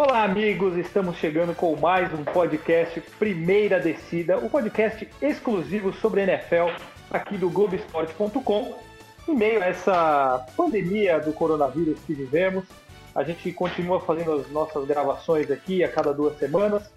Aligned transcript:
Olá, 0.00 0.22
amigos! 0.22 0.76
Estamos 0.76 1.16
chegando 1.16 1.56
com 1.56 1.74
mais 1.74 2.14
um 2.14 2.22
podcast 2.22 3.00
Primeira 3.18 3.80
Descida, 3.80 4.38
um 4.38 4.48
podcast 4.48 5.08
exclusivo 5.20 5.92
sobre 5.92 6.20
NFL 6.20 6.70
aqui 7.10 7.36
do 7.36 7.50
Globoesporte.com. 7.50 8.78
Em 9.26 9.34
meio 9.34 9.60
a 9.60 9.66
essa 9.66 10.46
pandemia 10.56 11.18
do 11.18 11.32
coronavírus 11.32 11.98
que 12.06 12.14
vivemos, 12.14 12.64
a 13.12 13.24
gente 13.24 13.50
continua 13.50 13.98
fazendo 13.98 14.34
as 14.34 14.48
nossas 14.52 14.86
gravações 14.86 15.50
aqui 15.50 15.82
a 15.82 15.88
cada 15.88 16.14
duas 16.14 16.38
semanas. 16.38 16.88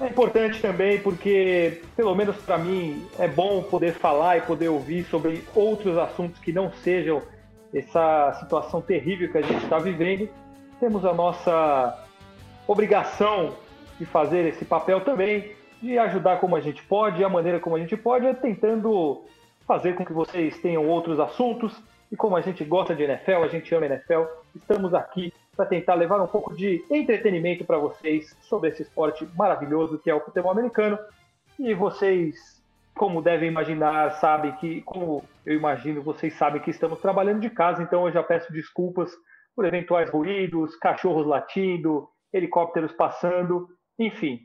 É 0.00 0.08
importante 0.08 0.60
também 0.60 0.98
porque, 0.98 1.80
pelo 1.94 2.12
menos 2.16 2.34
para 2.38 2.58
mim, 2.58 3.06
é 3.20 3.28
bom 3.28 3.62
poder 3.62 3.92
falar 3.92 4.38
e 4.38 4.40
poder 4.40 4.68
ouvir 4.68 5.04
sobre 5.04 5.44
outros 5.54 5.96
assuntos 5.96 6.40
que 6.40 6.52
não 6.52 6.72
sejam 6.82 7.22
essa 7.72 8.36
situação 8.40 8.80
terrível 8.80 9.30
que 9.30 9.38
a 9.38 9.42
gente 9.42 9.62
está 9.62 9.78
vivendo. 9.78 10.28
Temos 10.80 11.04
a 11.04 11.14
nossa 11.14 12.02
obrigação 12.66 13.54
de 13.98 14.04
fazer 14.04 14.46
esse 14.46 14.64
papel 14.64 15.00
também, 15.00 15.52
de 15.80 15.98
ajudar 15.98 16.40
como 16.40 16.56
a 16.56 16.60
gente 16.60 16.82
pode, 16.82 17.22
a 17.22 17.28
maneira 17.28 17.60
como 17.60 17.76
a 17.76 17.78
gente 17.78 17.96
pode, 17.96 18.26
é 18.26 18.34
tentando 18.34 19.24
fazer 19.66 19.94
com 19.94 20.04
que 20.04 20.12
vocês 20.12 20.58
tenham 20.60 20.86
outros 20.86 21.18
assuntos. 21.18 21.80
E 22.10 22.16
como 22.16 22.36
a 22.36 22.40
gente 22.40 22.64
gosta 22.64 22.94
de 22.94 23.02
NFL, 23.02 23.42
a 23.42 23.48
gente 23.48 23.74
ama 23.74 23.86
NFL, 23.86 24.22
estamos 24.54 24.94
aqui 24.94 25.32
para 25.56 25.66
tentar 25.66 25.94
levar 25.94 26.20
um 26.20 26.26
pouco 26.26 26.54
de 26.54 26.84
entretenimento 26.90 27.64
para 27.64 27.78
vocês 27.78 28.36
sobre 28.42 28.70
esse 28.70 28.82
esporte 28.82 29.26
maravilhoso 29.34 29.98
que 29.98 30.10
é 30.10 30.14
o 30.14 30.20
futebol 30.20 30.52
americano. 30.52 30.98
E 31.58 31.74
vocês, 31.74 32.62
como 32.94 33.22
devem 33.22 33.48
imaginar, 33.48 34.12
sabem 34.20 34.52
que, 34.52 34.82
como 34.82 35.24
eu 35.44 35.56
imagino, 35.56 36.02
vocês 36.02 36.34
sabem 36.34 36.60
que 36.60 36.70
estamos 36.70 37.00
trabalhando 37.00 37.40
de 37.40 37.50
casa, 37.50 37.82
então 37.82 38.06
eu 38.06 38.12
já 38.12 38.22
peço 38.22 38.52
desculpas 38.52 39.10
por 39.56 39.64
eventuais 39.64 40.10
ruídos, 40.10 40.76
cachorros 40.76 41.26
latindo, 41.26 42.08
helicópteros 42.36 42.92
passando, 42.92 43.68
enfim. 43.98 44.40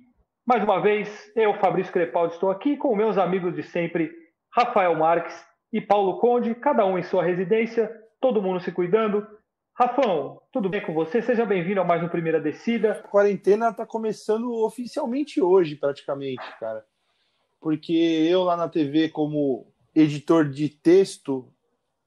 Mais 0.45 0.63
uma 0.63 0.81
vez, 0.81 1.31
eu, 1.35 1.53
Fabrício 1.59 1.93
Crepaldi, 1.93 2.33
estou 2.33 2.49
aqui 2.49 2.77
com 2.77 2.95
meus 2.95 3.17
amigos 3.17 3.55
de 3.55 3.63
sempre, 3.63 4.11
Rafael 4.53 4.95
Marques 4.95 5.45
e 5.71 5.79
Paulo 5.79 6.19
Conde, 6.19 6.55
cada 6.55 6.85
um 6.85 6.97
em 6.97 7.03
sua 7.03 7.23
residência, 7.23 7.91
todo 8.19 8.41
mundo 8.41 8.59
se 8.59 8.71
cuidando. 8.71 9.25
Rafão, 9.77 10.41
tudo 10.51 10.69
bem 10.69 10.81
com 10.81 10.93
você? 10.93 11.21
Seja 11.21 11.45
bem-vindo 11.45 11.79
a 11.79 11.83
mais 11.83 12.01
uma 12.01 12.09
Primeira 12.09 12.39
Descida. 12.39 12.91
A 12.91 13.07
quarentena 13.07 13.69
está 13.69 13.85
começando 13.85 14.51
oficialmente 14.51 15.41
hoje, 15.41 15.75
praticamente, 15.75 16.43
cara. 16.59 16.83
Porque 17.59 17.93
eu 17.93 18.43
lá 18.43 18.57
na 18.57 18.67
TV, 18.67 19.09
como 19.09 19.67
editor 19.95 20.49
de 20.49 20.69
texto, 20.69 21.47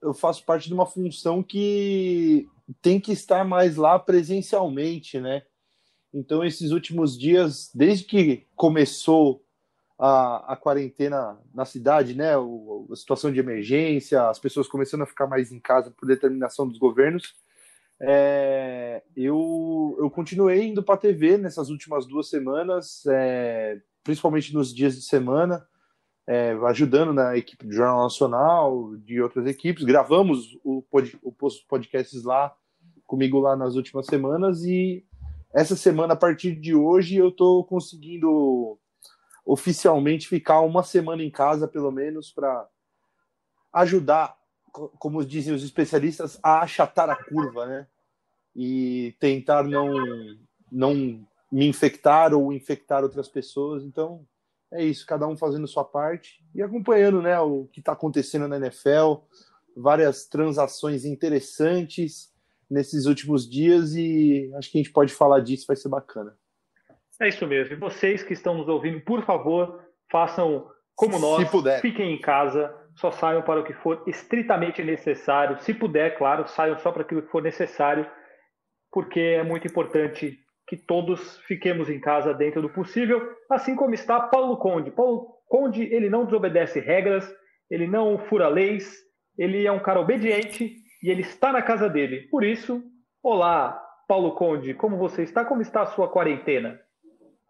eu 0.03 0.13
faço 0.13 0.45
parte 0.45 0.69
de 0.69 0.75
uma 0.75 0.87
função 0.87 1.43
que 1.43 2.47
tem 2.83 3.01
que 3.01 3.13
estar 3.13 3.45
mais 3.45 3.77
lá 3.77 3.99
presencialmente, 3.99 5.19
né? 5.21 5.43
Então, 6.15 6.45
esses 6.45 6.71
últimos 6.71 7.19
dias, 7.19 7.71
desde 7.75 8.05
que 8.05 8.47
começou 8.55 9.45
a, 9.99 10.53
a 10.53 10.57
quarentena 10.57 11.37
na 11.53 11.65
cidade, 11.65 12.15
né, 12.15 12.39
o, 12.39 12.87
a 12.93 12.95
situação 12.95 13.33
de 13.33 13.41
emergência, 13.41 14.29
as 14.29 14.39
pessoas 14.39 14.69
começando 14.69 15.03
a 15.03 15.07
ficar 15.07 15.27
mais 15.27 15.51
em 15.51 15.59
casa 15.59 15.91
por 15.91 16.07
determinação 16.07 16.69
dos 16.69 16.79
governos, 16.79 17.35
é, 18.01 19.03
eu, 19.17 19.97
eu 19.99 20.09
continuei 20.09 20.69
indo 20.69 20.83
para 20.83 20.95
a 20.95 20.99
TV 20.99 21.37
nessas 21.37 21.69
últimas 21.69 22.07
duas 22.07 22.29
semanas, 22.29 23.05
é, 23.07 23.81
principalmente 24.05 24.55
nos 24.55 24.73
dias 24.73 24.95
de 24.95 25.03
semana, 25.03 25.67
é, 26.27 26.53
ajudando 26.67 27.13
na 27.13 27.37
equipe 27.37 27.67
do 27.67 27.73
Jornal 27.73 28.03
Nacional, 28.05 28.97
de 28.97 29.21
outras 29.21 29.47
equipes. 29.47 29.85
Gravamos 29.85 30.59
o, 30.63 30.83
pod, 30.83 31.19
os 31.23 31.61
podcasts 31.61 32.23
lá 32.23 32.55
comigo 33.07 33.39
lá 33.39 33.57
nas 33.57 33.75
últimas 33.75 34.07
semanas 34.07 34.65
e 34.65 35.05
essa 35.55 35.77
semana, 35.77 36.15
a 36.15 36.17
partir 36.17 36.57
de 36.57 36.75
hoje, 36.75 37.15
eu 37.15 37.29
estou 37.29 37.65
conseguindo 37.65 38.77
oficialmente 39.47 40.27
ficar 40.27 40.61
uma 40.63 40.83
semana 40.83 41.23
em 41.23 41.31
casa, 41.31 41.69
pelo 41.69 41.93
menos, 41.93 42.33
para 42.33 42.69
ajudar, 43.73 44.37
como 44.99 45.25
dizem 45.25 45.55
os 45.55 45.63
especialistas, 45.63 46.41
a 46.43 46.63
achatar 46.63 47.09
a 47.09 47.15
curva, 47.15 47.67
né? 47.67 47.87
E 48.57 49.15
tentar 49.21 49.63
não, 49.63 49.93
não 50.73 51.25
me 51.53 51.69
infectar 51.69 52.35
ou 52.35 52.53
infectar 52.53 53.05
outras 53.05 53.29
pessoas. 53.29 53.85
Então, 53.85 54.27
é 54.73 54.85
isso, 54.85 55.07
cada 55.07 55.29
um 55.29 55.37
fazendo 55.37 55.69
sua 55.69 55.85
parte 55.85 56.45
e 56.53 56.63
acompanhando 56.63 57.23
né, 57.23 57.39
o 57.39 57.69
que 57.73 57.79
está 57.79 57.93
acontecendo 57.93 58.49
na 58.49 58.57
NFL, 58.57 59.19
várias 59.77 60.27
transações 60.27 61.05
interessantes 61.05 62.34
nesses 62.71 63.07
últimos 63.07 63.49
dias 63.49 63.95
e 63.95 64.51
acho 64.57 64.71
que 64.71 64.79
a 64.79 64.83
gente 64.83 64.93
pode 64.93 65.13
falar 65.13 65.41
disso, 65.41 65.67
vai 65.67 65.77
ser 65.77 65.89
bacana. 65.89 66.37
É 67.21 67.29
isso 67.29 67.47
mesmo. 67.47 67.75
E 67.75 67.79
vocês 67.79 68.23
que 68.23 68.33
estão 68.33 68.57
nos 68.57 68.69
ouvindo, 68.69 69.01
por 69.01 69.25
favor, 69.25 69.81
façam 70.11 70.69
como 70.97 71.19
nós, 71.19 71.49
fiquem 71.81 72.13
em 72.13 72.21
casa, 72.21 72.75
só 72.97 73.11
saiam 73.11 73.43
para 73.43 73.61
o 73.61 73.65
que 73.65 73.73
for 73.73 74.03
estritamente 74.07 74.83
necessário. 74.83 75.59
Se 75.61 75.75
puder, 75.75 76.17
claro, 76.17 76.47
saiam 76.47 76.79
só 76.79 76.93
para 76.93 77.03
aquilo 77.03 77.23
que 77.23 77.31
for 77.31 77.43
necessário, 77.43 78.09
porque 78.93 79.21
é 79.21 79.43
muito 79.43 79.67
importante 79.67 80.39
que 80.67 80.77
todos 80.77 81.39
fiquemos 81.47 81.91
em 81.91 82.01
casa 82.01 82.33
dentro 82.33 82.63
do 82.63 82.71
possível, 82.71 83.21
assim 83.51 83.75
como 83.77 83.95
está 83.95 84.21
Paulo 84.21 84.57
Conde. 84.57 84.91
Paulo 84.91 85.29
Conde, 85.47 85.83
ele 85.83 86.09
não 86.09 86.25
desobedece 86.25 86.81
regras, 86.81 87.29
ele 87.71 87.87
não 87.87 88.19
fura 88.19 88.49
leis, 88.49 88.95
ele 89.37 89.67
é 89.67 89.73
um 89.73 89.81
cara 89.81 90.01
obediente 90.01 90.84
e 91.05 91.11
ele 91.11 91.21
está 91.21 91.53
na 91.53 91.61
casa 91.61 91.87
dele. 91.87 92.27
Por 92.29 92.43
isso, 92.43 92.83
olá, 93.23 93.73
Paulo 94.09 94.35
Conde, 94.35 94.73
como 94.73 94.97
você 94.97 95.23
está? 95.23 95.45
Como 95.45 95.61
está 95.61 95.83
a 95.83 95.87
sua 95.89 96.09
quarentena? 96.09 96.81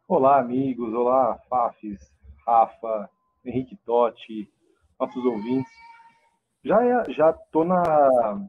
Olá, 0.09 0.41
amigos. 0.41 0.93
Olá, 0.93 1.39
Fafis, 1.49 2.01
Rafa, 2.45 3.09
Henrique 3.45 3.77
Totti, 3.87 4.53
nossos 4.99 5.25
ouvintes. 5.25 5.73
Já 6.65 6.85
é, 6.85 7.13
já 7.13 7.33
tô 7.33 7.63
na 7.63 8.45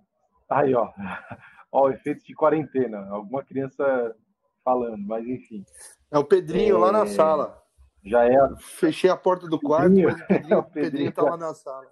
aí, 0.49 0.73
ó. 0.73 0.91
Ó, 1.71 1.89
efeitos 1.91 2.25
de 2.25 2.33
quarentena. 2.33 3.07
Alguma 3.09 3.43
criança 3.43 4.15
falando, 4.63 5.05
mas 5.05 5.27
enfim. 5.27 5.63
É 6.09 6.17
o 6.17 6.23
Pedrinho 6.23 6.77
é... 6.77 6.79
lá 6.79 6.91
na 6.91 7.03
é, 7.03 7.07
sala. 7.07 7.61
Já 8.03 8.25
é. 8.25 8.37
Fechei 8.57 9.09
a 9.11 9.17
porta 9.17 9.47
do 9.47 9.59
quarto, 9.59 9.89
Pedrinho. 9.89 10.07
mas 10.09 10.21
o 10.21 10.25
Pedrinho, 10.25 10.53
é 10.55 10.57
o 10.57 10.63
Pedrinho, 10.63 10.91
Pedrinho 10.91 11.11
tá 11.11 11.21
lá 11.21 11.37
na 11.37 11.53
sala. 11.53 11.85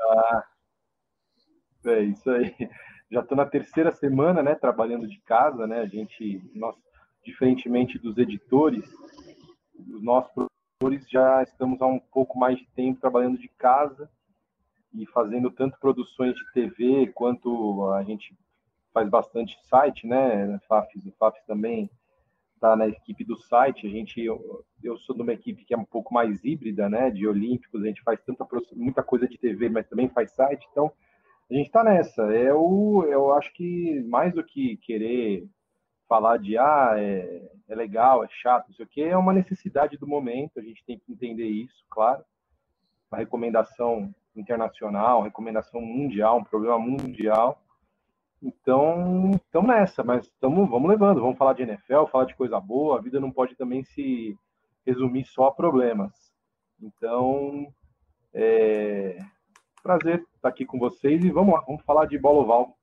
Ah, 0.00 0.44
é 1.86 2.02
isso 2.02 2.30
aí. 2.30 2.54
Já 3.10 3.20
estou 3.20 3.36
na 3.36 3.44
terceira 3.44 3.92
semana, 3.92 4.42
né, 4.42 4.54
trabalhando 4.54 5.06
de 5.06 5.18
casa, 5.20 5.66
né? 5.66 5.80
A 5.80 5.86
gente, 5.86 6.42
nós, 6.54 6.74
diferentemente 7.22 7.98
dos 7.98 8.16
editores, 8.16 8.84
nós 10.00 10.26
produtores 10.32 11.08
já 11.10 11.42
estamos 11.42 11.80
há 11.82 11.86
um 11.86 11.98
pouco 11.98 12.38
mais 12.38 12.58
de 12.58 12.66
tempo 12.74 13.00
trabalhando 13.00 13.38
de 13.38 13.48
casa 13.48 14.10
e 14.94 15.06
fazendo 15.06 15.50
tanto 15.50 15.78
produções 15.78 16.34
de 16.34 16.52
TV 16.52 17.12
quanto 17.14 17.90
a 17.92 18.02
gente 18.02 18.36
faz 18.92 19.08
bastante 19.08 19.58
site, 19.64 20.06
né? 20.06 20.58
Fafs, 20.68 21.04
o 21.06 21.12
Fafs 21.12 21.42
também 21.46 21.90
está 22.54 22.76
na 22.76 22.86
equipe 22.86 23.24
do 23.24 23.36
site. 23.36 23.86
A 23.86 23.90
gente, 23.90 24.20
eu, 24.20 24.64
eu, 24.82 24.96
sou 24.98 25.16
de 25.16 25.22
uma 25.22 25.32
equipe 25.32 25.64
que 25.64 25.74
é 25.74 25.78
um 25.78 25.84
pouco 25.84 26.12
mais 26.12 26.44
híbrida, 26.44 26.88
né? 26.88 27.10
De 27.10 27.26
olímpicos, 27.26 27.82
a 27.82 27.86
gente 27.86 28.02
faz 28.02 28.20
tanta 28.22 28.46
muita 28.74 29.02
coisa 29.02 29.26
de 29.26 29.38
TV, 29.38 29.68
mas 29.68 29.88
também 29.88 30.08
faz 30.08 30.32
site. 30.32 30.66
Então 30.70 30.92
a 31.50 31.54
gente 31.54 31.66
está 31.66 31.84
nessa. 31.84 32.22
Eu, 32.22 33.06
eu 33.08 33.32
acho 33.34 33.52
que 33.52 34.00
mais 34.04 34.34
do 34.34 34.42
que 34.42 34.76
querer 34.78 35.46
falar 36.08 36.36
de 36.36 36.58
ah, 36.58 36.94
é, 36.96 37.50
é 37.68 37.74
legal, 37.74 38.24
é 38.24 38.28
chato, 38.28 38.68
não 38.68 38.74
sei 38.74 38.84
o 38.84 38.88
que, 38.88 39.02
é 39.02 39.16
uma 39.16 39.32
necessidade 39.32 39.96
do 39.96 40.06
momento, 40.06 40.58
a 40.58 40.62
gente 40.62 40.84
tem 40.84 40.98
que 40.98 41.12
entender 41.12 41.46
isso, 41.46 41.84
claro. 41.88 42.22
Uma 43.10 43.18
recomendação 43.18 44.14
internacional, 44.36 45.22
recomendação 45.22 45.80
mundial, 45.80 46.38
um 46.38 46.44
problema 46.44 46.78
mundial. 46.78 47.62
Então, 48.42 49.30
estamos 49.32 49.68
nessa, 49.68 50.02
mas 50.02 50.30
tamo, 50.40 50.66
vamos 50.66 50.90
levando, 50.90 51.20
vamos 51.20 51.38
falar 51.38 51.52
de 51.52 51.62
NFL, 51.62 52.06
falar 52.10 52.24
de 52.24 52.34
coisa 52.34 52.58
boa, 52.58 52.98
a 52.98 53.02
vida 53.02 53.20
não 53.20 53.30
pode 53.30 53.54
também 53.54 53.84
se 53.84 54.36
resumir 54.84 55.24
só 55.24 55.46
a 55.46 55.54
problemas. 55.54 56.12
Então, 56.80 57.72
é, 58.34 59.18
Prazer 59.82 60.24
estar 60.42 60.48
aqui 60.48 60.66
com 60.66 60.78
vocês 60.78 61.24
e 61.24 61.30
vamos 61.30 61.54
lá, 61.54 61.60
vamos 61.60 61.84
falar 61.84 62.06
de 62.06 62.18
bola 62.18 62.40
oval. 62.40 62.76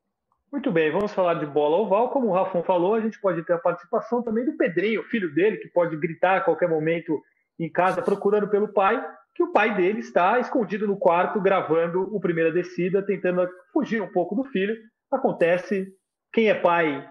Muito 0.51 0.71
bem, 0.71 0.89
vamos 0.89 1.13
falar 1.13 1.35
de 1.35 1.45
bola 1.45 1.77
oval. 1.77 2.09
Como 2.09 2.27
o 2.27 2.31
Rafon 2.31 2.63
falou, 2.63 2.95
a 2.95 3.01
gente 3.01 3.19
pode 3.19 3.43
ter 3.43 3.53
a 3.53 3.59
participação 3.59 4.23
também 4.23 4.45
do 4.45 4.57
Pedrinho, 4.57 5.03
filho 5.03 5.31
dele, 5.33 5.57
que 5.57 5.67
pode 5.67 5.95
gritar 5.97 6.37
a 6.37 6.41
qualquer 6.41 6.69
momento 6.69 7.21
em 7.59 7.69
casa 7.69 8.01
procurando 8.01 8.47
pelo 8.47 8.69
pai, 8.69 9.05
que 9.35 9.43
o 9.43 9.51
pai 9.51 9.75
dele 9.75 9.99
está 9.99 10.39
escondido 10.39 10.87
no 10.87 10.97
quarto 10.97 11.39
gravando 11.41 12.03
o 12.15 12.19
primeira 12.19 12.51
descida, 12.51 13.05
tentando 13.05 13.47
fugir 13.73 14.01
um 14.01 14.07
pouco 14.07 14.33
do 14.33 14.45
filho. 14.45 14.75
Acontece, 15.11 15.87
quem 16.31 16.49
é 16.49 16.55
pai 16.55 17.05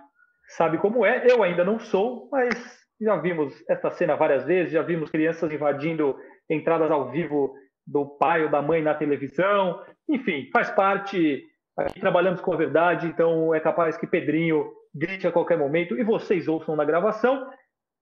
sabe 0.49 0.79
como 0.79 1.05
é. 1.05 1.31
Eu 1.31 1.43
ainda 1.43 1.62
não 1.62 1.79
sou, 1.79 2.29
mas 2.33 2.55
já 3.01 3.17
vimos 3.17 3.55
essa 3.69 3.91
cena 3.91 4.17
várias 4.17 4.44
vezes, 4.44 4.73
já 4.73 4.83
vimos 4.83 5.11
crianças 5.11 5.53
invadindo 5.53 6.17
entradas 6.51 6.91
ao 6.91 7.11
vivo 7.11 7.55
do 7.88 8.06
pai 8.06 8.44
ou 8.44 8.50
da 8.50 8.61
mãe 8.61 8.82
na 8.82 8.94
televisão, 8.94 9.82
enfim, 10.08 10.49
faz 10.52 10.70
parte. 10.70 11.43
Aqui 11.76 12.00
trabalhamos 12.00 12.40
com 12.40 12.52
a 12.52 12.56
verdade, 12.56 13.06
então 13.06 13.55
é 13.55 13.61
capaz 13.61 13.96
que 13.96 14.06
Pedrinho 14.06 14.70
grite 14.94 15.26
a 15.26 15.32
qualquer 15.32 15.56
momento 15.56 15.99
e 15.99 16.02
vocês 16.05 16.49
ouçam 16.49 16.76
na 16.76 16.85
gravação. 16.85 17.49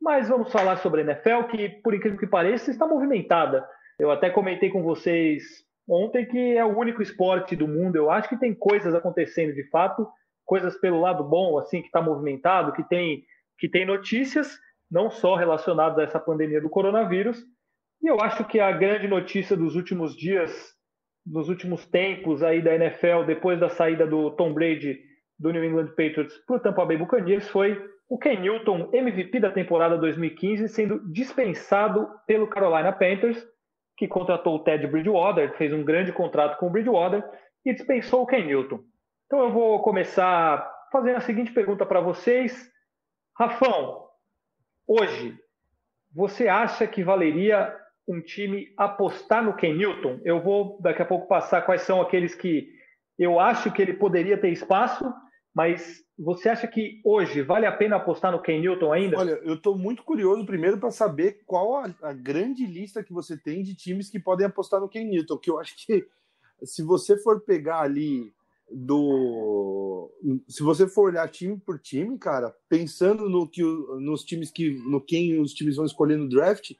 Mas 0.00 0.28
vamos 0.28 0.50
falar 0.50 0.76
sobre 0.76 1.02
a 1.02 1.04
NFL, 1.04 1.44
que, 1.50 1.68
por 1.82 1.94
incrível 1.94 2.18
que 2.18 2.26
pareça, 2.26 2.70
está 2.70 2.86
movimentada. 2.86 3.66
Eu 3.98 4.10
até 4.10 4.28
comentei 4.30 4.70
com 4.70 4.82
vocês 4.82 5.42
ontem 5.88 6.26
que 6.26 6.56
é 6.56 6.64
o 6.64 6.76
único 6.76 7.00
esporte 7.00 7.54
do 7.54 7.68
mundo, 7.68 7.96
eu 7.96 8.10
acho 8.10 8.28
que 8.28 8.38
tem 8.38 8.54
coisas 8.54 8.94
acontecendo 8.94 9.54
de 9.54 9.68
fato, 9.70 10.06
coisas 10.44 10.76
pelo 10.78 11.00
lado 11.00 11.22
bom, 11.22 11.58
assim, 11.58 11.80
que 11.80 11.86
está 11.86 12.02
movimentado, 12.02 12.72
que 12.72 12.82
tem, 12.82 13.22
que 13.58 13.68
tem 13.68 13.86
notícias, 13.86 14.58
não 14.90 15.10
só 15.10 15.36
relacionadas 15.36 15.98
a 15.98 16.02
essa 16.02 16.20
pandemia 16.20 16.60
do 16.60 16.70
coronavírus. 16.70 17.44
E 18.02 18.06
eu 18.08 18.20
acho 18.20 18.44
que 18.44 18.60
a 18.60 18.72
grande 18.72 19.08
notícia 19.08 19.56
dos 19.56 19.75
últimos 19.75 20.16
dias, 20.16 20.75
nos 21.26 21.48
últimos 21.48 21.87
tempos 21.87 22.43
aí 22.43 22.62
da 22.62 22.75
NFL, 22.75 23.25
depois 23.26 23.58
da 23.58 23.69
saída 23.69 24.06
do 24.06 24.31
Tom 24.32 24.52
Brady 24.52 24.98
do 25.38 25.50
New 25.50 25.64
England 25.64 25.88
Patriots 25.88 26.37
para 26.46 26.56
o 26.56 26.60
Tampa 26.60 26.84
Bay 26.84 26.96
Buccaneers, 26.96 27.48
foi 27.48 27.78
o 28.08 28.19
Ken 28.19 28.38
Newton, 28.40 28.88
MVP 28.93 29.40
da 29.40 29.50
temporada 29.50 29.98
2015, 29.98 30.69
sendo 30.69 31.00
dispensado 31.10 32.08
pelo 32.26 32.46
Carolina 32.46 32.93
Panthers, 32.93 33.44
que 33.96 34.06
contratou 34.06 34.56
o 34.56 34.58
Ted 34.60 34.87
Bridgewater, 34.87 35.56
fez 35.56 35.72
um 35.72 35.84
grande 35.84 36.12
contrato 36.12 36.58
com 36.58 36.66
o 36.66 36.70
Bridgewater 36.70 37.25
e 37.64 37.72
dispensou 37.72 38.22
o 38.22 38.26
Ken 38.26 38.44
Newton. 38.44 38.81
Então 39.26 39.40
eu 39.40 39.50
vou 39.50 39.82
começar 39.82 40.70
fazendo 40.92 41.16
a 41.16 41.20
seguinte 41.20 41.52
pergunta 41.52 41.84
para 41.84 42.00
vocês. 42.00 42.70
Rafão, 43.37 44.04
hoje, 44.87 45.37
você 46.14 46.46
acha 46.46 46.87
que 46.87 47.02
valeria 47.02 47.75
um 48.08 48.20
time 48.20 48.72
apostar 48.76 49.44
no 49.44 49.54
Ken 49.54 49.74
Newton? 49.74 50.20
Eu 50.24 50.40
vou 50.40 50.78
daqui 50.80 51.02
a 51.02 51.06
pouco 51.06 51.26
passar 51.26 51.62
quais 51.62 51.82
são 51.82 52.00
aqueles 52.00 52.34
que 52.34 52.68
eu 53.18 53.40
acho 53.40 53.72
que 53.72 53.80
ele 53.80 53.94
poderia 53.94 54.38
ter 54.38 54.50
espaço 54.50 55.04
mas 55.56 56.04
você 56.18 56.50
acha 56.50 56.68
que 56.68 57.00
hoje 57.02 57.40
vale 57.40 57.64
a 57.64 57.72
pena 57.72 57.96
apostar 57.96 58.30
no 58.30 58.42
Ken 58.42 58.60
Newton 58.60 58.92
ainda? 58.92 59.16
Olha, 59.16 59.40
eu 59.42 59.54
estou 59.54 59.74
muito 59.74 60.02
curioso 60.02 60.44
primeiro 60.44 60.76
para 60.76 60.90
saber 60.90 61.40
qual 61.46 61.76
a, 61.76 61.94
a, 62.02 62.12
grande 62.12 62.66
lista 62.66 63.02
que 63.02 63.10
você 63.10 63.38
tem 63.38 63.62
de 63.62 63.74
times 63.74 64.10
que 64.10 64.20
podem 64.20 64.46
apostar 64.46 64.82
no 64.82 64.88
Ken 64.88 65.04
Newton, 65.04 65.38
que 65.38 65.48
eu 65.48 65.58
acho 65.58 65.74
que 65.74 66.06
se 66.62 66.82
você 66.82 67.16
for 67.16 67.40
pegar 67.40 67.80
ali 67.80 68.34
do 68.70 70.12
se 70.46 70.62
você 70.62 70.86
for 70.86 71.10
olhar 71.10 71.26
time 71.30 71.56
por 71.56 71.78
time, 71.78 72.18
cara, 72.18 72.54
pensando 72.68 73.26
no 73.26 73.48
que 73.48 73.62
nos 73.62 74.24
times 74.24 74.50
que 74.50 74.72
no 74.86 75.00
quem 75.00 75.40
os 75.40 75.54
times 75.54 75.76
vão 75.76 75.86
escolher 75.86 76.18
no 76.18 76.28
draft, 76.28 76.72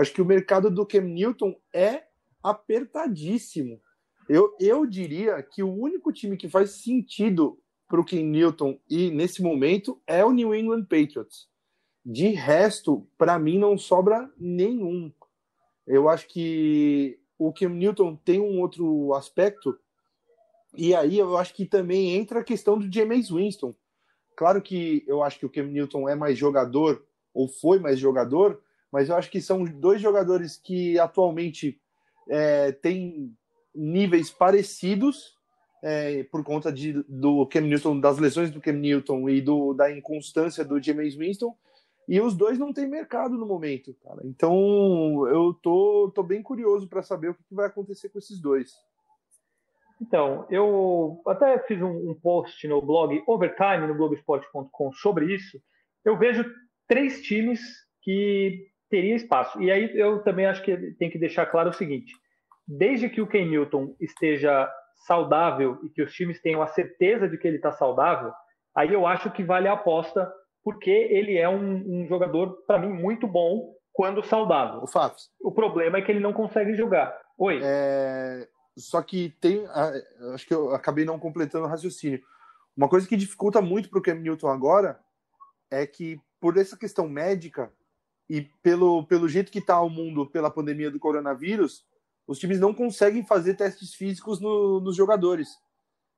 acho 0.00 0.12
que 0.12 0.22
o 0.22 0.26
mercado 0.26 0.70
do 0.70 0.86
Ken 0.86 1.00
Newton 1.00 1.54
é 1.72 2.04
apertadíssimo. 2.42 3.80
Eu, 4.28 4.54
eu 4.58 4.84
diria 4.86 5.42
que 5.42 5.62
o 5.62 5.72
único 5.72 6.12
time 6.12 6.36
que 6.36 6.48
faz 6.48 6.70
sentido 6.82 7.58
para 7.88 8.00
o 8.00 8.04
Ken 8.04 8.24
Newton 8.24 8.78
e 8.88 9.10
nesse 9.10 9.42
momento 9.42 10.00
é 10.06 10.24
o 10.24 10.32
New 10.32 10.54
England 10.54 10.84
Patriots. 10.84 11.48
De 12.04 12.28
resto, 12.28 13.06
para 13.18 13.38
mim 13.38 13.58
não 13.58 13.76
sobra 13.76 14.30
nenhum. 14.38 15.12
Eu 15.86 16.08
acho 16.08 16.28
que 16.28 17.18
o 17.38 17.52
Cam 17.52 17.70
Newton 17.70 18.16
tem 18.16 18.40
um 18.40 18.60
outro 18.60 19.14
aspecto 19.14 19.78
e 20.76 20.94
aí 20.94 21.18
eu 21.18 21.36
acho 21.36 21.54
que 21.54 21.64
também 21.64 22.16
entra 22.16 22.40
a 22.40 22.44
questão 22.44 22.78
do 22.78 22.92
James 22.92 23.30
Winston. 23.30 23.74
Claro 24.36 24.60
que 24.60 25.04
eu 25.06 25.22
acho 25.22 25.38
que 25.38 25.46
o 25.46 25.50
Cam 25.50 25.66
Newton 25.66 26.08
é 26.08 26.14
mais 26.14 26.36
jogador 26.36 27.04
ou 27.32 27.48
foi 27.48 27.78
mais 27.78 27.98
jogador, 27.98 28.62
mas 28.96 29.10
eu 29.10 29.14
acho 29.14 29.30
que 29.30 29.42
são 29.42 29.62
dois 29.62 30.00
jogadores 30.00 30.56
que 30.56 30.98
atualmente 30.98 31.78
é, 32.30 32.72
têm 32.72 33.36
níveis 33.74 34.30
parecidos 34.30 35.36
é, 35.82 36.24
por 36.24 36.42
conta 36.42 36.72
de, 36.72 37.04
do 37.06 37.44
Cam 37.44 37.60
Newton, 37.60 38.00
das 38.00 38.16
lesões 38.16 38.50
do 38.50 38.58
Cam 38.58 38.72
Newton 38.72 39.28
e 39.28 39.42
do, 39.42 39.74
da 39.74 39.94
inconstância 39.94 40.64
do 40.64 40.82
James 40.82 41.14
Winston. 41.14 41.54
E 42.08 42.18
os 42.22 42.34
dois 42.34 42.58
não 42.58 42.72
têm 42.72 42.88
mercado 42.88 43.36
no 43.36 43.44
momento, 43.44 43.94
cara. 44.02 44.22
Então 44.24 45.28
eu 45.28 45.52
tô, 45.52 46.10
tô 46.14 46.22
bem 46.22 46.42
curioso 46.42 46.88
para 46.88 47.02
saber 47.02 47.28
o 47.28 47.34
que, 47.34 47.42
vai 47.50 47.66
acontecer 47.66 48.08
com 48.08 48.18
esses 48.18 48.40
dois. 48.40 48.72
Então, 50.00 50.46
eu 50.48 51.20
até 51.26 51.58
fiz 51.66 51.82
um, 51.82 52.12
um 52.12 52.14
post 52.14 52.66
no 52.66 52.80
blog 52.80 53.22
Overtime, 53.26 53.86
no 53.86 53.94
Globoesporte.com, 53.94 54.90
sobre 54.92 55.34
isso. 55.34 55.60
Eu 56.02 56.16
vejo 56.16 56.50
três 56.88 57.20
times 57.20 57.60
que 58.00 58.74
teriam 58.88 59.16
espaço. 59.16 59.60
E 59.60 59.70
aí 59.70 59.90
eu 59.98 60.22
também 60.22 60.46
acho 60.46 60.62
que 60.62 60.76
tem 60.98 61.10
que 61.10 61.18
deixar 61.18 61.46
claro 61.46 61.70
o 61.70 61.74
seguinte: 61.74 62.12
desde 62.66 63.08
que 63.08 63.20
o 63.20 63.26
Ken 63.26 63.46
Newton 63.46 63.94
esteja 64.00 64.70
saudável 65.06 65.78
e 65.84 65.90
que 65.90 66.02
os 66.02 66.12
times 66.12 66.40
tenham 66.40 66.62
a 66.62 66.66
certeza 66.68 67.28
de 67.28 67.38
que 67.38 67.46
ele 67.46 67.56
está 67.56 67.72
saudável, 67.72 68.32
aí 68.74 68.92
eu 68.92 69.06
acho 69.06 69.30
que 69.30 69.44
vale 69.44 69.68
a 69.68 69.74
aposta, 69.74 70.30
porque 70.64 70.90
ele 70.90 71.36
é 71.36 71.48
um, 71.48 72.02
um 72.02 72.06
jogador, 72.06 72.64
para 72.66 72.78
mim, 72.78 72.88
muito 72.88 73.26
bom 73.26 73.74
quando 73.92 74.24
saudável. 74.24 74.82
O 74.82 74.86
Fábio. 74.86 75.16
O 75.40 75.52
problema 75.52 75.98
é 75.98 76.02
que 76.02 76.10
ele 76.10 76.20
não 76.20 76.32
consegue 76.32 76.74
jogar. 76.74 77.18
Oi. 77.38 77.60
É... 77.62 78.48
Só 78.76 79.00
que 79.00 79.30
tem. 79.40 79.66
Acho 80.34 80.46
que 80.46 80.52
eu 80.52 80.74
acabei 80.74 81.04
não 81.04 81.18
completando 81.18 81.64
o 81.64 81.68
raciocínio. 81.68 82.20
Uma 82.76 82.90
coisa 82.90 83.08
que 83.08 83.16
dificulta 83.16 83.62
muito 83.62 83.88
para 83.88 83.98
o 83.98 84.02
Cam 84.02 84.16
Newton 84.16 84.48
agora 84.48 85.00
é 85.70 85.86
que, 85.86 86.20
por 86.38 86.58
essa 86.58 86.76
questão 86.76 87.08
médica 87.08 87.72
e 88.28 88.42
pelo, 88.62 89.04
pelo 89.06 89.28
jeito 89.28 89.52
que 89.52 89.58
está 89.58 89.80
o 89.80 89.88
mundo 89.88 90.26
pela 90.26 90.50
pandemia 90.50 90.90
do 90.90 90.98
coronavírus, 90.98 91.84
os 92.26 92.38
times 92.38 92.58
não 92.58 92.74
conseguem 92.74 93.24
fazer 93.24 93.54
testes 93.54 93.94
físicos 93.94 94.40
no, 94.40 94.80
nos 94.80 94.96
jogadores. 94.96 95.48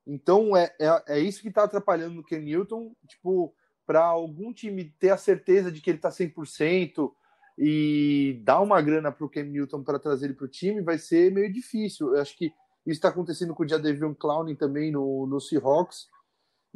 Então 0.06 0.56
é, 0.56 0.74
é, 0.80 1.18
é 1.18 1.20
isso 1.20 1.42
que 1.42 1.48
está 1.48 1.64
atrapalhando 1.64 2.14
no 2.14 2.24
Ken 2.24 2.40
Newton. 2.40 2.94
Tipo, 3.06 3.54
para 3.86 4.04
algum 4.04 4.52
time 4.52 4.84
ter 4.98 5.10
a 5.10 5.18
certeza 5.18 5.70
de 5.70 5.80
que 5.80 5.90
ele 5.90 5.98
está 5.98 6.08
100% 6.08 7.10
e 7.58 8.40
dar 8.42 8.60
uma 8.60 8.80
grana 8.80 9.12
para 9.12 9.26
o 9.26 9.28
Ken 9.28 9.44
Newton 9.44 9.82
para 9.82 9.98
trazer 9.98 10.26
ele 10.26 10.34
para 10.34 10.46
o 10.46 10.48
time, 10.48 10.80
vai 10.80 10.96
ser 10.96 11.32
meio 11.32 11.52
difícil. 11.52 12.14
Eu 12.14 12.22
acho 12.22 12.36
que 12.36 12.46
isso 12.86 12.98
está 12.98 13.08
acontecendo 13.08 13.54
com 13.54 13.64
o 13.64 13.68
Jadavion 13.68 14.14
Clowney 14.14 14.56
também 14.56 14.90
no, 14.90 15.26
no 15.26 15.40
Seahawks. 15.40 16.06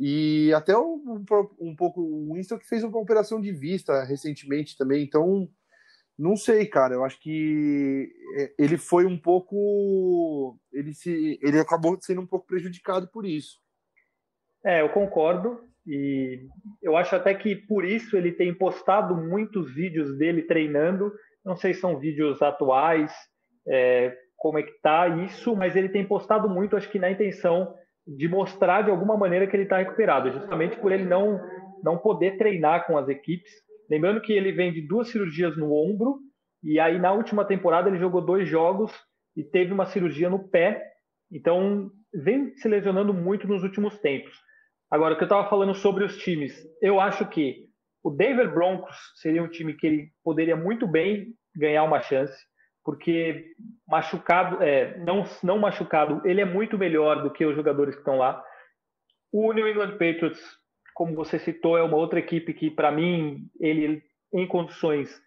E 0.05 0.53
até 0.53 0.77
um, 0.77 1.25
um 1.61 1.77
pouco 1.77 2.01
o 2.01 2.35
Winston 2.35 2.59
que 2.59 2.67
fez 2.67 2.83
uma 2.83 2.99
operação 2.99 3.41
de 3.41 3.53
vista 3.53 4.03
recentemente 4.03 4.77
também. 4.77 5.05
Então 5.05 5.49
não 6.19 6.35
sei, 6.35 6.67
cara. 6.67 6.95
Eu 6.95 7.05
acho 7.05 7.21
que 7.21 8.13
é, 8.37 8.53
ele 8.59 8.77
foi 8.77 9.07
um 9.07 9.17
pouco. 9.17 10.59
Ele, 10.73 10.93
se, 10.93 11.39
ele 11.41 11.61
acabou 11.61 11.97
sendo 12.01 12.21
um 12.21 12.27
pouco 12.27 12.49
prejudicado 12.49 13.07
por 13.13 13.25
isso. 13.25 13.61
É, 14.67 14.81
eu 14.81 14.89
concordo. 14.89 15.61
E 15.87 16.49
eu 16.83 16.97
acho 16.97 17.15
até 17.15 17.33
que 17.33 17.55
por 17.55 17.85
isso 17.85 18.17
ele 18.17 18.33
tem 18.33 18.53
postado 18.53 19.17
muitos 19.17 19.73
vídeos 19.73 20.19
dele 20.19 20.43
treinando. 20.43 21.13
Não 21.45 21.55
sei 21.55 21.75
se 21.75 21.81
são 21.81 21.97
vídeos 21.97 22.43
atuais, 22.43 23.13
é, 23.69 24.17
como 24.37 24.59
é 24.59 24.65
que 24.65 24.73
tá 24.81 25.07
isso, 25.25 25.55
mas 25.55 25.77
ele 25.77 25.89
tem 25.89 26.05
postado 26.05 26.49
muito, 26.49 26.77
acho 26.77 26.91
que 26.91 26.99
na 26.99 27.11
intenção 27.11 27.77
de 28.07 28.29
mostrar 28.29 28.83
de 28.83 28.91
alguma 28.91 29.17
maneira 29.17 29.47
que 29.47 29.55
ele 29.55 29.65
está 29.65 29.79
recuperado, 29.79 30.33
justamente 30.33 30.77
por 30.79 30.93
ele 30.93 31.05
não, 31.05 31.41
não 31.83 31.99
poder 31.99 32.37
treinar 32.37 32.87
com 32.87 32.99
as 32.99 33.09
equipes. 33.09 33.51
Lembrando 33.91 34.21
que 34.21 34.33
ele 34.33 34.53
vem 34.53 34.73
de 34.73 34.87
duas 34.87 35.09
cirurgias 35.09 35.57
no 35.57 35.73
ombro, 35.73 36.19
e 36.63 36.79
aí 36.79 36.99
na 36.99 37.13
última 37.13 37.45
temporada 37.45 37.89
ele 37.89 37.99
jogou 37.99 38.25
dois 38.25 38.49
jogos 38.49 38.93
e 39.37 39.43
teve 39.43 39.73
uma 39.73 39.87
cirurgia 39.87 40.29
no 40.29 40.49
pé, 40.49 40.83
então 41.31 41.91
vem 42.13 42.55
se 42.57 42.69
lesionando 42.69 43.15
muito 43.15 43.49
nos 43.49 43.63
últimos 43.63 43.99
tempos. 43.99 44.33
Agora, 44.91 45.15
o 45.15 45.17
que 45.17 45.23
eu 45.23 45.27
estava 45.27 45.49
falando 45.49 45.75
sobre 45.75 46.05
os 46.05 46.19
times, 46.19 46.55
eu 46.83 47.01
acho 47.01 47.27
que 47.29 47.67
o 48.05 48.11
Denver 48.11 48.53
Broncos 48.53 48.97
seria 49.17 49.43
um 49.43 49.49
time 49.49 49.75
que 49.75 49.87
ele 49.87 50.09
poderia 50.23 50.57
muito 50.57 50.87
bem 50.87 51.29
ganhar 51.57 51.85
uma 51.85 52.03
chance, 52.03 52.37
porque 52.85 53.53
machucado, 53.87 54.63
é, 54.63 54.99
não, 54.99 55.25
não 55.43 55.59
machucado, 55.59 56.21
ele 56.25 56.41
é 56.41 56.45
muito 56.45 56.77
melhor 56.77 57.23
do 57.23 57.31
que 57.31 57.45
os 57.45 57.55
jogadores 57.55 57.95
que 57.95 58.01
estão 58.01 58.19
lá. 58.19 58.43
O 59.33 59.53
New 59.53 59.69
England 59.69 59.93
Patriots 59.93 60.63
como 60.95 61.15
você 61.15 61.39
citou, 61.39 61.77
é 61.77 61.83
uma 61.83 61.97
outra 61.97 62.19
equipe 62.19 62.53
que, 62.53 62.71
para 62.71 62.91
mim, 62.91 63.49
ele 63.59 64.03
em 64.33 64.47
condições 64.47 65.21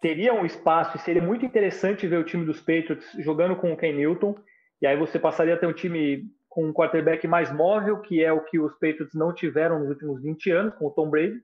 teria 0.00 0.34
um 0.34 0.44
espaço 0.44 0.96
e 0.96 1.00
seria 1.00 1.22
muito 1.22 1.46
interessante 1.46 2.06
ver 2.06 2.18
o 2.18 2.24
time 2.24 2.44
dos 2.44 2.60
Patriots 2.60 3.06
jogando 3.18 3.56
com 3.56 3.72
o 3.72 3.76
Ken 3.76 3.92
Newton. 3.92 4.34
E 4.80 4.86
aí 4.86 4.96
você 4.96 5.18
passaria 5.18 5.54
a 5.54 5.56
ter 5.56 5.66
um 5.66 5.72
time 5.72 6.24
com 6.48 6.66
um 6.66 6.72
quarterback 6.72 7.26
mais 7.26 7.52
móvel, 7.52 8.00
que 8.00 8.22
é 8.22 8.32
o 8.32 8.44
que 8.44 8.58
os 8.58 8.72
Patriots 8.74 9.14
não 9.14 9.32
tiveram 9.32 9.78
nos 9.78 9.90
últimos 9.90 10.22
20 10.22 10.50
anos, 10.50 10.74
com 10.74 10.86
o 10.86 10.90
Tom 10.90 11.08
Brady. 11.08 11.40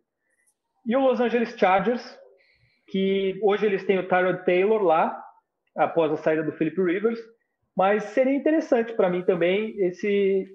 E 0.84 0.96
o 0.96 1.00
Los 1.00 1.20
Angeles 1.20 1.54
Chargers, 1.56 2.18
que 2.88 3.38
hoje 3.42 3.64
eles 3.64 3.84
têm 3.84 3.98
o 3.98 4.08
Tyrod 4.08 4.44
Taylor 4.44 4.82
lá, 4.82 5.24
após 5.78 6.12
a 6.12 6.16
saída 6.16 6.42
do 6.42 6.52
Philip 6.52 6.82
Rivers, 6.82 7.20
mas 7.76 8.02
seria 8.04 8.34
interessante 8.34 8.92
para 8.92 9.08
mim 9.08 9.22
também 9.22 9.74
esse, 9.78 10.46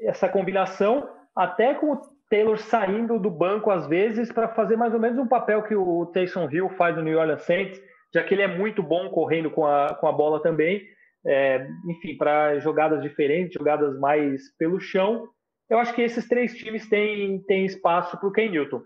essa 0.00 0.28
combinação, 0.28 1.08
até 1.36 1.74
com 1.74 1.92
o 1.92 2.00
Taylor 2.30 2.56
saindo 2.56 3.18
do 3.18 3.30
banco 3.30 3.70
às 3.70 3.86
vezes 3.86 4.32
para 4.32 4.48
fazer 4.48 4.76
mais 4.76 4.94
ou 4.94 4.98
menos 5.00 5.18
um 5.18 5.28
papel 5.28 5.62
que 5.62 5.74
o 5.74 6.06
Taysom 6.06 6.48
Hill 6.50 6.70
faz 6.70 6.96
no 6.96 7.02
New 7.02 7.18
Orleans 7.18 7.42
Saints, 7.42 7.80
já 8.12 8.22
que 8.22 8.32
ele 8.32 8.42
é 8.42 8.48
muito 8.48 8.82
bom 8.82 9.10
correndo 9.10 9.50
com 9.50 9.66
a, 9.66 9.94
com 9.94 10.06
a 10.06 10.12
bola 10.12 10.42
também. 10.42 10.82
É, 11.26 11.66
enfim, 11.88 12.16
para 12.16 12.58
jogadas 12.58 13.02
diferentes, 13.02 13.54
jogadas 13.54 13.98
mais 13.98 14.54
pelo 14.58 14.78
chão. 14.78 15.26
Eu 15.70 15.78
acho 15.78 15.94
que 15.94 16.02
esses 16.02 16.28
três 16.28 16.54
times 16.54 16.88
têm, 16.88 17.42
têm 17.44 17.64
espaço 17.64 18.18
para 18.18 18.28
o 18.28 18.32
Ken 18.32 18.50
Newton. 18.50 18.82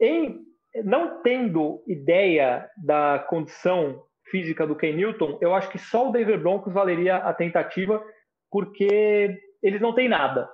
Em, 0.00 0.40
não 0.84 1.22
tendo 1.22 1.82
ideia 1.86 2.66
da 2.82 3.24
condição 3.28 4.02
física 4.30 4.66
do 4.66 4.76
Ken 4.76 4.92
Newton, 4.92 5.38
eu 5.40 5.54
acho 5.54 5.70
que 5.70 5.78
só 5.78 6.08
o 6.08 6.12
Denver 6.12 6.38
Broncos 6.40 6.72
valeria 6.72 7.16
a 7.16 7.32
tentativa, 7.32 8.02
porque 8.50 9.38
eles 9.62 9.80
não 9.80 9.94
têm 9.94 10.08
nada. 10.08 10.48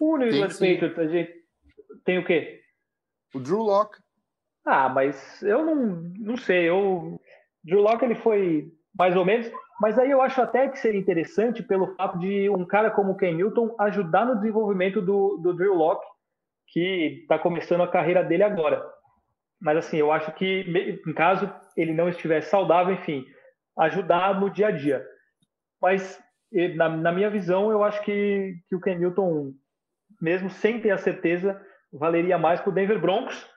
O 0.00 0.16
New 0.16 0.28
England 0.28 0.48
Patriots, 0.48 0.98
a 0.98 1.06
gente 1.06 1.32
tem 2.04 2.18
o 2.18 2.24
quê? 2.24 2.60
O 3.34 3.40
Drew 3.40 3.62
Locke. 3.62 3.98
Ah, 4.64 4.88
mas 4.88 5.42
eu 5.42 5.64
não, 5.64 5.76
não 6.18 6.36
sei. 6.36 6.68
Eu, 6.68 7.20
Drew 7.62 7.80
Locke 7.80 8.04
ele 8.04 8.14
foi 8.14 8.72
mais 8.96 9.16
ou 9.16 9.24
menos, 9.24 9.50
mas 9.80 9.98
aí 9.98 10.10
eu 10.10 10.22
acho 10.22 10.40
até 10.40 10.68
que 10.68 10.78
seria 10.78 11.00
interessante 11.00 11.62
pelo 11.62 11.94
fato 11.94 12.18
de 12.18 12.48
um 12.48 12.64
cara 12.64 12.90
como 12.90 13.12
o 13.12 13.16
Ken 13.16 13.34
Newton 13.34 13.74
ajudar 13.78 14.24
no 14.24 14.36
desenvolvimento 14.36 15.02
do, 15.02 15.36
do 15.38 15.52
Drew 15.52 15.74
Locke, 15.74 16.06
que 16.68 17.20
está 17.22 17.38
começando 17.38 17.82
a 17.82 17.88
carreira 17.88 18.22
dele 18.22 18.42
agora. 18.42 18.84
Mas 19.64 19.78
assim, 19.78 19.96
eu 19.96 20.12
acho 20.12 20.30
que, 20.32 21.00
em 21.06 21.12
caso 21.14 21.50
ele 21.74 21.94
não 21.94 22.06
estiver 22.06 22.42
saudável, 22.42 22.92
enfim, 22.92 23.24
ajudar 23.78 24.38
no 24.38 24.50
dia 24.50 24.68
a 24.68 24.70
dia. 24.70 25.02
Mas, 25.80 26.22
na, 26.76 26.90
na 26.90 27.10
minha 27.10 27.30
visão, 27.30 27.70
eu 27.70 27.82
acho 27.82 28.02
que, 28.02 28.58
que 28.68 28.76
o 28.76 28.80
Ken 28.80 28.98
Newton, 28.98 29.54
mesmo 30.20 30.50
sem 30.50 30.82
ter 30.82 30.90
a 30.90 30.98
certeza, 30.98 31.58
valeria 31.90 32.36
mais 32.36 32.60
para 32.60 32.68
o 32.68 32.74
Denver 32.74 33.00
Broncos. 33.00 33.50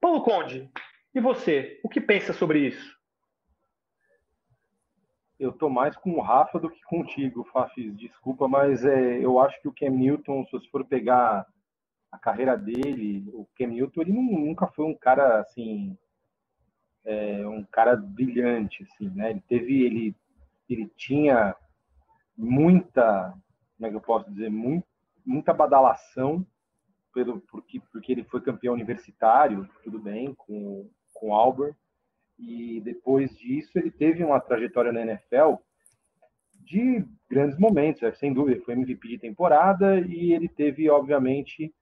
Paulo 0.00 0.24
Conde, 0.24 0.68
e 1.14 1.20
você? 1.20 1.78
O 1.84 1.88
que 1.88 2.00
pensa 2.00 2.32
sobre 2.32 2.66
isso? 2.66 2.96
Eu 5.38 5.52
tô 5.52 5.68
mais 5.68 5.96
com 5.96 6.10
o 6.10 6.20
Rafa 6.20 6.58
do 6.58 6.68
que 6.68 6.82
contigo, 6.82 7.48
Fafis. 7.52 7.96
Desculpa, 7.96 8.48
mas 8.48 8.84
é, 8.84 9.24
eu 9.24 9.38
acho 9.38 9.60
que 9.62 9.68
o 9.68 9.72
Cam 9.72 9.90
Newton, 9.90 10.44
se 10.46 10.50
você 10.50 10.68
for 10.70 10.84
pegar 10.84 11.46
a 12.10 12.18
carreira 12.18 12.56
dele, 12.56 13.28
o 13.32 13.46
Cam 13.56 13.68
Newton, 13.68 14.00
ele 14.00 14.12
nunca 14.12 14.66
foi 14.66 14.84
um 14.84 14.94
cara 14.94 15.40
assim, 15.40 15.96
é, 17.04 17.46
um 17.46 17.64
cara 17.64 17.96
brilhante, 17.96 18.84
assim, 18.84 19.10
né? 19.10 19.30
Ele 19.30 19.42
teve, 19.48 19.84
ele, 19.84 20.16
ele 20.68 20.90
tinha 20.96 21.54
muita, 22.36 23.34
como 23.76 23.86
é 23.86 23.90
que 23.90 23.96
eu 23.96 24.00
posso 24.00 24.30
dizer, 24.30 24.50
muito, 24.50 24.86
muita 25.24 25.52
badalação 25.52 26.46
pelo 27.12 27.40
porque 27.40 27.80
porque 27.90 28.12
ele 28.12 28.24
foi 28.24 28.40
campeão 28.42 28.74
universitário, 28.74 29.68
tudo 29.82 29.98
bem, 29.98 30.34
com 30.34 30.88
com 31.14 31.34
Albert 31.34 31.74
e 32.38 32.80
depois 32.82 33.34
disso 33.38 33.78
ele 33.78 33.90
teve 33.90 34.22
uma 34.22 34.38
trajetória 34.38 34.92
na 34.92 35.00
NFL 35.00 35.54
de 36.66 37.04
grandes 37.30 37.58
momentos, 37.58 38.02
é, 38.02 38.12
sem 38.12 38.32
dúvida, 38.32 38.60
foi 38.64 38.74
MVP 38.74 39.08
de 39.08 39.18
temporada 39.18 40.00
e 40.00 40.32
ele 40.32 40.48
teve, 40.48 40.90
obviamente, 40.90 41.72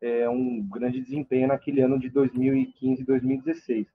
é, 0.00 0.28
um 0.28 0.62
grande 0.62 1.00
desempenho 1.00 1.48
naquele 1.48 1.80
ano 1.80 1.98
de 1.98 2.08
2015 2.10 3.02
e 3.02 3.04
2016. 3.04 3.86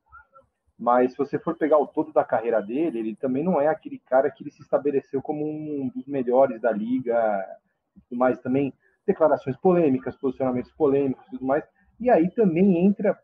Mas 0.77 1.11
se 1.11 1.17
você 1.17 1.37
for 1.37 1.55
pegar 1.55 1.77
o 1.77 1.87
todo 1.87 2.13
da 2.13 2.23
carreira 2.23 2.61
dele, 2.61 2.99
ele 2.99 3.15
também 3.15 3.43
não 3.43 3.59
é 3.59 3.67
aquele 3.67 3.99
cara 3.99 4.31
que 4.31 4.43
ele 4.43 4.51
se 4.51 4.61
estabeleceu 4.61 5.21
como 5.21 5.45
um 5.45 5.89
dos 5.89 6.07
melhores 6.07 6.61
da 6.61 6.71
liga, 6.71 7.45
mais 8.11 8.39
também 8.39 8.73
declarações 9.05 9.57
polêmicas, 9.57 10.15
posicionamentos 10.15 10.71
polêmicos, 10.71 11.25
tudo 11.29 11.45
mais. 11.45 11.63
E 11.99 12.09
aí 12.09 12.29
também 12.31 12.85
entra 12.85 13.19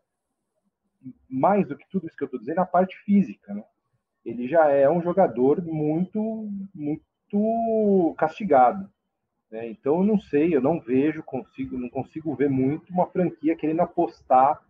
mais 1.28 1.66
do 1.66 1.76
que 1.76 1.88
tudo 1.88 2.06
isso 2.06 2.16
que 2.16 2.24
eu 2.24 2.26
estou 2.26 2.40
dizendo 2.40 2.60
a 2.60 2.66
parte 2.66 2.96
física, 3.04 3.54
né? 3.54 3.64
Ele 4.24 4.48
já 4.48 4.68
é 4.70 4.90
um 4.90 5.00
jogador 5.00 5.62
muito 5.64 6.50
muito 6.74 8.14
castigado. 8.18 8.90
Né? 9.50 9.68
Então 9.68 9.98
eu 9.98 10.04
não 10.04 10.18
sei, 10.18 10.54
eu 10.54 10.60
não 10.60 10.80
vejo, 10.80 11.22
consigo, 11.22 11.78
não 11.78 11.88
consigo 11.88 12.34
ver 12.34 12.50
muito 12.50 12.92
uma 12.92 13.06
franquia 13.06 13.56
querendo 13.56 13.80
apostar 13.80 14.60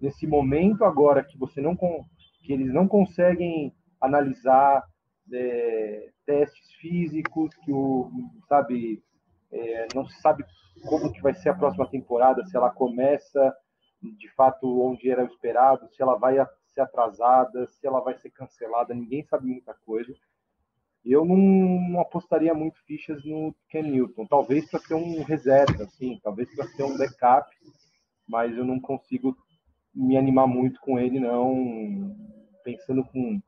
nesse 0.00 0.26
momento 0.26 0.84
agora 0.84 1.24
que 1.24 1.38
você 1.38 1.60
não 1.60 1.76
que 1.76 2.52
eles 2.52 2.72
não 2.72 2.86
conseguem 2.86 3.72
analisar 3.98 4.84
é, 5.32 6.10
testes 6.26 6.72
físicos, 6.74 7.54
que 7.64 7.72
o 7.72 8.10
sabe 8.46 9.02
é, 9.50 9.86
não 9.94 10.06
se 10.06 10.20
sabe 10.20 10.44
como 10.86 11.10
que 11.10 11.22
vai 11.22 11.32
ser 11.32 11.50
a 11.50 11.54
próxima 11.54 11.88
temporada, 11.88 12.44
se 12.44 12.54
ela 12.54 12.70
começa 12.70 13.54
de 14.02 14.28
fato 14.34 14.66
onde 14.82 15.08
era 15.10 15.24
esperado, 15.24 15.88
se 15.88 16.02
ela 16.02 16.18
vai 16.18 16.36
ser 16.66 16.82
atrasada, 16.82 17.66
se 17.68 17.86
ela 17.86 18.00
vai 18.00 18.18
ser 18.18 18.30
cancelada, 18.30 18.92
ninguém 18.92 19.24
sabe 19.24 19.46
muita 19.46 19.72
coisa 19.86 20.14
eu 21.12 21.24
não, 21.24 22.00
apostaria 22.00 22.54
muito 22.54 22.82
fichas 22.86 23.22
no 23.24 23.54
Ken 23.68 23.82
Newton. 23.82 24.26
Talvez 24.26 24.68
para 24.70 24.80
ter 24.80 24.94
um 24.94 25.22
reserva, 25.22 25.84
assim, 25.84 26.18
talvez 26.22 26.48
para 26.54 26.66
ter 26.68 26.82
um 26.82 26.96
backup, 26.96 27.54
mas 28.26 28.56
eu 28.56 28.64
não 28.64 28.80
consigo 28.80 29.36
me 29.94 30.16
animar 30.16 30.46
muito 30.46 30.80
com 30.80 30.98
ele, 30.98 31.20
não. 31.20 32.16
Pensando 32.64 33.04
com 33.04 33.40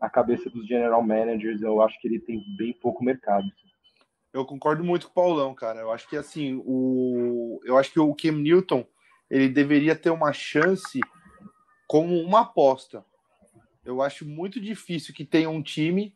a 0.00 0.08
cabeça 0.08 0.48
dos 0.48 0.66
general 0.66 1.02
managers, 1.02 1.60
eu 1.60 1.82
acho 1.82 2.00
que 2.00 2.08
ele 2.08 2.20
tem 2.20 2.42
bem 2.56 2.72
pouco 2.72 3.04
mercado. 3.04 3.44
Eu 4.32 4.46
concordo 4.46 4.82
muito 4.82 5.06
com 5.06 5.12
o 5.12 5.14
Paulão, 5.14 5.54
cara. 5.54 5.80
Eu 5.80 5.92
acho 5.92 6.08
que 6.08 6.16
assim, 6.16 6.60
o 6.64 7.60
eu 7.64 7.76
acho 7.76 7.92
que 7.92 8.00
o 8.00 8.14
Cam 8.14 8.32
Newton, 8.32 8.84
ele 9.30 9.48
deveria 9.48 9.94
ter 9.94 10.10
uma 10.10 10.32
chance 10.32 11.00
como 11.86 12.18
uma 12.18 12.40
aposta. 12.40 13.04
Eu 13.84 14.00
acho 14.00 14.26
muito 14.26 14.58
difícil 14.58 15.14
que 15.14 15.24
tenha 15.24 15.50
um 15.50 15.62
time 15.62 16.14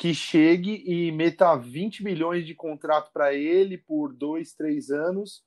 que 0.00 0.14
chegue 0.14 0.82
e 0.86 1.12
meta 1.12 1.54
20 1.54 2.02
milhões 2.02 2.46
de 2.46 2.54
contrato 2.54 3.12
para 3.12 3.34
ele 3.34 3.76
por 3.76 4.14
dois, 4.14 4.54
três 4.54 4.88
anos 4.88 5.44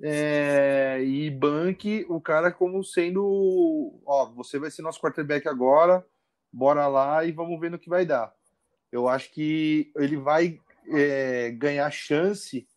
é, 0.00 1.02
e 1.02 1.28
banque 1.32 2.06
o 2.08 2.20
cara 2.20 2.52
como 2.52 2.84
sendo, 2.84 4.00
ó, 4.06 4.26
você 4.26 4.56
vai 4.56 4.70
ser 4.70 4.82
nosso 4.82 5.00
quarterback 5.00 5.48
agora, 5.48 6.06
bora 6.52 6.86
lá 6.86 7.24
e 7.24 7.32
vamos 7.32 7.58
ver 7.58 7.72
no 7.72 7.78
que 7.78 7.88
vai 7.88 8.06
dar. 8.06 8.32
Eu 8.92 9.08
acho 9.08 9.32
que 9.32 9.90
ele 9.96 10.16
vai 10.16 10.60
é, 10.94 11.50
ganhar 11.50 11.90
chance, 11.90 12.68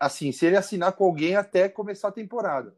assim, 0.00 0.32
se 0.32 0.46
ele 0.46 0.56
assinar 0.56 0.94
com 0.94 1.04
alguém 1.04 1.36
até 1.36 1.68
começar 1.68 2.08
a 2.08 2.12
temporada. 2.12 2.76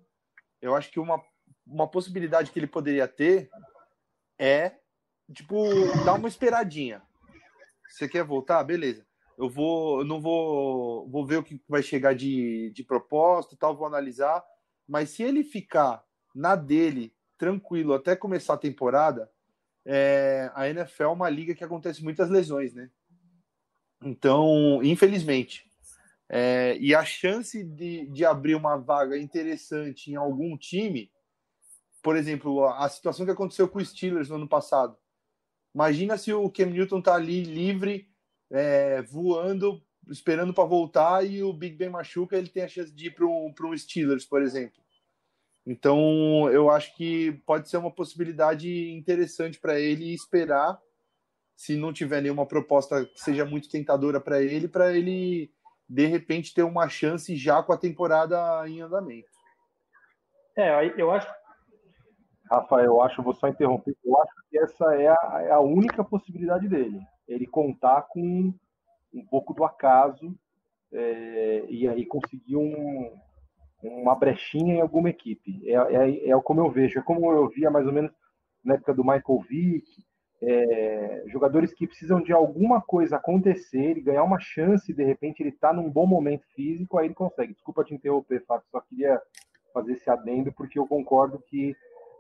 Eu 0.61 0.75
acho 0.75 0.91
que 0.91 1.01
uma, 1.01 1.25
uma 1.67 1.89
possibilidade 1.89 2.51
que 2.51 2.59
ele 2.59 2.67
poderia 2.67 3.09
ter 3.09 3.49
é, 4.39 4.73
tipo, 5.33 5.57
dar 6.05 6.13
uma 6.13 6.29
esperadinha 6.29 7.01
você 7.89 8.09
quer 8.09 8.25
voltar? 8.25 8.63
Beleza. 8.65 9.07
Eu 9.39 9.51
vou, 9.51 10.01
eu 10.01 10.05
não 10.05 10.21
vou, 10.21 11.09
vou 11.09 11.27
ver 11.27 11.37
o 11.37 11.43
que 11.43 11.61
vai 11.69 11.83
chegar 11.83 12.15
de, 12.15 12.71
de 12.71 12.83
proposta, 12.83 13.57
tal, 13.59 13.77
vou 13.77 13.87
analisar. 13.87 14.43
Mas 14.89 15.11
se 15.11 15.23
ele 15.23 15.45
ficar 15.45 16.03
na 16.35 16.57
dele, 16.57 17.15
tranquilo, 17.37 17.93
até 17.93 18.17
começar 18.17 18.55
a 18.55 18.59
temporada, 18.59 19.31
é, 19.85 20.51
a 20.55 20.69
NFL 20.69 21.03
é 21.03 21.09
uma 21.09 21.29
liga 21.29 21.55
que 21.55 21.65
acontece 21.65 22.03
muitas 22.03 22.31
lesões, 22.31 22.75
né? 22.75 22.91
Então, 24.03 24.81
infelizmente. 24.83 25.65
É, 26.29 26.77
e 26.81 26.95
a 26.95 27.05
chance 27.05 27.63
de, 27.63 28.07
de 28.07 28.25
abrir 28.25 28.55
uma 28.55 28.77
vaga 28.77 29.17
interessante 29.17 30.11
em 30.11 30.17
algum 30.17 30.57
time, 30.57 31.11
por 32.03 32.17
exemplo, 32.17 32.67
a 32.67 32.89
situação 32.89 33.25
que 33.25 33.33
aconteceu 33.33 33.69
com 33.69 33.79
os 33.79 33.91
Steelers 33.91 34.29
no 34.29 34.37
ano 34.37 34.49
passado, 34.49 34.97
Imagina 35.77 36.17
se 36.17 36.33
o 36.33 36.49
Cam 36.49 36.71
Newton 36.71 37.03
tá 37.03 37.17
ali 37.17 37.43
livre, 37.43 38.09
é, 38.51 39.03
voando, 39.03 39.79
esperando 40.09 40.55
para 40.55 40.65
voltar 40.65 41.23
e 41.23 41.43
o 41.43 41.53
Big 41.53 41.77
Ben 41.77 41.91
machuca, 41.91 42.35
ele 42.35 42.49
tem 42.49 42.63
a 42.63 42.69
chance 42.69 42.91
de 42.91 43.09
ir 43.09 43.11
para 43.11 43.27
um, 43.27 43.53
um 43.63 43.77
Steelers, 43.77 44.25
por 44.25 44.41
exemplo. 44.41 44.83
Então, 45.67 46.49
eu 46.51 46.71
acho 46.71 46.97
que 46.97 47.33
pode 47.45 47.69
ser 47.69 47.77
uma 47.77 47.91
possibilidade 47.91 48.91
interessante 48.91 49.61
para 49.61 49.79
ele 49.79 50.15
esperar, 50.15 50.81
se 51.55 51.77
não 51.77 51.93
tiver 51.93 52.23
nenhuma 52.23 52.47
proposta 52.47 53.05
que 53.05 53.21
seja 53.21 53.45
muito 53.45 53.69
tentadora 53.69 54.19
para 54.19 54.43
ele, 54.43 54.69
para 54.69 54.97
ele 54.97 55.53
de 55.87 56.07
repente 56.07 56.55
ter 56.55 56.63
uma 56.63 56.89
chance 56.89 57.37
já 57.37 57.63
com 57.63 57.75
a 57.75 57.77
temporada 57.77 58.67
em 58.67 58.81
andamento. 58.81 59.29
É, 60.57 60.87
eu 60.99 61.11
acho 61.11 61.29
Rafael, 62.51 62.85
eu 62.85 63.03
acho, 63.03 63.23
vou 63.23 63.35
só 63.35 63.49
interromper, 63.49 63.97
eu 64.05 64.21
acho 64.21 64.35
que 64.49 64.59
essa 64.59 64.95
é 64.95 65.09
a, 65.09 65.43
é 65.43 65.51
a 65.51 65.61
única 65.61 66.05
possibilidade 66.05 66.69
dele. 66.69 67.01
Ele 67.27 67.47
contar 67.47 68.03
com 68.03 68.55
um 69.13 69.27
pouco 69.27 69.53
do 69.53 69.65
acaso 69.65 70.35
é, 70.93 71.65
e 71.69 71.89
aí 71.89 72.07
conseguir 72.07 72.57
um, 72.57 73.13
uma 73.83 74.15
brechinha 74.15 74.77
em 74.77 74.81
alguma 74.81 75.11
equipe. 75.11 75.69
É, 75.69 75.75
é, 75.75 76.31
é 76.31 76.41
como 76.41 76.61
eu 76.61 76.71
vejo, 76.71 76.99
é 76.99 77.03
como 77.03 77.33
eu 77.33 77.49
via 77.49 77.71
mais 77.71 77.87
ou 77.87 77.93
menos 77.93 78.13
na 78.65 78.75
época 78.75 78.95
do 78.95 79.05
Michael 79.05 79.41
Vick, 79.49 79.87
é, 80.43 81.25
jogadores 81.29 81.73
que 81.73 81.87
precisam 81.87 82.21
de 82.21 82.33
alguma 82.33 82.81
coisa 82.81 83.17
acontecer 83.17 83.97
e 83.97 84.03
ganhar 84.03 84.23
uma 84.23 84.39
chance, 84.39 84.93
de 84.93 85.05
repente 85.05 85.43
ele 85.43 85.51
está 85.51 85.73
num 85.73 85.91
bom 85.91 86.07
momento 86.07 86.45
físico, 86.55 86.99
aí 86.99 87.07
ele 87.07 87.15
consegue. 87.15 87.55
Desculpa 87.55 87.85
te 87.85 87.95
interromper, 87.95 88.45
Fábio, 88.45 88.67
só 88.71 88.81
queria 88.81 89.21
fazer 89.73 89.93
esse 89.93 90.09
adendo, 90.11 90.53
porque 90.53 90.79
eu 90.79 90.87
concordo 90.87 91.43
que 91.49 91.75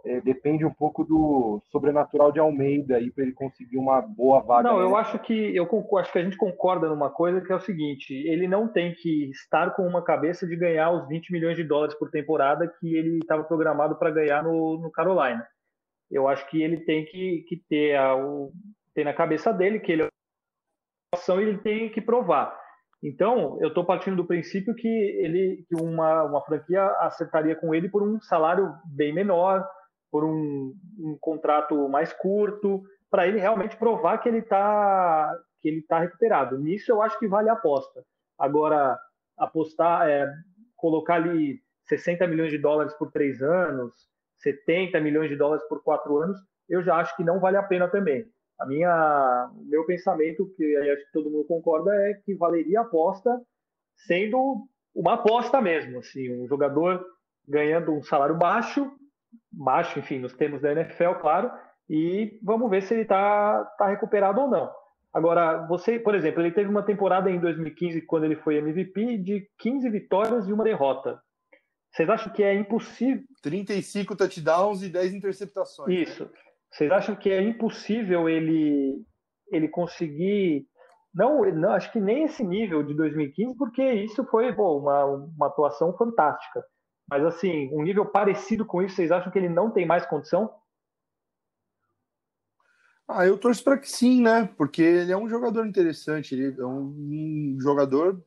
é, 0.04 0.20
depende 0.20 0.64
um 0.64 0.72
pouco 0.72 1.04
do 1.04 1.60
sobrenatural 1.70 2.30
de 2.30 2.38
Almeida 2.38 2.96
aí 2.96 3.10
para 3.10 3.24
ele 3.24 3.32
conseguir 3.32 3.76
uma 3.76 4.00
boa 4.00 4.40
vaga. 4.40 4.68
Não, 4.68 4.80
eu 4.80 4.96
acho 4.96 5.18
que 5.18 5.56
eu 5.56 5.68
acho 5.98 6.12
que 6.12 6.18
a 6.18 6.22
gente 6.22 6.36
concorda 6.36 6.88
numa 6.88 7.10
coisa 7.10 7.40
que 7.40 7.52
é 7.52 7.54
o 7.54 7.60
seguinte: 7.60 8.12
ele 8.12 8.46
não 8.46 8.68
tem 8.68 8.94
que 8.94 9.30
estar 9.30 9.70
com 9.74 9.86
uma 9.86 10.02
cabeça 10.02 10.46
de 10.46 10.56
ganhar 10.56 10.90
os 10.90 11.08
20 11.08 11.32
milhões 11.32 11.56
de 11.56 11.64
dólares 11.64 11.94
por 11.98 12.10
temporada 12.10 12.72
que 12.80 12.94
ele 12.94 13.18
estava 13.18 13.44
programado 13.44 13.96
para 13.96 14.10
ganhar 14.10 14.42
no, 14.42 14.78
no 14.78 14.90
Carolina. 14.90 15.46
Eu 16.10 16.28
acho 16.28 16.48
que 16.48 16.62
ele 16.62 16.78
tem 16.78 17.04
que, 17.04 17.44
que 17.48 17.56
ter, 17.68 17.96
a, 17.96 18.14
o, 18.14 18.52
ter 18.94 19.04
na 19.04 19.12
cabeça 19.12 19.52
dele 19.52 19.80
que 19.80 19.90
ele 19.90 20.02
é 20.02 20.08
uma 21.28 21.40
ele 21.40 21.58
tem 21.58 21.88
que 21.90 22.00
provar. 22.00 22.56
Então, 23.02 23.58
eu 23.60 23.68
estou 23.68 23.84
partindo 23.84 24.16
do 24.16 24.26
princípio 24.26 24.74
que 24.74 24.88
ele, 24.88 25.64
que 25.68 25.80
uma, 25.80 26.24
uma 26.24 26.42
franquia 26.42 26.84
acertaria 27.00 27.54
com 27.54 27.74
ele 27.74 27.88
por 27.88 28.02
um 28.02 28.20
salário 28.20 28.72
bem 28.84 29.12
menor, 29.12 29.66
por 30.16 30.24
um, 30.24 30.74
um 30.98 31.18
contrato 31.20 31.90
mais 31.90 32.10
curto, 32.10 32.82
para 33.10 33.28
ele 33.28 33.38
realmente 33.38 33.76
provar 33.76 34.16
que 34.16 34.26
ele 34.30 34.38
está 34.38 35.30
que 35.60 35.68
ele 35.68 35.82
tá 35.82 35.98
recuperado. 35.98 36.58
Nisso 36.58 36.90
eu 36.90 37.02
acho 37.02 37.18
que 37.18 37.28
vale 37.28 37.50
a 37.50 37.52
aposta. 37.52 38.02
Agora, 38.38 38.98
apostar, 39.36 40.08
é, 40.08 40.26
colocar 40.74 41.16
ali 41.16 41.60
60 41.84 42.26
milhões 42.28 42.50
de 42.50 42.56
dólares 42.56 42.94
por 42.94 43.12
três 43.12 43.42
anos, 43.42 43.92
70 44.38 44.98
milhões 45.02 45.28
de 45.28 45.36
dólares 45.36 45.62
por 45.68 45.82
quatro 45.82 46.16
anos, 46.16 46.40
eu 46.66 46.82
já 46.82 46.96
acho 46.96 47.14
que 47.14 47.22
não 47.22 47.38
vale 47.38 47.58
a 47.58 47.62
pena 47.62 47.86
também. 47.86 48.24
A 48.58 48.64
minha, 48.64 49.50
o 49.54 49.64
meu 49.66 49.84
pensamento, 49.84 50.50
que 50.56 50.76
acho 50.78 51.04
que 51.04 51.12
todo 51.12 51.30
mundo 51.30 51.44
concorda, 51.44 51.94
é 51.94 52.14
que 52.24 52.34
valeria 52.34 52.80
a 52.80 52.84
aposta 52.84 53.38
sendo 54.06 54.66
uma 54.94 55.12
aposta 55.12 55.60
mesmo, 55.60 55.98
assim, 55.98 56.42
um 56.42 56.48
jogador 56.48 57.04
ganhando 57.46 57.92
um 57.92 58.02
salário 58.02 58.34
baixo, 58.34 58.90
baixo, 59.56 59.98
enfim, 59.98 60.18
nos 60.18 60.34
termos 60.34 60.60
da 60.60 60.72
NFL, 60.72 61.14
claro, 61.20 61.50
e 61.88 62.38
vamos 62.42 62.70
ver 62.70 62.82
se 62.82 62.94
ele 62.94 63.02
está 63.02 63.64
tá 63.78 63.88
recuperado 63.88 64.40
ou 64.40 64.48
não. 64.48 64.70
Agora, 65.12 65.66
você, 65.66 65.98
por 65.98 66.14
exemplo, 66.14 66.42
ele 66.42 66.52
teve 66.52 66.68
uma 66.68 66.82
temporada 66.82 67.30
em 67.30 67.40
2015, 67.40 68.02
quando 68.02 68.24
ele 68.24 68.36
foi 68.36 68.56
MVP, 68.56 69.16
de 69.18 69.48
15 69.58 69.88
vitórias 69.88 70.46
e 70.46 70.52
uma 70.52 70.64
derrota. 70.64 71.18
Vocês 71.90 72.10
acham 72.10 72.30
que 72.30 72.42
é 72.42 72.52
impossível. 72.54 73.24
35 73.42 74.14
touchdowns 74.14 74.82
e 74.82 74.90
10 74.90 75.14
interceptações. 75.14 75.88
Né? 75.88 76.02
Isso. 76.02 76.30
Vocês 76.70 76.90
acham 76.90 77.16
que 77.16 77.30
é 77.30 77.40
impossível 77.40 78.28
ele, 78.28 79.02
ele 79.50 79.68
conseguir. 79.68 80.66
Não, 81.14 81.40
não, 81.52 81.70
acho 81.70 81.90
que 81.90 81.98
nem 81.98 82.24
esse 82.24 82.44
nível 82.44 82.82
de 82.82 82.92
2015, 82.92 83.56
porque 83.56 83.82
isso 83.82 84.22
foi 84.26 84.52
pô, 84.52 84.76
uma, 84.76 85.04
uma 85.06 85.46
atuação 85.46 85.96
fantástica. 85.96 86.62
Mas, 87.08 87.24
assim, 87.24 87.68
um 87.72 87.82
nível 87.82 88.04
parecido 88.04 88.64
com 88.64 88.82
isso, 88.82 88.96
vocês 88.96 89.10
acham 89.10 89.30
que 89.30 89.38
ele 89.38 89.48
não 89.48 89.70
tem 89.70 89.86
mais 89.86 90.04
condição? 90.06 90.52
Ah, 93.08 93.24
eu 93.24 93.38
torço 93.38 93.62
para 93.62 93.78
que 93.78 93.88
sim, 93.88 94.20
né? 94.20 94.52
Porque 94.56 94.82
ele 94.82 95.12
é 95.12 95.16
um 95.16 95.28
jogador 95.28 95.64
interessante, 95.64 96.34
ele 96.34 96.60
é 96.60 96.66
um, 96.66 97.56
jogador, 97.60 98.20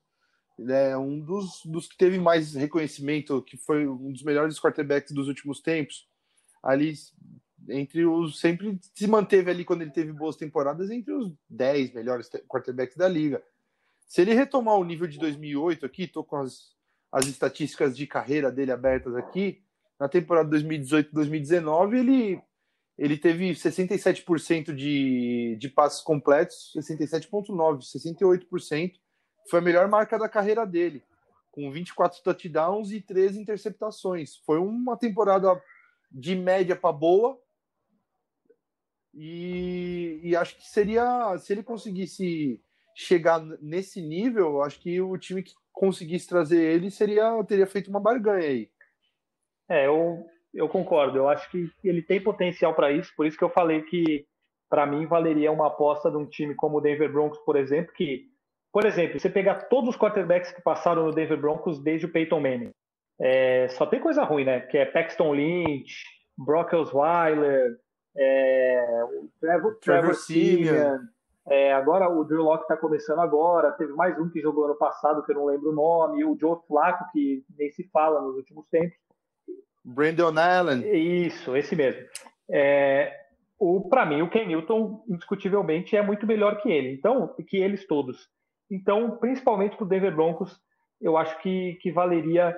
ele 0.57 0.71
é 0.71 0.97
um 0.97 1.19
dos, 1.19 1.61
dos 1.65 1.87
que 1.87 1.97
teve 1.97 2.17
mais 2.17 2.55
reconhecimento, 2.55 3.41
que 3.41 3.57
foi 3.57 3.85
um 3.85 4.13
dos 4.13 4.23
melhores 4.23 4.57
quarterbacks 4.57 5.11
dos 5.11 5.27
últimos 5.27 5.59
tempos. 5.59 6.07
Ali, 6.63 6.93
entre 7.67 8.05
os. 8.05 8.39
Sempre 8.39 8.79
se 8.93 9.05
manteve 9.05 9.51
ali 9.51 9.65
quando 9.65 9.81
ele 9.81 9.91
teve 9.91 10.13
boas 10.13 10.37
temporadas, 10.37 10.89
entre 10.89 11.11
os 11.13 11.33
10 11.49 11.93
melhores 11.93 12.29
quarterbacks 12.47 12.95
da 12.95 13.07
liga. 13.07 13.43
Se 14.07 14.21
ele 14.21 14.33
retomar 14.33 14.75
o 14.75 14.83
nível 14.85 15.07
de 15.07 15.19
2008 15.19 15.85
aqui, 15.85 16.07
tô 16.07 16.23
com 16.23 16.37
as 16.37 16.73
as 17.11 17.25
estatísticas 17.25 17.97
de 17.97 18.05
carreira 18.05 18.51
dele 18.51 18.71
abertas 18.71 19.15
aqui, 19.15 19.61
na 19.99 20.07
temporada 20.07 20.49
2018-2019, 20.57 21.97
ele, 21.97 22.41
ele 22.97 23.17
teve 23.17 23.51
67% 23.51 24.73
de, 24.73 25.57
de 25.59 25.69
passes 25.69 26.01
completos, 26.01 26.71
67,9%, 26.77 27.79
68%. 27.81 28.93
Foi 29.49 29.59
a 29.59 29.61
melhor 29.61 29.87
marca 29.89 30.17
da 30.17 30.29
carreira 30.29 30.65
dele, 30.65 31.03
com 31.51 31.69
24 31.71 32.21
touchdowns 32.23 32.91
e 32.91 33.01
13 33.01 33.41
interceptações. 33.41 34.37
Foi 34.45 34.57
uma 34.57 34.95
temporada 34.95 35.61
de 36.09 36.35
média 36.35 36.75
para 36.75 36.93
boa. 36.93 37.37
E, 39.13 40.21
e 40.23 40.35
acho 40.35 40.55
que 40.55 40.67
seria, 40.67 41.37
se 41.39 41.51
ele 41.51 41.63
conseguisse 41.63 42.61
chegar 42.95 43.39
nesse 43.61 44.01
nível, 44.01 44.61
acho 44.61 44.79
que 44.79 45.01
o 45.01 45.17
time 45.17 45.43
que 45.43 45.53
conseguisse 45.73 46.27
trazer 46.27 46.61
ele, 46.61 46.91
seria 46.91 47.43
teria 47.45 47.67
feito 47.67 47.89
uma 47.89 47.99
barganha 47.99 48.47
aí. 48.47 48.69
É, 49.69 49.87
eu, 49.87 50.25
eu 50.53 50.67
concordo. 50.67 51.17
Eu 51.17 51.29
acho 51.29 51.49
que 51.51 51.69
ele 51.83 52.01
tem 52.01 52.21
potencial 52.21 52.73
para 52.73 52.91
isso, 52.91 53.13
por 53.15 53.25
isso 53.25 53.37
que 53.37 53.43
eu 53.43 53.49
falei 53.49 53.81
que 53.83 54.25
para 54.69 54.85
mim 54.85 55.05
valeria 55.05 55.51
uma 55.51 55.67
aposta 55.67 56.11
de 56.11 56.17
um 56.17 56.25
time 56.25 56.53
como 56.55 56.77
o 56.77 56.81
Denver 56.81 57.11
Broncos, 57.11 57.39
por 57.39 57.55
exemplo, 57.55 57.91
que, 57.93 58.27
por 58.71 58.85
exemplo, 58.85 59.19
você 59.19 59.29
pegar 59.29 59.63
todos 59.63 59.89
os 59.89 59.97
quarterbacks 59.97 60.51
que 60.51 60.61
passaram 60.61 61.05
no 61.05 61.11
Denver 61.11 61.39
Broncos 61.39 61.81
desde 61.81 62.05
o 62.05 62.11
Peyton 62.11 62.39
Manning, 62.39 62.71
é, 63.19 63.67
só 63.69 63.85
tem 63.85 63.99
coisa 63.99 64.23
ruim, 64.23 64.45
né? 64.45 64.61
Que 64.61 64.77
é 64.77 64.85
Paxton 64.85 65.33
Lynch, 65.33 66.03
Brock 66.37 66.73
Osweiler, 66.73 67.77
é, 68.15 68.85
Trevor, 69.39 69.75
Trevor, 69.79 69.79
Trevor 69.81 70.15
Simeon, 70.15 70.99
é, 71.47 71.73
agora 71.73 72.09
o 72.09 72.23
Drew 72.23 72.43
Locke 72.43 72.63
está 72.63 72.77
começando 72.77 73.19
agora. 73.19 73.71
Teve 73.71 73.93
mais 73.93 74.19
um 74.19 74.29
que 74.29 74.41
jogou 74.41 74.65
ano 74.65 74.75
passado, 74.75 75.23
que 75.23 75.31
eu 75.31 75.35
não 75.35 75.45
lembro 75.45 75.69
o 75.69 75.75
nome. 75.75 76.23
O 76.23 76.37
Joe 76.39 76.57
Flacco, 76.67 77.05
que 77.11 77.43
nem 77.57 77.71
se 77.71 77.83
fala 77.89 78.21
nos 78.21 78.35
últimos 78.35 78.67
tempos. 78.67 78.97
Brandon 79.83 80.37
Allen. 80.37 80.83
Isso, 81.25 81.55
esse 81.55 81.75
mesmo. 81.75 82.01
É, 82.49 83.13
o 83.57 83.89
Para 83.89 84.05
mim, 84.05 84.21
o 84.21 84.29
Ken 84.29 84.45
Newton, 84.45 85.03
indiscutivelmente, 85.07 85.95
é 85.95 86.01
muito 86.01 86.27
melhor 86.27 86.61
que 86.61 86.71
ele. 86.71 86.93
Então, 86.93 87.35
que 87.47 87.57
eles 87.57 87.85
todos. 87.87 88.29
Então, 88.69 89.17
principalmente 89.17 89.75
para 89.75 89.85
o 89.85 89.87
Denver 89.87 90.15
Broncos, 90.15 90.59
eu 91.01 91.17
acho 91.17 91.37
que, 91.41 91.79
que 91.81 91.91
valeria 91.91 92.55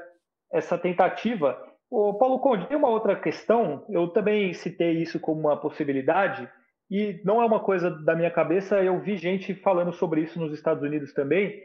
essa 0.51 0.77
tentativa. 0.77 1.57
O 1.89 2.13
Paulo 2.15 2.39
Conde, 2.39 2.67
tem 2.67 2.77
uma 2.77 2.89
outra 2.89 3.15
questão. 3.15 3.85
Eu 3.89 4.09
também 4.09 4.53
citei 4.53 5.01
isso 5.01 5.19
como 5.19 5.39
uma 5.39 5.57
possibilidade 5.57 6.49
e 6.91 7.21
não 7.23 7.41
é 7.41 7.45
uma 7.45 7.61
coisa 7.61 7.89
da 7.89 8.13
minha 8.13 8.29
cabeça, 8.29 8.83
eu 8.83 8.99
vi 8.99 9.15
gente 9.15 9.55
falando 9.55 9.93
sobre 9.93 10.19
isso 10.19 10.37
nos 10.37 10.53
Estados 10.53 10.83
Unidos 10.83 11.13
também, 11.13 11.63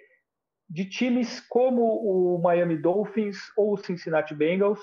de 0.71 0.89
times 0.89 1.41
como 1.41 1.83
o 1.83 2.41
Miami 2.41 2.77
Dolphins 2.77 3.37
ou 3.57 3.75
o 3.75 3.77
Cincinnati 3.77 4.33
Bengals 4.33 4.81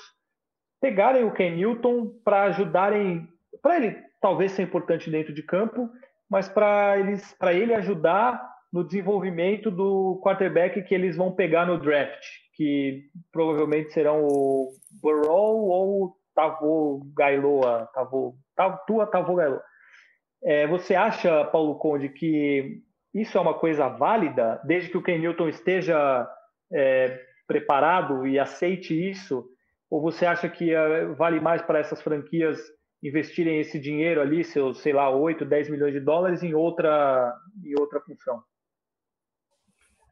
pegarem 0.82 1.24
o 1.24 1.32
Ken 1.32 1.56
Newton 1.56 2.10
para 2.26 2.44
ajudarem, 2.44 3.26
para 3.62 3.78
ele 3.78 3.98
talvez 4.22 4.52
ser 4.52 4.64
importante 4.64 5.10
dentro 5.10 5.34
de 5.34 5.42
campo, 5.42 5.90
mas 6.30 6.50
para 6.50 7.00
eles, 7.00 7.34
para 7.40 7.54
ele 7.54 7.74
ajudar 7.74 8.46
no 8.72 8.84
desenvolvimento 8.84 9.72
do 9.72 10.20
quarterback 10.22 10.82
que 10.82 10.94
eles 10.94 11.16
vão 11.16 11.32
pegar 11.32 11.66
no 11.66 11.80
draft, 11.80 12.26
que 12.54 13.06
provavelmente 13.32 13.94
serão 13.94 14.26
o 14.26 14.74
Burrow 15.02 15.70
ou 15.70 16.18
Tavo 16.36 17.02
Gailoa, 17.16 17.88
Tavo, 17.94 18.36
Tua 18.86 19.08
Tavo 19.08 19.36
Gailoa. 19.36 19.64
É, 20.46 20.68
você 20.68 20.94
acha, 20.94 21.46
Paulo 21.46 21.76
Conde, 21.76 22.10
que 22.10 22.82
isso 23.14 23.38
é 23.38 23.42
uma 23.42 23.54
coisa 23.54 23.88
válida, 23.88 24.62
desde 24.66 24.90
que 24.90 24.98
o 24.98 25.02
Ken 25.02 25.18
Newton 25.20 25.48
esteja 25.48 26.30
é, 26.72 27.20
preparado 27.48 28.28
e 28.28 28.38
aceite 28.38 28.94
isso? 28.94 29.48
Ou 29.90 30.02
você 30.02 30.26
acha 30.26 30.50
que 30.50 30.74
é, 30.74 31.06
vale 31.08 31.40
mais 31.40 31.62
para 31.62 31.80
essas 31.80 32.02
franquias 32.02 32.60
investirem 33.02 33.60
esse 33.60 33.80
dinheiro 33.80 34.22
ali, 34.22 34.44
seus, 34.44 34.82
sei 34.82 34.94
lá, 34.94 35.10
8, 35.10 35.46
10 35.46 35.70
milhões 35.70 35.94
de 35.94 36.00
dólares, 36.00 36.42
em 36.42 36.54
outra, 36.54 37.34
em 37.64 37.80
outra 37.80 38.02
função? 38.02 38.42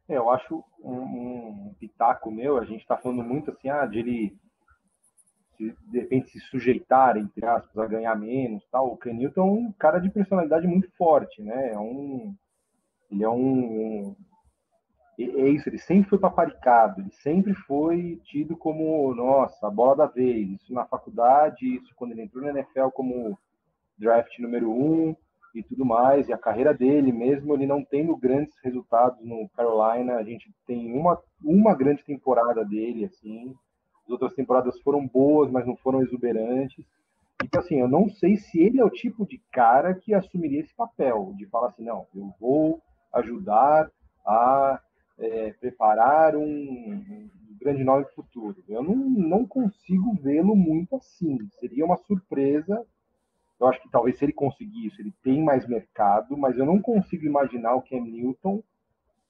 É, 0.08 0.17
eu 0.17 0.30
acho 0.30 0.63
um, 0.80 1.70
um 1.70 1.76
pitaco 1.80 2.30
meu, 2.30 2.58
a 2.58 2.65
gente 2.65 2.82
está 2.82 2.98
falando 2.98 3.24
muito 3.24 3.52
assim, 3.52 3.70
ah, 3.70 3.86
de 3.86 4.00
ele 4.00 4.38
se, 5.62 5.76
de 5.88 6.00
repente 6.00 6.32
se 6.32 6.39
sujeitar, 6.39 7.17
entre 7.17 7.45
aspas, 7.45 7.78
a 7.78 7.88
ganhar 7.88 8.15
menos, 8.15 8.65
tal. 8.71 8.91
O 8.91 8.97
Kenilton 8.97 9.41
é 9.41 9.52
um 9.52 9.71
cara 9.74 10.00
de 10.00 10.10
personalidade 10.10 10.67
muito 10.67 10.89
forte, 10.97 11.41
né? 11.41 11.74
É 11.74 11.78
um, 11.78 12.34
ele 13.12 13.24
é 13.24 13.30
um, 13.30 14.10
um 14.10 14.15
é 15.19 15.50
isso, 15.50 15.69
ele 15.69 15.78
sempre 15.78 16.10
foi 16.10 16.17
paparicado, 16.17 17.02
ele 17.02 17.12
sempre 17.12 17.54
foi 17.54 18.19
tido 18.24 18.58
como, 18.58 19.13
nossa, 19.13 19.67
a 19.67 19.69
bola 19.69 19.95
da 19.95 20.06
vez. 20.08 20.50
Isso 20.50 20.74
na 20.74 20.86
faculdade, 20.86 21.76
isso 21.76 21.93
quando 21.95 22.12
ele 22.12 22.24
entrou 22.24 22.43
na 22.43 22.50
NFL 22.50 22.89
como 22.93 23.38
draft 23.97 24.39
número 24.39 24.71
um 24.71 25.15
e 25.54 25.62
tudo 25.62 25.86
mais. 25.86 26.28
E 26.28 26.34
a 26.34 26.38
carreira 26.38 26.74
dele, 26.74 27.12
mesmo 27.12 27.54
ele 27.54 27.67
não 27.67 27.84
tendo 27.84 28.17
grandes 28.17 28.56
resultados 28.63 29.24
no 29.24 29.47
Carolina, 29.50 30.15
a 30.15 30.24
gente 30.24 30.52
tem 30.65 30.91
uma, 30.91 31.21
uma 31.43 31.76
grande 31.76 32.04
temporada 32.04 32.65
dele, 32.65 33.06
assim, 33.06 33.54
as 34.12 34.13
outras 34.13 34.34
temporadas 34.34 34.80
foram 34.82 35.08
boas, 35.08 35.50
mas 35.50 35.65
não 35.65 35.76
foram 35.78 36.02
exuberantes. 36.02 36.86
Então, 37.43 37.62
assim, 37.62 37.80
eu 37.80 37.88
não 37.88 38.10
sei 38.10 38.36
se 38.36 38.60
ele 38.60 38.80
é 38.80 38.86
o 38.86 38.89
tipo 38.89 39.26
de 39.26 39.41
cara 39.52 39.95
que 39.95 40.13
assumiria 40.13 40.60
esse 40.60 40.76
papel, 40.76 41.34
de 41.38 41.45
falar 41.47 41.67
assim, 41.67 41.86
não, 41.86 42.06
eu 42.13 42.34
vou 42.39 42.82
ajudar 43.13 43.89
a 44.26 44.80
é, 45.17 45.54
preparar 45.54 46.36
um, 46.36 47.30
grande 47.60 47.84
nome 47.84 48.06
futuro. 48.15 48.63
Eu 48.67 48.84
não, 48.84 48.95
não 48.95 49.45
consigo 49.45 50.13
vê-lo 50.15 50.56
muito 50.56 50.95
assim. 50.95 51.38
Seria 51.60 51.86
uma 51.86 51.97
surpresa. 51.97 52.86
Eu 53.60 53.67
acho 53.67 53.82
que 53.82 53.89
talvez 53.89 54.17
se 54.17 54.26
ele 54.26 54.34
conseguisse, 54.34 55.00
ele 55.00 55.13
tem 55.24 55.43
mais 55.43 55.67
mercado, 55.67 56.36
mas 56.36 56.58
eu 56.58 56.65
não 56.65 56.82
consigo 56.82 57.26
imaginar 57.26 57.76
o 57.76 57.82
Cam 57.82 58.02
Newton 58.02 58.63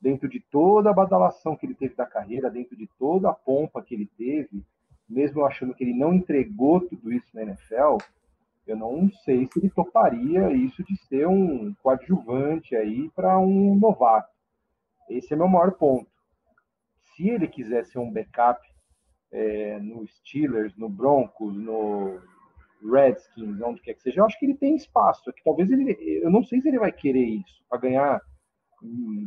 dentro 0.02 0.28
de 0.28 0.39
toda 0.39 0.89
a 0.89 0.94
badalação 0.94 1.56
que 1.56 1.65
ele 1.65 1.76
teve 1.76 1.96
da 1.96 2.06
carreira, 2.06 2.50
dentro 2.50 2.76
de 2.76 2.88
toda 2.98 3.30
a 3.30 3.34
pompa 3.34 3.84
que 3.84 3.94
ele 3.94 4.10
teve, 4.17 4.63
mesmo 5.12 5.45
achando 5.45 5.74
que 5.74 5.84
ele 5.84 5.93
não 5.93 6.13
entregou 6.13 6.82
tudo 6.82 7.12
isso 7.12 7.28
na 7.34 7.43
NFL, 7.43 7.97
eu 8.65 8.78
não 8.78 9.10
sei 9.24 9.47
se 9.47 9.60
ele 9.60 9.69
toparia 9.69 10.52
isso 10.52 10.84
de 10.84 10.95
ser 11.08 11.28
um 11.28 11.74
coadjuvante 11.82 12.76
aí 12.76 13.10
para 13.10 13.38
um 13.39 13.76
novato. 13.76 14.30
Esse 15.10 15.34
é 15.34 15.38
meu 15.38 15.47
maior 15.47 15.71
ponto. 15.74 16.10
Se 17.15 17.30
ele 17.30 17.47
quiser 17.47 17.86
ser 17.86 18.00
um 18.00 18.12
backup 18.12 18.62
é, 19.32 19.80
no 19.80 20.08
Steelers, 20.08 20.76
no 20.78 20.88
Broncos, 20.88 21.54
no 21.56 22.19
Redskins, 22.84 23.62
onde 23.62 23.82
quer 23.82 23.93
que 23.93 24.02
seja, 24.02 24.21
eu 24.21 24.26
acho 24.26 24.39
que 24.39 24.45
ele 24.45 24.56
tem 24.56 24.76
espaço. 24.76 25.30
É 25.30 25.34
que 25.34 25.43
talvez 25.43 25.69
ele, 25.69 25.97
eu 26.24 26.30
não 26.30 26.43
sei 26.43 26.62
se 26.62 26.67
ele 26.69 26.80
vai 26.80 26.91
querer 26.91 27.26
isso 27.26 27.63
para 27.69 27.80
ganhar, 27.80 28.21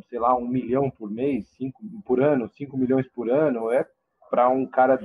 sei 0.08 0.18
lá, 0.18 0.34
um 0.36 0.48
milhão 0.48 0.90
por 0.90 1.10
mês, 1.10 1.48
cinco 1.50 1.82
por 2.04 2.22
ano, 2.22 2.48
cinco 2.48 2.76
milhões 2.76 3.06
por 3.08 3.28
ano. 3.28 3.70
É 3.70 3.86
para 4.30 4.48
um 4.48 4.66
cara 4.66 4.98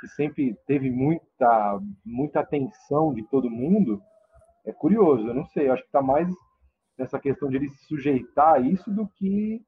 que 0.00 0.08
sempre 0.08 0.56
teve 0.66 0.90
muita, 0.90 1.80
muita 2.04 2.40
atenção 2.40 3.12
de 3.12 3.22
todo 3.28 3.50
mundo, 3.50 4.02
é 4.64 4.72
curioso. 4.72 5.26
Eu 5.26 5.34
não 5.34 5.44
sei, 5.46 5.68
eu 5.68 5.72
acho 5.72 5.82
que 5.82 5.88
está 5.88 6.02
mais 6.02 6.28
nessa 6.98 7.18
questão 7.18 7.48
de 7.48 7.56
ele 7.56 7.68
se 7.68 7.84
sujeitar 7.86 8.54
a 8.54 8.60
isso 8.60 8.90
do 8.90 9.06
que 9.08 9.62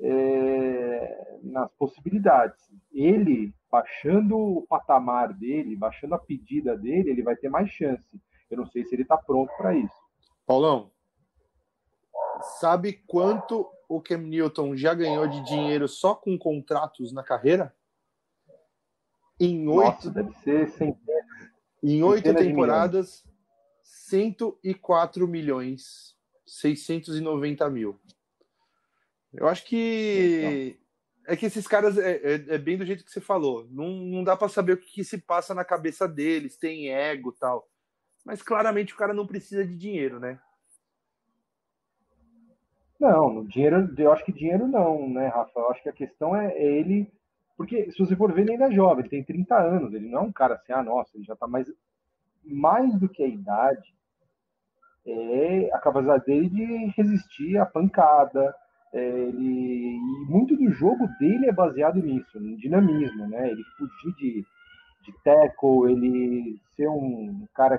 é, 0.00 1.38
nas 1.42 1.72
possibilidades. 1.74 2.58
Ele, 2.92 3.52
baixando 3.70 4.36
o 4.36 4.66
patamar 4.66 5.32
dele, 5.32 5.76
baixando 5.76 6.14
a 6.14 6.18
pedida 6.18 6.76
dele, 6.76 7.10
ele 7.10 7.22
vai 7.22 7.36
ter 7.36 7.48
mais 7.48 7.70
chance. 7.70 8.04
Eu 8.50 8.58
não 8.58 8.66
sei 8.66 8.84
se 8.84 8.94
ele 8.94 9.02
está 9.02 9.16
pronto 9.16 9.52
para 9.56 9.74
isso. 9.74 9.94
Paulão, 10.46 10.90
sabe 12.60 12.92
quanto 13.06 13.68
o 13.88 14.00
Cam 14.00 14.18
Newton 14.18 14.76
já 14.76 14.94
ganhou 14.94 15.26
de 15.26 15.42
dinheiro 15.44 15.88
só 15.88 16.14
com 16.14 16.38
contratos 16.38 17.12
na 17.12 17.22
carreira? 17.22 17.74
Em 19.40 19.68
oito. 19.68 20.10
deve 20.10 20.32
ser. 20.42 20.72
Em 21.82 22.02
oito 22.02 22.34
temporadas, 22.34 23.24
104 23.82 25.28
milhões, 25.28 26.16
690 26.46 27.70
mil. 27.70 27.98
Eu 29.32 29.46
acho 29.46 29.64
que 29.64 30.78
é 31.28 31.36
que 31.36 31.44
esses 31.44 31.66
caras 31.66 31.98
é, 31.98 32.12
é, 32.16 32.34
é, 32.54 32.58
bem 32.58 32.78
do 32.78 32.86
jeito 32.86 33.04
que 33.04 33.10
você 33.12 33.20
falou. 33.20 33.66
Não, 33.70 33.90
não 33.90 34.24
dá 34.24 34.34
para 34.34 34.48
saber 34.48 34.72
o 34.72 34.76
que, 34.78 34.90
que, 34.90 35.04
se 35.04 35.18
passa 35.18 35.54
na 35.54 35.62
cabeça 35.62 36.08
deles, 36.08 36.56
tem 36.56 36.90
ego 36.90 37.32
tal. 37.32 37.68
Mas 38.24 38.42
claramente 38.42 38.94
o 38.94 38.96
cara 38.96 39.12
não 39.12 39.26
precisa 39.26 39.64
de 39.64 39.76
dinheiro, 39.76 40.18
né? 40.18 40.40
Não, 42.98 43.44
dinheiro, 43.44 43.94
eu 43.96 44.10
acho 44.10 44.24
que 44.24 44.32
dinheiro 44.32 44.66
não, 44.66 45.08
né, 45.08 45.28
Rafa? 45.28 45.60
Eu 45.60 45.70
acho 45.70 45.82
que 45.82 45.88
a 45.90 45.92
questão 45.92 46.34
é, 46.34 46.50
é 46.52 46.64
ele 46.64 47.12
porque 47.58 47.90
se 47.90 47.98
você 47.98 48.14
for 48.14 48.32
ver, 48.32 48.42
ele 48.42 48.52
ainda 48.52 48.68
é 48.68 48.70
jovem, 48.70 49.00
ele 49.00 49.08
tem 49.08 49.24
30 49.24 49.58
anos, 49.58 49.92
ele 49.92 50.08
não 50.08 50.20
é 50.20 50.22
um 50.22 50.32
cara 50.32 50.54
assim, 50.54 50.72
ah, 50.72 50.82
nossa, 50.82 51.10
ele 51.16 51.24
já 51.24 51.34
está 51.34 51.48
mais. 51.48 51.66
Mais 52.44 52.94
do 52.98 53.08
que 53.08 53.22
a 53.22 53.26
idade, 53.26 53.92
é 55.04 55.68
a 55.74 55.78
capacidade 55.80 56.24
dele 56.24 56.48
de 56.48 56.86
resistir 56.96 57.58
à 57.58 57.66
pancada. 57.66 58.54
É, 58.92 59.00
ele, 59.00 59.96
e 59.96 60.30
muito 60.30 60.56
do 60.56 60.70
jogo 60.70 61.06
dele 61.18 61.46
é 61.46 61.52
baseado 61.52 62.00
nisso, 62.00 62.40
no 62.40 62.56
dinamismo, 62.56 63.26
né? 63.26 63.50
Ele 63.50 63.62
fugir 63.76 64.14
de, 64.16 64.46
de 65.02 65.12
tackle, 65.24 65.90
ele 65.90 66.60
ser 66.76 66.88
um 66.88 67.44
cara 67.54 67.76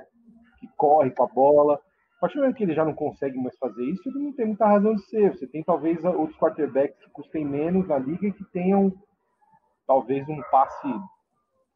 que 0.59 0.67
corre 0.75 1.09
com 1.11 1.23
a 1.23 1.27
bola. 1.27 1.79
A 2.17 2.19
partir 2.19 2.35
do 2.35 2.41
momento 2.41 2.57
que 2.57 2.63
ele 2.63 2.75
já 2.75 2.83
não 2.83 2.93
consegue 2.93 3.41
mais 3.41 3.57
fazer 3.57 3.85
isso, 3.85 4.07
ele 4.09 4.19
não 4.19 4.33
tem 4.33 4.45
muita 4.45 4.67
razão 4.67 4.93
de 4.93 5.03
ser. 5.05 5.31
Você 5.31 5.47
tem 5.47 5.63
talvez 5.63 6.03
outros 6.03 6.37
quarterbacks 6.37 6.99
que 6.99 7.09
custem 7.11 7.45
menos 7.45 7.87
na 7.87 7.97
liga 7.97 8.27
e 8.27 8.33
que 8.33 8.43
tenham 8.51 8.93
talvez 9.89 10.30
um 10.30 10.39
passe 10.52 10.88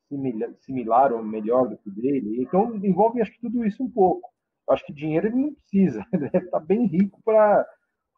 similar, 0.07 0.53
similar 0.59 1.11
ou 1.11 1.23
melhor 1.23 1.67
do 1.67 1.75
que 1.75 1.89
o 1.89 1.91
dele. 1.91 2.43
Então 2.43 2.75
envolve 2.75 3.19
acho 3.19 3.31
que 3.31 3.41
tudo 3.41 3.65
isso 3.65 3.83
um 3.83 3.89
pouco. 3.89 4.29
Eu 4.67 4.75
acho 4.75 4.85
que 4.85 4.93
dinheiro 4.93 5.27
ele 5.27 5.35
não 5.35 5.53
precisa, 5.55 6.05
ele 6.13 6.29
deve 6.29 6.45
estar 6.45 6.59
bem 6.59 6.85
rico 6.85 7.19
para 7.25 7.65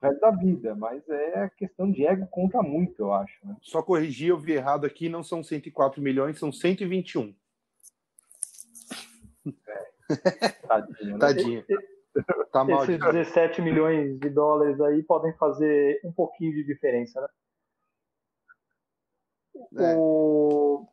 o 0.02 0.06
resto 0.06 0.20
da 0.20 0.32
vida, 0.32 0.76
mas 0.76 1.08
é 1.08 1.44
a 1.44 1.50
questão 1.50 1.90
de 1.90 2.06
ego 2.06 2.28
conta 2.30 2.62
muito, 2.62 3.04
eu 3.04 3.14
acho. 3.14 3.48
Né? 3.48 3.56
Só 3.62 3.82
corrigir, 3.82 4.30
eu 4.30 4.38
vi 4.38 4.52
errado 4.52 4.86
aqui, 4.86 5.08
não 5.08 5.24
são 5.24 5.42
104 5.42 6.02
milhões, 6.02 6.38
são 6.38 6.52
121. 6.52 7.34
É. 9.48 9.86
Tadinho. 10.68 11.14
Né? 11.14 11.18
Tadinho. 11.20 11.66
Tá 12.52 12.64
mal, 12.66 12.84
Esses 12.84 13.00
17 13.00 13.62
milhões 13.62 14.20
de 14.20 14.30
dólares 14.30 14.80
aí 14.82 15.02
podem 15.04 15.34
fazer 15.38 16.02
um 16.04 16.12
pouquinho 16.12 16.54
de 16.54 16.66
diferença, 16.66 17.22
né? 17.22 17.28
É. 19.78 19.96
O... 19.96 20.88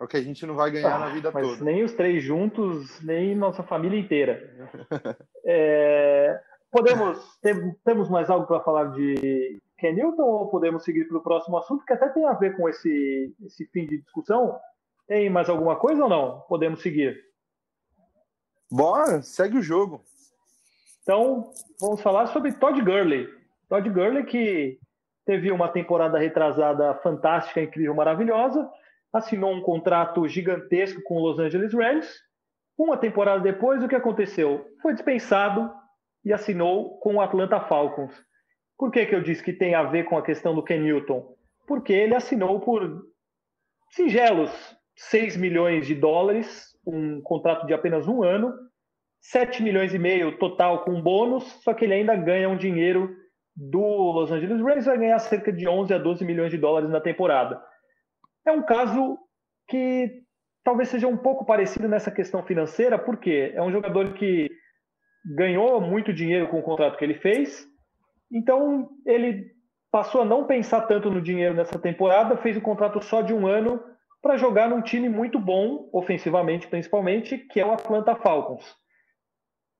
é 0.00 0.04
o 0.04 0.08
que 0.08 0.16
a 0.16 0.22
gente 0.22 0.44
não 0.46 0.54
vai 0.54 0.70
ganhar 0.70 0.96
ah, 0.96 0.98
na 0.98 1.08
vida 1.08 1.30
mas 1.32 1.46
toda. 1.46 1.64
Nem 1.64 1.82
os 1.82 1.92
três 1.92 2.22
juntos, 2.22 3.00
nem 3.02 3.34
nossa 3.34 3.62
família 3.62 3.98
inteira. 3.98 4.68
é... 5.44 6.40
Podemos. 6.70 7.36
Tem, 7.40 7.74
temos 7.84 8.08
mais 8.08 8.30
algo 8.30 8.46
para 8.46 8.60
falar 8.60 8.92
de 8.92 9.60
Ken 9.78 9.92
Newton 9.92 10.22
ou 10.22 10.48
podemos 10.48 10.84
seguir 10.84 11.08
para 11.08 11.18
o 11.18 11.22
próximo 11.22 11.56
assunto, 11.56 11.84
que 11.84 11.92
até 11.92 12.08
tem 12.08 12.24
a 12.26 12.34
ver 12.34 12.56
com 12.56 12.68
esse, 12.68 13.34
esse 13.44 13.66
fim 13.66 13.86
de 13.86 13.98
discussão? 14.00 14.58
Tem 15.06 15.28
mais 15.28 15.48
alguma 15.48 15.76
coisa 15.76 16.04
ou 16.04 16.08
não? 16.08 16.40
Podemos 16.42 16.80
seguir. 16.80 17.18
Bora, 18.70 19.20
segue 19.22 19.58
o 19.58 19.62
jogo. 19.62 20.04
Então, 21.02 21.50
vamos 21.80 22.00
falar 22.00 22.28
sobre 22.28 22.52
Todd 22.52 22.80
Gurley. 22.80 23.28
Todd 23.68 23.90
Gurley 23.90 24.24
que 24.24 24.78
teve 25.30 25.52
uma 25.52 25.68
temporada 25.68 26.18
retrasada 26.18 26.92
fantástica, 26.96 27.62
incrível, 27.62 27.94
maravilhosa, 27.94 28.68
assinou 29.12 29.52
um 29.52 29.60
contrato 29.60 30.26
gigantesco 30.26 31.00
com 31.04 31.18
os 31.18 31.22
Los 31.22 31.38
Angeles 31.38 31.72
Rams. 31.72 32.12
Uma 32.76 32.96
temporada 32.96 33.40
depois, 33.40 33.80
o 33.80 33.86
que 33.86 33.94
aconteceu? 33.94 34.66
Foi 34.82 34.92
dispensado 34.92 35.72
e 36.24 36.32
assinou 36.32 36.98
com 36.98 37.14
o 37.14 37.20
Atlanta 37.20 37.60
Falcons. 37.60 38.12
Por 38.76 38.90
que, 38.90 39.06
que 39.06 39.14
eu 39.14 39.22
disse 39.22 39.40
que 39.40 39.52
tem 39.52 39.72
a 39.72 39.84
ver 39.84 40.02
com 40.02 40.18
a 40.18 40.22
questão 40.22 40.52
do 40.52 40.64
Ken 40.64 40.80
Newton? 40.80 41.24
Porque 41.64 41.92
ele 41.92 42.16
assinou 42.16 42.58
por 42.58 43.06
singelos 43.90 44.50
6 44.96 45.36
milhões 45.36 45.86
de 45.86 45.94
dólares, 45.94 46.76
um 46.84 47.20
contrato 47.20 47.68
de 47.68 47.72
apenas 47.72 48.08
um 48.08 48.24
ano, 48.24 48.52
7 49.20 49.62
milhões 49.62 49.94
e 49.94 49.98
meio 49.98 50.36
total 50.38 50.82
com 50.82 51.00
bônus, 51.00 51.44
só 51.62 51.72
que 51.72 51.84
ele 51.84 51.94
ainda 51.94 52.16
ganha 52.16 52.48
um 52.48 52.56
dinheiro 52.56 53.19
do 53.56 54.12
Los 54.12 54.30
Angeles 54.30 54.60
Rams 54.60 54.86
vai 54.86 54.98
ganhar 54.98 55.18
cerca 55.18 55.52
de 55.52 55.68
11 55.68 55.92
a 55.92 55.98
12 55.98 56.24
milhões 56.24 56.50
de 56.50 56.58
dólares 56.58 56.90
na 56.90 57.00
temporada. 57.00 57.62
É 58.46 58.52
um 58.52 58.62
caso 58.62 59.18
que 59.68 60.22
talvez 60.64 60.88
seja 60.88 61.06
um 61.06 61.16
pouco 61.16 61.44
parecido 61.44 61.88
nessa 61.88 62.10
questão 62.10 62.42
financeira, 62.42 62.98
porque 62.98 63.52
é 63.54 63.62
um 63.62 63.72
jogador 63.72 64.12
que 64.14 64.50
ganhou 65.24 65.80
muito 65.80 66.12
dinheiro 66.12 66.48
com 66.48 66.58
o 66.58 66.62
contrato 66.62 66.96
que 66.96 67.04
ele 67.04 67.14
fez, 67.14 67.66
então 68.32 68.88
ele 69.06 69.46
passou 69.90 70.22
a 70.22 70.24
não 70.24 70.46
pensar 70.46 70.82
tanto 70.82 71.10
no 71.10 71.20
dinheiro 71.20 71.54
nessa 71.54 71.78
temporada, 71.78 72.36
fez 72.36 72.56
um 72.56 72.60
contrato 72.60 73.02
só 73.02 73.20
de 73.20 73.34
um 73.34 73.46
ano 73.46 73.82
para 74.22 74.36
jogar 74.36 74.68
num 74.68 74.82
time 74.82 75.08
muito 75.08 75.38
bom, 75.38 75.88
ofensivamente 75.92 76.68
principalmente, 76.68 77.38
que 77.38 77.60
é 77.60 77.66
o 77.66 77.72
Atlanta 77.72 78.14
Falcons. 78.14 78.76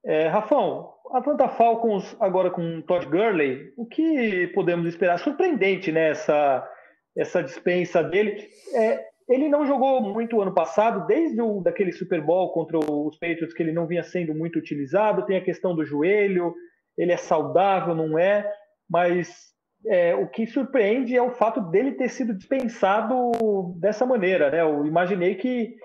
É, 0.05 0.27
Rafão, 0.27 0.89
Atlanta 1.11 1.47
Falcons 1.49 2.15
agora 2.19 2.49
com 2.49 2.81
Todd 2.81 3.05
Gurley, 3.05 3.71
o 3.77 3.85
que 3.85 4.47
podemos 4.53 4.87
esperar? 4.87 5.19
Surpreendente, 5.19 5.91
né, 5.91 6.09
essa, 6.09 6.67
essa 7.15 7.43
dispensa 7.43 8.03
dele. 8.03 8.47
É, 8.73 9.05
ele 9.29 9.47
não 9.47 9.65
jogou 9.65 10.01
muito 10.01 10.41
ano 10.41 10.53
passado, 10.53 11.05
desde 11.05 11.41
o 11.41 11.61
daquele 11.61 11.91
Super 11.91 12.21
Bowl 12.21 12.51
contra 12.51 12.77
os 12.77 13.17
Patriots, 13.17 13.53
que 13.53 13.63
ele 13.63 13.71
não 13.71 13.87
vinha 13.87 14.03
sendo 14.03 14.33
muito 14.33 14.57
utilizado. 14.57 15.25
Tem 15.25 15.37
a 15.37 15.43
questão 15.43 15.75
do 15.75 15.85
joelho, 15.85 16.53
ele 16.97 17.11
é 17.11 17.17
saudável, 17.17 17.95
não 17.95 18.17
é? 18.17 18.49
Mas 18.89 19.51
é, 19.87 20.13
o 20.15 20.27
que 20.27 20.45
surpreende 20.45 21.15
é 21.15 21.21
o 21.21 21.31
fato 21.31 21.61
dele 21.61 21.93
ter 21.93 22.09
sido 22.09 22.33
dispensado 22.33 23.31
dessa 23.79 24.05
maneira, 24.05 24.49
né? 24.49 24.61
Eu 24.61 24.85
imaginei 24.85 25.35
que 25.35 25.75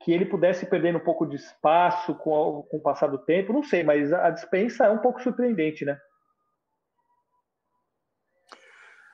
que 0.00 0.12
ele 0.12 0.24
pudesse 0.24 0.64
perder 0.64 0.96
um 0.96 1.00
pouco 1.00 1.26
de 1.26 1.36
espaço 1.36 2.14
com, 2.14 2.62
com 2.70 2.78
o 2.78 2.82
passar 2.82 3.08
do 3.08 3.18
tempo, 3.18 3.52
não 3.52 3.62
sei, 3.62 3.82
mas 3.82 4.12
a 4.12 4.30
dispensa 4.30 4.86
é 4.86 4.90
um 4.90 4.98
pouco 4.98 5.22
surpreendente, 5.22 5.84
né? 5.84 6.00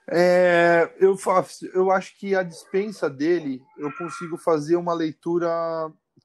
É, 0.08 0.94
eu, 1.00 1.16
faço, 1.16 1.66
eu 1.74 1.90
acho 1.90 2.16
que 2.16 2.36
a 2.36 2.44
dispensa 2.44 3.10
dele, 3.10 3.60
eu 3.76 3.92
consigo 3.96 4.38
fazer 4.38 4.76
uma 4.76 4.94
leitura 4.94 5.48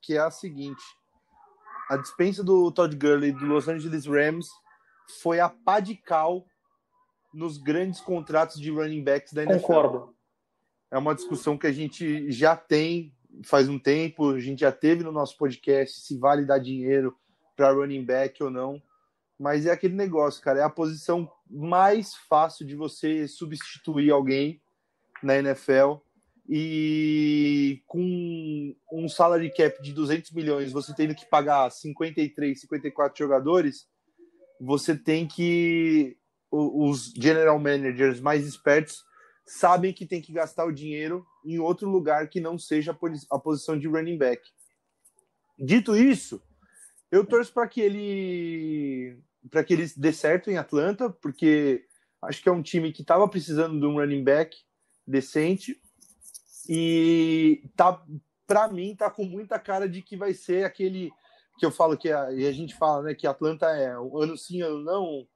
que 0.04 0.16
é 0.16 0.20
a 0.20 0.30
seguinte: 0.30 0.84
a 1.90 1.98
dispensa 1.98 2.44
do 2.44 2.72
Todd 2.72 2.96
Gurley 2.96 3.32
do 3.32 3.46
Los 3.46 3.68
Angeles 3.68 4.06
Rams 4.06 4.48
foi 5.24 5.40
a 5.40 5.50
pá 5.50 5.80
de 5.80 5.96
cal 5.96 6.46
nos 7.34 7.58
grandes 7.58 8.00
contratos 8.00 8.60
de 8.60 8.70
running 8.70 9.04
backs 9.04 9.34
da 9.34 9.44
NFL. 9.44 9.66
Concordo. 9.66 10.16
é 10.92 10.98
uma 11.00 11.16
discussão 11.16 11.58
que 11.58 11.66
a 11.66 11.72
gente 11.72 12.32
já 12.32 12.56
tem 12.56 13.12
faz 13.44 13.70
um 13.70 13.80
tempo, 13.80 14.32
a 14.32 14.40
gente 14.40 14.62
já 14.62 14.72
teve 14.72 15.04
no 15.04 15.12
nosso 15.12 15.38
podcast 15.38 16.02
se 16.02 16.18
vale 16.18 16.46
dar 16.46 16.60
dinheiro 16.60 17.16
para 17.56 17.72
running 17.72 18.04
back 18.04 18.42
ou 18.44 18.50
não. 18.50 18.82
Mas 19.40 19.66
é 19.66 19.72
aquele 19.72 19.96
negócio, 19.96 20.42
cara, 20.44 20.60
é 20.60 20.64
a 20.64 20.70
posição 20.70 21.32
mais 21.50 22.14
fácil 22.16 22.66
de 22.66 22.76
você 22.76 23.28
substituir 23.28 24.12
alguém 24.12 24.62
na 25.24 25.38
NFL. 25.38 25.96
E 26.48 27.82
com 27.88 28.76
um 28.92 29.08
salary 29.08 29.52
cap 29.52 29.82
de 29.82 29.94
200 29.94 30.32
milhões, 30.32 30.72
você 30.72 30.94
tendo 30.94 31.16
que 31.16 31.26
pagar 31.26 31.72
53, 31.72 32.60
54 32.60 33.18
jogadores, 33.18 33.88
você 34.60 34.96
tem 34.96 35.28
que. 35.28 36.18
Os 36.52 37.14
general 37.16 37.58
managers 37.58 38.20
mais 38.20 38.46
espertos 38.46 39.06
sabem 39.46 39.94
que 39.94 40.06
tem 40.06 40.22
que 40.22 40.34
gastar 40.34 40.66
o 40.66 40.72
dinheiro 40.72 41.26
em 41.46 41.60
outro 41.60 41.90
lugar 41.90 42.30
que 42.30 42.40
não 42.40 42.58
seja 42.58 42.98
a 43.30 43.40
posição 43.40 43.78
de 43.78 43.88
running 43.88 44.18
back. 44.18 44.42
Dito 45.58 45.96
isso, 45.96 46.42
eu 47.12 47.26
torço 47.26 47.54
para 47.54 47.68
que 47.68 47.82
ele 47.82 49.20
para 49.50 49.64
que 49.64 49.74
ele 49.74 49.92
dê 49.98 50.14
certo 50.14 50.52
em 50.52 50.58
Atlanta, 50.58 51.10
porque 51.10 51.84
acho 52.22 52.44
que 52.44 52.48
é 52.48 52.52
um 52.52 52.62
time 52.62 52.92
que 52.92 53.02
estava 53.02 53.28
precisando 53.28 53.80
de 53.80 53.86
um 53.86 53.96
running 53.96 54.24
back 54.24 54.56
decente 55.06 55.82
e 56.70 57.68
tá 57.76 58.04
para 58.46 58.68
mim 58.68 58.96
tá 58.96 59.10
com 59.10 59.24
muita 59.26 59.58
cara 59.58 59.90
de 59.90 60.02
que 60.02 60.16
vai 60.16 60.34
ser 60.34 60.64
aquele 60.64 61.12
que 61.58 61.66
eu 61.66 61.72
falo 61.72 61.98
que 61.98 62.12
a, 62.12 62.32
e 62.32 62.48
a 62.48 62.52
gente 62.52 62.76
fala, 62.76 63.04
né, 63.04 63.14
que 63.14 63.28
Atlanta 63.28 63.68
é 63.68 63.92
ano 63.92 64.38
sim, 64.38 64.62
ano 64.62 64.82
não. 64.82 65.28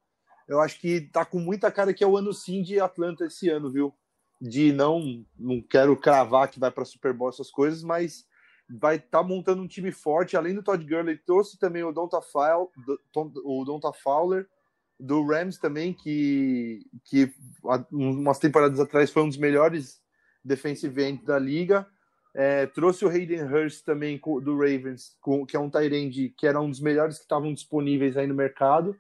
Eu 0.47 0.59
acho 0.59 0.79
que 0.79 1.01
tá 1.01 1.25
com 1.25 1.39
muita 1.39 1.71
cara 1.71 1.93
que 1.93 2.03
é 2.03 2.07
o 2.07 2.17
ano 2.17 2.33
sim 2.33 2.61
de 2.61 2.79
Atlanta 2.79 3.25
esse 3.25 3.49
ano, 3.49 3.71
viu? 3.71 3.95
De 4.41 4.71
não 4.73 5.25
não 5.37 5.61
quero 5.61 5.95
cravar 5.95 6.49
que 6.49 6.59
vai 6.59 6.69
para 6.69 6.85
Super 6.85 7.13
Bowl 7.13 7.29
essas 7.29 7.49
coisas, 7.49 7.83
mas 7.83 8.27
vai 8.69 8.97
estar 8.97 9.19
tá 9.19 9.23
montando 9.23 9.61
um 9.61 9.67
time 9.67 9.91
forte, 9.91 10.35
além 10.35 10.53
do 10.53 10.63
Todd 10.63 10.83
Gurley, 10.83 11.17
trouxe 11.17 11.57
também 11.57 11.83
o 11.83 11.91
Donta, 11.91 12.19
o 13.43 13.63
Donta 13.63 13.93
Fowler 13.93 14.47
do 14.99 15.25
Rams 15.25 15.57
também, 15.59 15.93
que, 15.93 16.85
que 17.03 17.33
umas 17.91 18.39
temporadas 18.39 18.79
atrás 18.79 19.11
foi 19.11 19.23
um 19.23 19.27
dos 19.27 19.37
melhores 19.37 20.01
defensive 20.43 21.03
ends 21.03 21.25
da 21.25 21.37
liga. 21.37 21.85
É, 22.33 22.65
trouxe 22.65 23.05
o 23.05 23.09
Hayden 23.09 23.43
Hurst 23.43 23.83
também 23.85 24.19
do 24.41 24.57
Ravens, 24.57 25.17
que 25.47 25.55
é 25.55 25.59
um 25.59 25.69
Tyrande 25.69 26.33
que 26.37 26.45
era 26.45 26.59
um 26.59 26.69
dos 26.69 26.81
melhores 26.81 27.17
que 27.17 27.23
estavam 27.23 27.53
disponíveis 27.53 28.17
aí 28.17 28.27
no 28.27 28.35
mercado. 28.35 28.95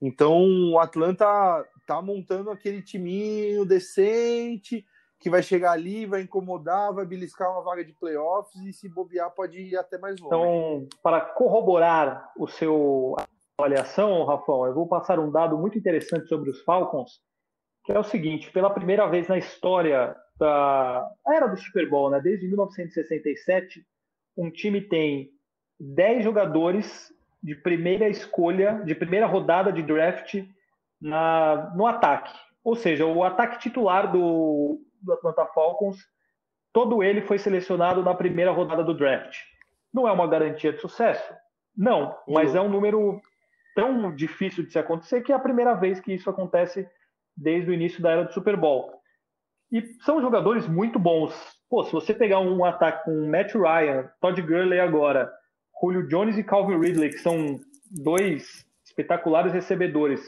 Então 0.00 0.42
o 0.72 0.78
Atlanta 0.78 1.64
tá 1.86 2.02
montando 2.02 2.50
aquele 2.50 2.82
timinho 2.82 3.64
decente, 3.64 4.84
que 5.18 5.30
vai 5.30 5.42
chegar 5.42 5.72
ali, 5.72 6.04
vai 6.04 6.22
incomodar, 6.22 6.92
vai 6.92 7.06
beliscar 7.06 7.50
uma 7.50 7.62
vaga 7.62 7.84
de 7.84 7.92
playoffs 7.94 8.60
e 8.62 8.72
se 8.72 8.88
bobear 8.88 9.30
pode 9.30 9.58
ir 9.58 9.76
até 9.76 9.96
mais 9.98 10.20
longe. 10.20 10.34
Então, 10.34 10.88
para 11.02 11.20
corroborar 11.20 12.32
o 12.36 12.46
seu 12.46 13.14
avaliação, 13.58 14.24
Rafão, 14.24 14.66
eu 14.66 14.74
vou 14.74 14.86
passar 14.86 15.18
um 15.18 15.30
dado 15.30 15.56
muito 15.56 15.78
interessante 15.78 16.28
sobre 16.28 16.50
os 16.50 16.60
Falcons, 16.62 17.20
que 17.84 17.92
é 17.92 17.98
o 17.98 18.04
seguinte: 18.04 18.50
pela 18.52 18.70
primeira 18.70 19.06
vez 19.06 19.28
na 19.28 19.38
história 19.38 20.14
da 20.38 21.08
era 21.26 21.46
do 21.46 21.56
Super 21.56 21.88
Bowl, 21.88 22.10
né, 22.10 22.20
desde 22.20 22.46
1967, 22.46 23.86
um 24.36 24.50
time 24.50 24.82
tem 24.82 25.30
10 25.80 26.24
jogadores 26.24 27.10
de 27.42 27.54
primeira 27.54 28.08
escolha, 28.08 28.82
de 28.84 28.94
primeira 28.94 29.26
rodada 29.26 29.72
de 29.72 29.82
draft 29.82 30.34
na, 31.00 31.72
no 31.74 31.86
ataque. 31.86 32.32
Ou 32.64 32.74
seja, 32.74 33.06
o 33.06 33.22
ataque 33.22 33.58
titular 33.58 34.10
do, 34.10 34.80
do 35.02 35.12
Atlanta 35.12 35.46
Falcons, 35.46 35.98
todo 36.72 37.02
ele 37.02 37.22
foi 37.22 37.38
selecionado 37.38 38.02
na 38.02 38.14
primeira 38.14 38.50
rodada 38.50 38.82
do 38.82 38.94
draft. 38.94 39.36
Não 39.92 40.06
é 40.08 40.12
uma 40.12 40.26
garantia 40.26 40.72
de 40.72 40.80
sucesso? 40.80 41.32
Não, 41.76 42.16
mas 42.26 42.54
é 42.54 42.60
um 42.60 42.68
número 42.68 43.20
tão 43.74 44.14
difícil 44.14 44.64
de 44.64 44.72
se 44.72 44.78
acontecer 44.78 45.20
que 45.22 45.32
é 45.32 45.34
a 45.34 45.40
primeira 45.40 45.74
vez 45.74 46.00
que 46.00 46.12
isso 46.12 46.28
acontece 46.30 46.88
desde 47.36 47.70
o 47.70 47.74
início 47.74 48.02
da 48.02 48.10
era 48.10 48.24
do 48.24 48.32
Super 48.32 48.56
Bowl. 48.56 48.96
E 49.70 49.82
são 50.04 50.22
jogadores 50.22 50.66
muito 50.66 50.98
bons. 50.98 51.34
Pô, 51.68 51.84
se 51.84 51.92
você 51.92 52.14
pegar 52.14 52.40
um 52.40 52.64
ataque 52.64 53.04
com 53.04 53.28
Matt 53.28 53.54
Ryan, 53.54 54.10
Todd 54.20 54.40
Gurley 54.40 54.80
agora, 54.80 55.30
Julio 55.80 56.06
Jones 56.08 56.38
e 56.38 56.44
Calvin 56.44 56.78
Ridley, 56.78 57.10
que 57.10 57.18
são 57.18 57.60
dois 57.90 58.64
espetaculares 58.84 59.52
recebedores, 59.52 60.22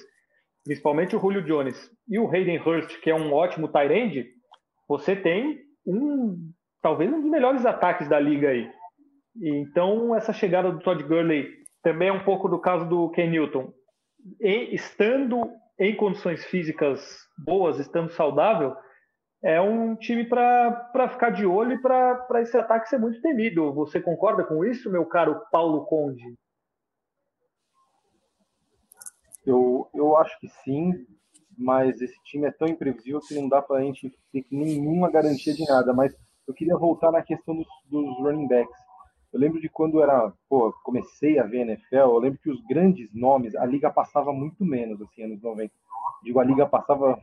principalmente 0.65 1.17
o 1.17 1.21
Julio 1.21 1.43
Jones, 1.43 1.91
e 2.09 2.19
o 2.19 2.29
Hayden 2.29 2.59
Hurst, 2.59 3.01
que 3.01 3.11
é 3.11 3.15
um 3.15 3.33
ótimo 3.33 3.69
tight 3.69 3.93
end, 3.93 4.27
você 4.89 5.15
tem 5.17 5.61
um 5.87 6.37
talvez 6.81 7.13
um 7.13 7.21
dos 7.21 7.31
melhores 7.31 7.67
ataques 7.67 8.09
da 8.09 8.21
liga 8.21 8.51
aí. 8.51 8.71
Então, 9.41 10.15
essa 10.15 10.33
chegada 10.33 10.71
do 10.71 10.81
Todd 10.81 11.03
Gurley 11.03 11.49
também 11.83 12.09
é 12.09 12.13
um 12.13 12.25
pouco 12.25 12.49
do 12.49 12.61
caso 12.61 12.89
do 12.89 13.11
Ken 13.11 13.29
Newton. 13.29 13.73
E, 14.41 14.75
estando 14.75 15.51
em 15.79 15.95
condições 15.95 16.45
físicas 16.45 17.01
boas, 17.39 17.79
estando 17.79 18.11
saudável, 18.11 18.75
é 19.43 19.61
um 19.61 19.95
time 19.95 20.25
para 20.25 21.09
ficar 21.11 21.31
de 21.31 21.47
olho 21.47 21.75
e 21.75 21.83
para 21.83 22.43
esse 22.43 22.57
ataque 22.57 22.89
ser 22.89 22.99
muito 22.99 23.21
temido. 23.21 23.73
Você 23.75 24.01
concorda 24.01 24.45
com 24.45 24.65
isso, 24.65 24.91
meu 24.91 25.07
caro 25.07 25.41
Paulo 25.53 25.85
Conde? 25.87 26.35
Eu, 29.49 29.89
eu 29.95 30.17
acho 30.17 30.39
que 30.41 30.49
sim 30.49 31.07
mas 31.59 32.01
esse 32.01 32.17
time 32.23 32.47
é 32.47 32.53
tão 32.53 32.69
imprevisível 32.69 33.21
que 33.21 33.35
não 33.35 33.49
dá 33.49 33.61
para 33.61 33.79
a 33.79 33.83
gente 33.83 34.17
ter 34.33 34.47
nenhuma 34.51 35.11
garantia 35.11 35.53
de 35.53 35.67
nada. 35.67 35.93
Mas 35.93 36.15
eu 36.47 36.55
queria 36.55 36.77
voltar 36.77 37.11
na 37.11 37.21
questão 37.21 37.57
dos, 37.57 37.67
dos 37.91 38.17
running 38.19 38.47
backs. 38.47 38.79
Eu 39.33 39.41
lembro 39.41 39.61
de 39.61 39.69
quando 39.69 40.01
era, 40.01 40.33
pô, 40.49 40.73
comecei 40.85 41.39
a 41.39 41.43
ver 41.43 41.63
NFL, 41.63 41.97
eu 41.97 42.19
lembro 42.19 42.39
que 42.39 42.49
os 42.49 42.65
grandes 42.65 43.13
nomes, 43.13 43.57
a 43.57 43.67
liga 43.67 43.91
passava 43.91 44.33
muito 44.33 44.65
menos, 44.65 45.03
assim, 45.03 45.25
anos 45.25 45.43
90. 45.43 45.71
Digo, 46.23 46.39
a 46.39 46.45
liga 46.45 46.65
passava. 46.65 47.21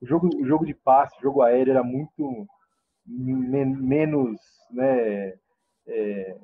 O 0.00 0.06
jogo, 0.06 0.30
o 0.36 0.44
jogo 0.44 0.64
de 0.64 0.74
passe, 0.74 1.16
o 1.18 1.22
jogo 1.22 1.42
aéreo 1.42 1.72
era 1.72 1.84
muito 1.84 2.46
men 3.06 3.66
menos, 3.66 4.40
né? 4.70 5.34
É, 5.86 6.36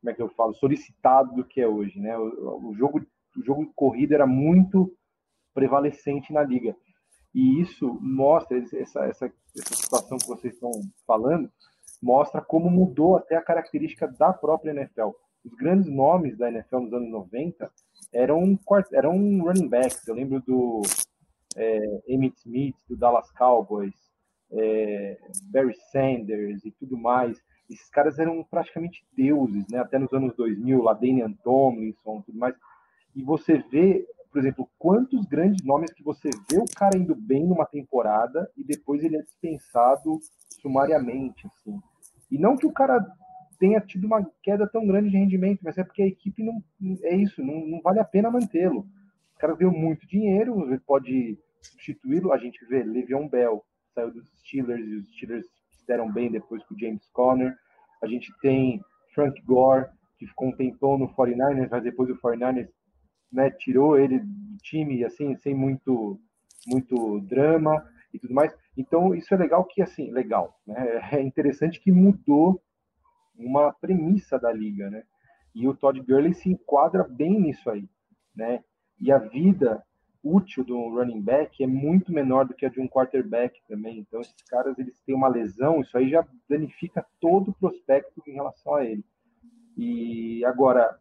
como 0.00 0.10
é 0.10 0.14
que 0.14 0.20
eu 0.22 0.28
falo? 0.30 0.54
Solicitado 0.54 1.34
do 1.34 1.44
que 1.44 1.60
é 1.60 1.68
hoje, 1.68 1.98
né? 1.98 2.16
O, 2.18 2.70
o 2.70 2.74
jogo, 2.74 3.00
o 3.38 3.44
jogo 3.44 3.64
de 3.64 3.72
corrida 3.74 4.14
era 4.14 4.26
muito 4.26 4.92
prevalecente 5.54 6.32
na 6.32 6.42
liga. 6.42 6.74
E 7.34 7.60
isso 7.60 7.98
mostra, 8.00 8.58
essa, 8.58 8.76
essa, 8.78 9.32
essa 9.54 9.74
situação 9.74 10.18
que 10.18 10.26
vocês 10.26 10.54
estão 10.54 10.70
falando, 11.06 11.50
mostra 12.02 12.40
como 12.40 12.70
mudou 12.70 13.16
até 13.16 13.36
a 13.36 13.42
característica 13.42 14.08
da 14.08 14.32
própria 14.32 14.70
NFL. 14.70 15.10
Os 15.44 15.54
grandes 15.54 15.90
nomes 15.90 16.36
da 16.36 16.48
NFL 16.48 16.80
nos 16.80 16.92
anos 16.92 17.10
90 17.10 17.70
eram, 18.12 18.58
eram 18.92 19.12
running 19.40 19.68
backs. 19.68 20.06
Eu 20.06 20.14
lembro 20.14 20.40
do 20.42 20.82
é, 21.56 21.78
Emmitt 22.08 22.38
Smith, 22.38 22.76
do 22.88 22.96
Dallas 22.96 23.30
Cowboys, 23.32 23.94
é, 24.50 25.18
Barry 25.44 25.74
Sanders 25.92 26.64
e 26.64 26.70
tudo 26.72 26.96
mais. 26.96 27.38
Esses 27.68 27.88
caras 27.90 28.18
eram 28.18 28.42
praticamente 28.44 29.04
deuses, 29.14 29.66
né? 29.70 29.78
Até 29.78 29.98
nos 29.98 30.12
anos 30.12 30.34
2000, 30.34 30.82
Ladanian 30.82 31.32
Tomlinson, 31.44 32.22
tudo 32.22 32.38
mais. 32.38 32.54
E 33.18 33.22
você 33.22 33.58
vê 33.58 34.06
por 34.30 34.38
exemplo, 34.38 34.68
quantos 34.78 35.26
grandes 35.26 35.64
nomes 35.64 35.92
que 35.92 36.02
você 36.02 36.28
vê 36.50 36.58
o 36.58 36.66
cara 36.76 36.96
indo 36.96 37.14
bem 37.14 37.46
numa 37.46 37.66
temporada 37.66 38.50
e 38.56 38.62
depois 38.62 39.02
ele 39.02 39.16
é 39.16 39.22
dispensado 39.22 40.18
sumariamente, 40.60 41.46
assim. 41.46 41.80
E 42.30 42.38
não 42.38 42.56
que 42.56 42.66
o 42.66 42.72
cara 42.72 43.04
tenha 43.58 43.80
tido 43.80 44.06
uma 44.06 44.24
queda 44.42 44.68
tão 44.68 44.86
grande 44.86 45.10
de 45.10 45.16
rendimento, 45.16 45.60
mas 45.62 45.78
é 45.78 45.84
porque 45.84 46.02
a 46.02 46.06
equipe 46.06 46.42
não 46.42 46.62
é 47.02 47.16
isso, 47.16 47.42
não, 47.42 47.66
não 47.66 47.80
vale 47.80 47.98
a 48.00 48.04
pena 48.04 48.30
mantê-lo. 48.30 48.86
O 49.34 49.38
cara 49.38 49.56
deu 49.56 49.72
muito 49.72 50.06
dinheiro, 50.06 50.68
ele 50.68 50.78
pode 50.78 51.38
substituí-lo. 51.62 52.32
A 52.32 52.38
gente 52.38 52.64
vê 52.66 52.82
Le'Veon 52.82 53.28
Bell 53.28 53.64
saiu 53.94 54.12
dos 54.12 54.28
Steelers 54.40 54.86
e 54.86 54.94
os 54.96 55.08
Steelers 55.14 55.46
deram 55.86 56.12
bem 56.12 56.30
depois 56.30 56.62
com 56.64 56.74
o 56.74 56.78
James 56.78 57.08
Conner. 57.12 57.56
A 58.02 58.06
gente 58.06 58.32
tem 58.40 58.80
Frank 59.14 59.40
Gore, 59.42 59.86
que 60.18 60.26
ficou 60.26 60.48
um 60.48 60.56
tempão 60.56 60.98
no 60.98 61.08
49ers, 61.14 61.68
mas 61.70 61.82
depois 61.82 62.10
o 62.10 62.16
49ers 62.18 62.68
né, 63.30 63.50
tirou 63.50 63.98
ele 63.98 64.20
do 64.20 64.56
time 64.62 65.04
assim 65.04 65.36
sem 65.36 65.54
muito 65.54 66.20
muito 66.66 67.20
drama 67.20 67.84
e 68.12 68.18
tudo 68.18 68.34
mais. 68.34 68.54
Então 68.76 69.14
isso 69.14 69.32
é 69.34 69.36
legal 69.36 69.64
que 69.64 69.82
assim 69.82 70.10
legal, 70.10 70.58
né? 70.66 70.76
É 71.12 71.20
interessante 71.20 71.80
que 71.80 71.92
mudou 71.92 72.62
uma 73.36 73.72
premissa 73.72 74.38
da 74.38 74.52
liga, 74.52 74.90
né? 74.90 75.04
E 75.54 75.66
o 75.66 75.74
Todd 75.74 76.00
Gurley 76.00 76.34
se 76.34 76.50
enquadra 76.50 77.04
bem 77.04 77.40
nisso 77.40 77.70
aí, 77.70 77.88
né? 78.34 78.62
E 79.00 79.10
a 79.12 79.18
vida 79.18 79.82
útil 80.22 80.64
do 80.64 80.90
running 80.90 81.22
back 81.22 81.62
é 81.62 81.66
muito 81.66 82.12
menor 82.12 82.44
do 82.44 82.54
que 82.54 82.66
a 82.66 82.68
de 82.68 82.80
um 82.80 82.88
quarterback 82.88 83.60
também. 83.68 83.98
Então 84.00 84.20
esses 84.20 84.42
caras 84.48 84.78
eles 84.78 85.00
têm 85.02 85.14
uma 85.14 85.28
lesão, 85.28 85.80
isso 85.80 85.96
aí 85.96 86.10
já 86.10 86.26
danifica 86.48 87.06
todo 87.20 87.50
o 87.50 87.54
prospecto 87.54 88.22
em 88.26 88.32
relação 88.32 88.74
a 88.74 88.84
ele. 88.84 89.04
E 89.76 90.44
agora 90.44 90.98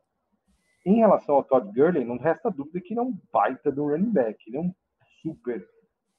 em 0.87 0.95
relação 0.99 1.35
ao 1.35 1.43
Todd 1.43 1.69
Gurley, 1.73 2.05
não 2.05 2.17
resta 2.17 2.49
dúvida 2.49 2.79
que 2.79 2.93
ele 2.93 3.01
é 3.01 3.03
um 3.03 3.13
baita 3.31 3.69
do 3.69 3.89
running 3.89 4.09
back. 4.09 4.41
Ele 4.47 4.55
é 4.55 4.61
um 4.61 4.73
super 5.21 5.67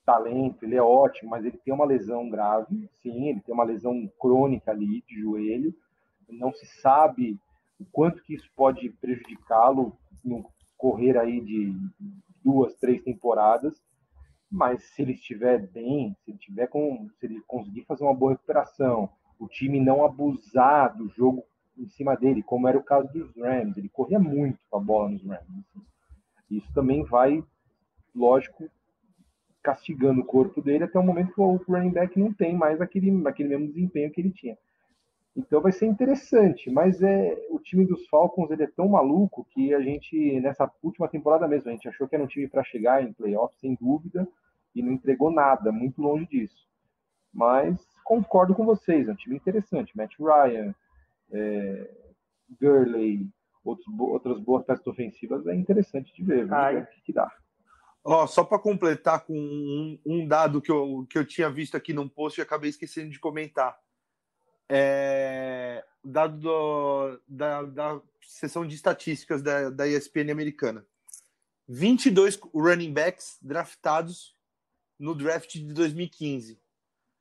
talento, 0.04 0.62
ele 0.62 0.76
é 0.76 0.82
ótimo, 0.82 1.30
mas 1.30 1.42
ele 1.42 1.56
tem 1.56 1.72
uma 1.72 1.86
lesão 1.86 2.28
grave, 2.28 2.86
sim, 3.00 3.30
ele 3.30 3.40
tem 3.40 3.54
uma 3.54 3.64
lesão 3.64 4.06
crônica 4.20 4.70
ali 4.70 5.02
de 5.08 5.20
joelho, 5.20 5.74
não 6.28 6.52
se 6.52 6.66
sabe 6.82 7.38
o 7.80 7.86
quanto 7.90 8.22
que 8.22 8.34
isso 8.34 8.50
pode 8.54 8.90
prejudicá-lo 8.90 9.96
no 10.22 10.44
correr 10.76 11.16
aí 11.16 11.40
de 11.40 11.74
duas, 12.44 12.74
três 12.76 13.02
temporadas, 13.02 13.82
mas 14.50 14.82
se 14.82 15.00
ele 15.00 15.12
estiver 15.12 15.66
bem, 15.66 16.14
se 16.24 16.30
ele 16.30 16.38
tiver 16.38 16.66
com, 16.66 17.08
se 17.18 17.24
ele 17.24 17.40
conseguir 17.46 17.86
fazer 17.86 18.04
uma 18.04 18.14
boa 18.14 18.32
recuperação, 18.32 19.08
o 19.38 19.48
time 19.48 19.80
não 19.80 20.04
abusar 20.04 20.94
do 20.94 21.08
jogo 21.08 21.42
em 21.78 21.88
cima 21.88 22.16
dele, 22.16 22.42
como 22.42 22.68
era 22.68 22.76
o 22.76 22.82
caso 22.82 23.08
dos 23.12 23.34
Rams, 23.36 23.76
ele 23.76 23.88
corria 23.88 24.18
muito 24.18 24.58
com 24.68 24.76
a 24.76 24.80
bola 24.80 25.10
nos 25.10 25.24
Rams. 25.24 25.42
Assim. 25.42 25.82
Isso 26.50 26.72
também 26.72 27.04
vai, 27.04 27.42
lógico, 28.14 28.68
castigando 29.62 30.20
o 30.20 30.24
corpo 30.24 30.62
dele 30.62 30.84
até 30.84 30.98
o 30.98 31.02
momento 31.02 31.32
que 31.32 31.40
o 31.40 31.56
running 31.56 31.90
back 31.90 32.18
não 32.18 32.32
tem 32.32 32.54
mais 32.54 32.80
aquele, 32.80 33.10
aquele 33.26 33.50
mesmo 33.50 33.66
desempenho 33.66 34.10
que 34.10 34.20
ele 34.20 34.30
tinha. 34.30 34.56
Então 35.36 35.60
vai 35.60 35.70
ser 35.70 35.86
interessante, 35.86 36.70
mas 36.70 37.00
é 37.00 37.46
o 37.50 37.60
time 37.60 37.84
dos 37.84 38.08
Falcons 38.08 38.50
ele 38.50 38.64
é 38.64 38.66
tão 38.66 38.88
maluco 38.88 39.46
que 39.50 39.72
a 39.72 39.80
gente 39.80 40.40
nessa 40.40 40.68
última 40.82 41.06
temporada 41.06 41.46
mesmo 41.46 41.68
a 41.68 41.72
gente 41.72 41.88
achou 41.88 42.08
que 42.08 42.16
era 42.16 42.24
um 42.24 42.26
time 42.26 42.48
para 42.48 42.64
chegar 42.64 43.04
em 43.04 43.12
playoff 43.12 43.54
sem 43.60 43.76
dúvida 43.80 44.26
e 44.74 44.82
não 44.82 44.92
entregou 44.92 45.30
nada, 45.30 45.70
muito 45.70 46.02
longe 46.02 46.26
disso. 46.26 46.66
Mas 47.32 47.78
concordo 48.04 48.54
com 48.54 48.64
vocês, 48.64 49.06
é 49.06 49.12
um 49.12 49.16
time 49.16 49.36
interessante. 49.36 49.96
Matt 49.96 50.14
Ryan, 50.18 50.74
é, 51.32 51.90
Gurley, 52.60 53.28
outros, 53.64 53.86
outras 53.98 54.40
boas 54.40 54.64
peças 54.64 54.86
ofensivas 54.86 55.46
é 55.46 55.54
interessante 55.54 56.14
de 56.14 56.22
ver, 56.22 56.46
ver 56.46 56.82
o 56.82 56.86
que, 56.86 57.00
que 57.02 57.12
dá. 57.12 57.30
Ó, 58.04 58.26
só 58.26 58.44
para 58.44 58.58
completar 58.58 59.24
com 59.24 59.34
um, 59.34 60.00
um, 60.06 60.26
dado 60.26 60.62
que 60.62 60.70
eu, 60.70 61.06
que 61.10 61.18
eu 61.18 61.26
tinha 61.26 61.50
visto 61.50 61.76
aqui 61.76 61.92
num 61.92 62.08
post 62.08 62.40
e 62.40 62.42
acabei 62.42 62.70
esquecendo 62.70 63.10
de 63.10 63.20
comentar. 63.20 63.78
É, 64.68 65.84
dado 66.04 66.38
do, 66.38 67.20
da, 67.26 67.62
da 67.62 68.00
seção 68.22 68.66
de 68.66 68.74
estatísticas 68.74 69.42
da, 69.42 69.70
da 69.70 69.86
ESPN 69.86 70.30
americana. 70.30 70.86
22 71.68 72.40
running 72.54 72.92
backs 72.92 73.38
draftados 73.42 74.34
no 74.98 75.14
draft 75.14 75.52
de 75.52 75.72
2015. 75.74 76.58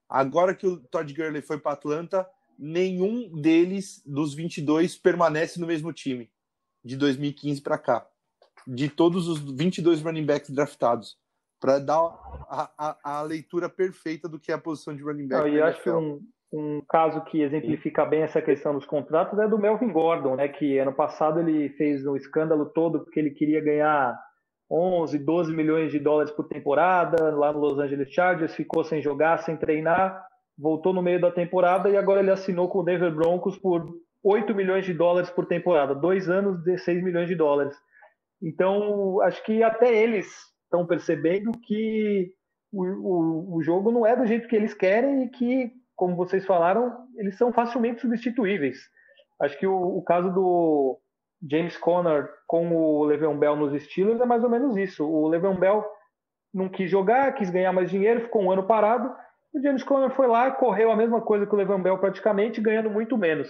Agora 0.08 0.56
que 0.56 0.66
o 0.66 0.80
Todd 0.80 1.14
Gurley 1.14 1.42
foi 1.42 1.60
para 1.60 1.74
Atlanta, 1.74 2.30
nenhum 2.58 3.30
deles, 3.40 4.02
dos 4.06 4.34
22, 4.34 4.98
permanece 4.98 5.60
no 5.60 5.68
mesmo 5.68 5.94
time 5.94 6.30
de 6.84 6.96
2015 6.98 7.62
para 7.62 7.78
cá. 7.78 8.08
De 8.66 8.90
todos 8.90 9.28
os 9.28 9.40
22 9.40 10.02
running 10.02 10.26
backs 10.26 10.50
draftados. 10.50 11.18
Para 11.60 11.80
dar 11.80 12.00
a, 12.50 12.72
a, 12.78 13.18
a, 13.18 13.22
leitura 13.24 13.68
perfeita 13.68 14.30
do 14.30 14.40
que 14.40 14.52
é 14.52 14.56
a 14.56 14.60
posição 14.60 14.96
de 14.96 15.02
running 15.02 15.28
back. 15.28 15.42
Não, 15.42 15.50
e 15.50 15.60
acho 15.60 15.82
que 15.82 15.90
um, 15.90 16.22
um 16.54 16.82
caso 16.88 17.24
que 17.26 17.42
exemplifica 17.42 18.06
bem 18.06 18.22
essa 18.22 18.42
questão 18.42 18.74
dos 18.74 18.86
contratos 18.86 19.40
é 19.40 19.48
do 19.48 19.58
Melvin 19.58 19.92
Gordon, 19.92 20.36
né? 20.36 20.48
Que 20.48 20.78
ano 20.78 20.94
passado 20.94 21.40
ele 21.40 21.70
fez 21.70 22.06
um 22.06 22.16
escândalo 22.16 22.68
todo 22.68 23.00
porque 23.00 23.20
ele 23.20 23.32
queria 23.32 23.60
ganhar 23.60 24.16
11, 24.70 25.18
12 25.20 25.54
milhões 25.54 25.92
de 25.92 26.00
dólares 26.00 26.32
por 26.32 26.48
temporada 26.48 27.36
lá 27.36 27.52
no 27.52 27.60
Los 27.60 27.80
Angeles 27.80 28.12
Chargers, 28.14 28.54
ficou 28.54 28.84
sem 28.84 29.02
jogar, 29.02 29.40
sem 29.40 29.58
treinar, 29.58 30.24
voltou 30.58 30.94
no 30.94 31.02
meio 31.02 31.22
da 31.22 31.32
temporada 31.32 31.90
e 31.90 31.98
agora 31.98 32.20
ele 32.20 32.32
assinou 32.32 32.68
com 32.70 32.80
o 32.80 32.84
Denver 32.84 33.14
Broncos 33.14 33.58
por 33.58 33.86
8 34.24 34.54
milhões 34.56 34.86
de 34.86 34.94
dólares 34.94 35.30
por 35.30 35.46
temporada, 35.46 35.94
dois 35.94 36.30
anos, 36.30 36.64
16 36.64 37.04
milhões 37.04 37.28
de 37.28 37.36
dólares. 37.36 37.76
Então, 38.42 39.22
acho 39.22 39.44
que 39.44 39.64
até 39.64 39.96
eles 39.96 40.28
estão 40.64 40.86
percebendo 40.86 41.52
que 41.64 42.32
o, 42.72 42.84
o, 42.84 43.56
o 43.58 43.64
jogo 43.64 43.92
não 43.92 44.06
é 44.06 44.16
do 44.16 44.26
jeito 44.26 44.48
que 44.48 44.56
eles 44.56 44.74
querem 44.74 45.24
e 45.24 45.30
que, 45.30 45.72
como 45.96 46.16
vocês 46.16 46.46
falaram, 46.46 47.08
eles 47.16 47.38
são 47.38 47.54
facilmente 47.54 48.02
substituíveis. 48.02 48.80
Acho 49.40 49.58
que 49.58 49.68
o, 49.68 49.76
o 49.76 50.04
caso 50.04 50.32
do, 50.34 51.00
James 51.42 51.78
Conner 51.78 52.30
com 52.48 52.76
o 52.76 53.04
Le'Veon 53.06 53.38
Bell 53.38 53.56
nos 53.56 53.84
Steelers 53.84 54.20
é 54.20 54.26
mais 54.26 54.44
ou 54.44 54.50
menos 54.50 54.76
isso. 54.76 55.06
O 55.06 55.28
Le'Veon 55.28 55.56
Bell 55.56 55.86
não 56.54 56.70
quis 56.70 56.90
jogar, 56.90 57.34
quis 57.34 57.50
ganhar 57.50 57.72
mais 57.72 57.90
dinheiro, 57.90 58.22
ficou 58.22 58.42
um 58.42 58.52
ano 58.52 58.64
parado. 58.64 59.14
O 59.58 59.62
James 59.62 59.82
Conner 59.82 60.12
foi 60.12 60.28
lá, 60.28 60.52
correu 60.52 60.92
a 60.92 60.96
mesma 60.96 61.20
coisa 61.20 61.48
que 61.48 61.54
o 61.54 61.58
Le'Veon 61.58 61.82
Bell 61.82 61.98
praticamente, 61.98 62.62
ganhando 62.62 62.92
muito 62.92 63.18
menos. 63.18 63.50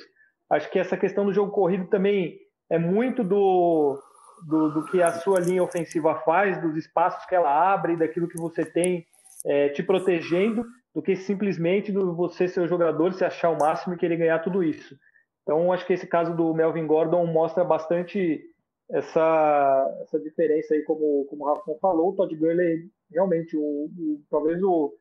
Acho 0.50 0.72
que 0.72 0.80
essa 0.80 0.96
questão 0.96 1.26
do 1.26 1.34
jogo 1.34 1.52
corrido 1.52 1.88
também 1.88 2.38
é 2.70 2.80
muito 2.80 3.26
do, 3.26 4.00
do, 4.48 4.70
do 4.70 4.86
que 4.86 5.02
a 5.02 5.12
sua 5.12 5.42
linha 5.42 5.62
ofensiva 5.62 6.16
faz, 6.24 6.62
dos 6.62 6.78
espaços 6.78 7.26
que 7.26 7.36
ela 7.36 7.74
abre, 7.74 7.98
daquilo 7.98 8.30
que 8.30 8.40
você 8.40 8.64
tem 8.64 9.06
é, 9.46 9.68
te 9.70 9.84
protegendo, 9.84 10.66
do 10.96 11.02
que 11.02 11.14
simplesmente 11.18 11.92
do 11.92 12.16
você 12.16 12.48
ser 12.48 12.62
o 12.62 12.68
jogador, 12.70 13.14
se 13.14 13.26
achar 13.26 13.50
o 13.50 13.60
máximo 13.60 13.94
e 13.94 13.98
querer 13.98 14.16
ganhar 14.16 14.40
tudo 14.40 14.64
isso. 14.64 14.96
Então, 15.44 15.74
acho 15.74 15.86
que 15.86 15.94
esse 15.94 16.08
caso 16.08 16.34
do 16.34 16.54
Melvin 16.54 16.88
Gordon 16.88 17.26
mostra 17.26 17.66
bastante 17.66 18.42
essa, 18.90 19.98
essa 20.04 20.18
diferença 20.22 20.74
aí, 20.74 20.84
como, 20.84 21.26
como 21.26 21.44
o 21.44 21.48
Rafa 21.48 21.76
falou. 21.82 22.12
O 22.12 22.16
Todd 22.16 22.34
Gurley, 22.34 22.90
realmente, 23.12 23.58
o, 23.58 23.62
o, 23.62 24.22
talvez 24.30 24.64
o, 24.64 24.94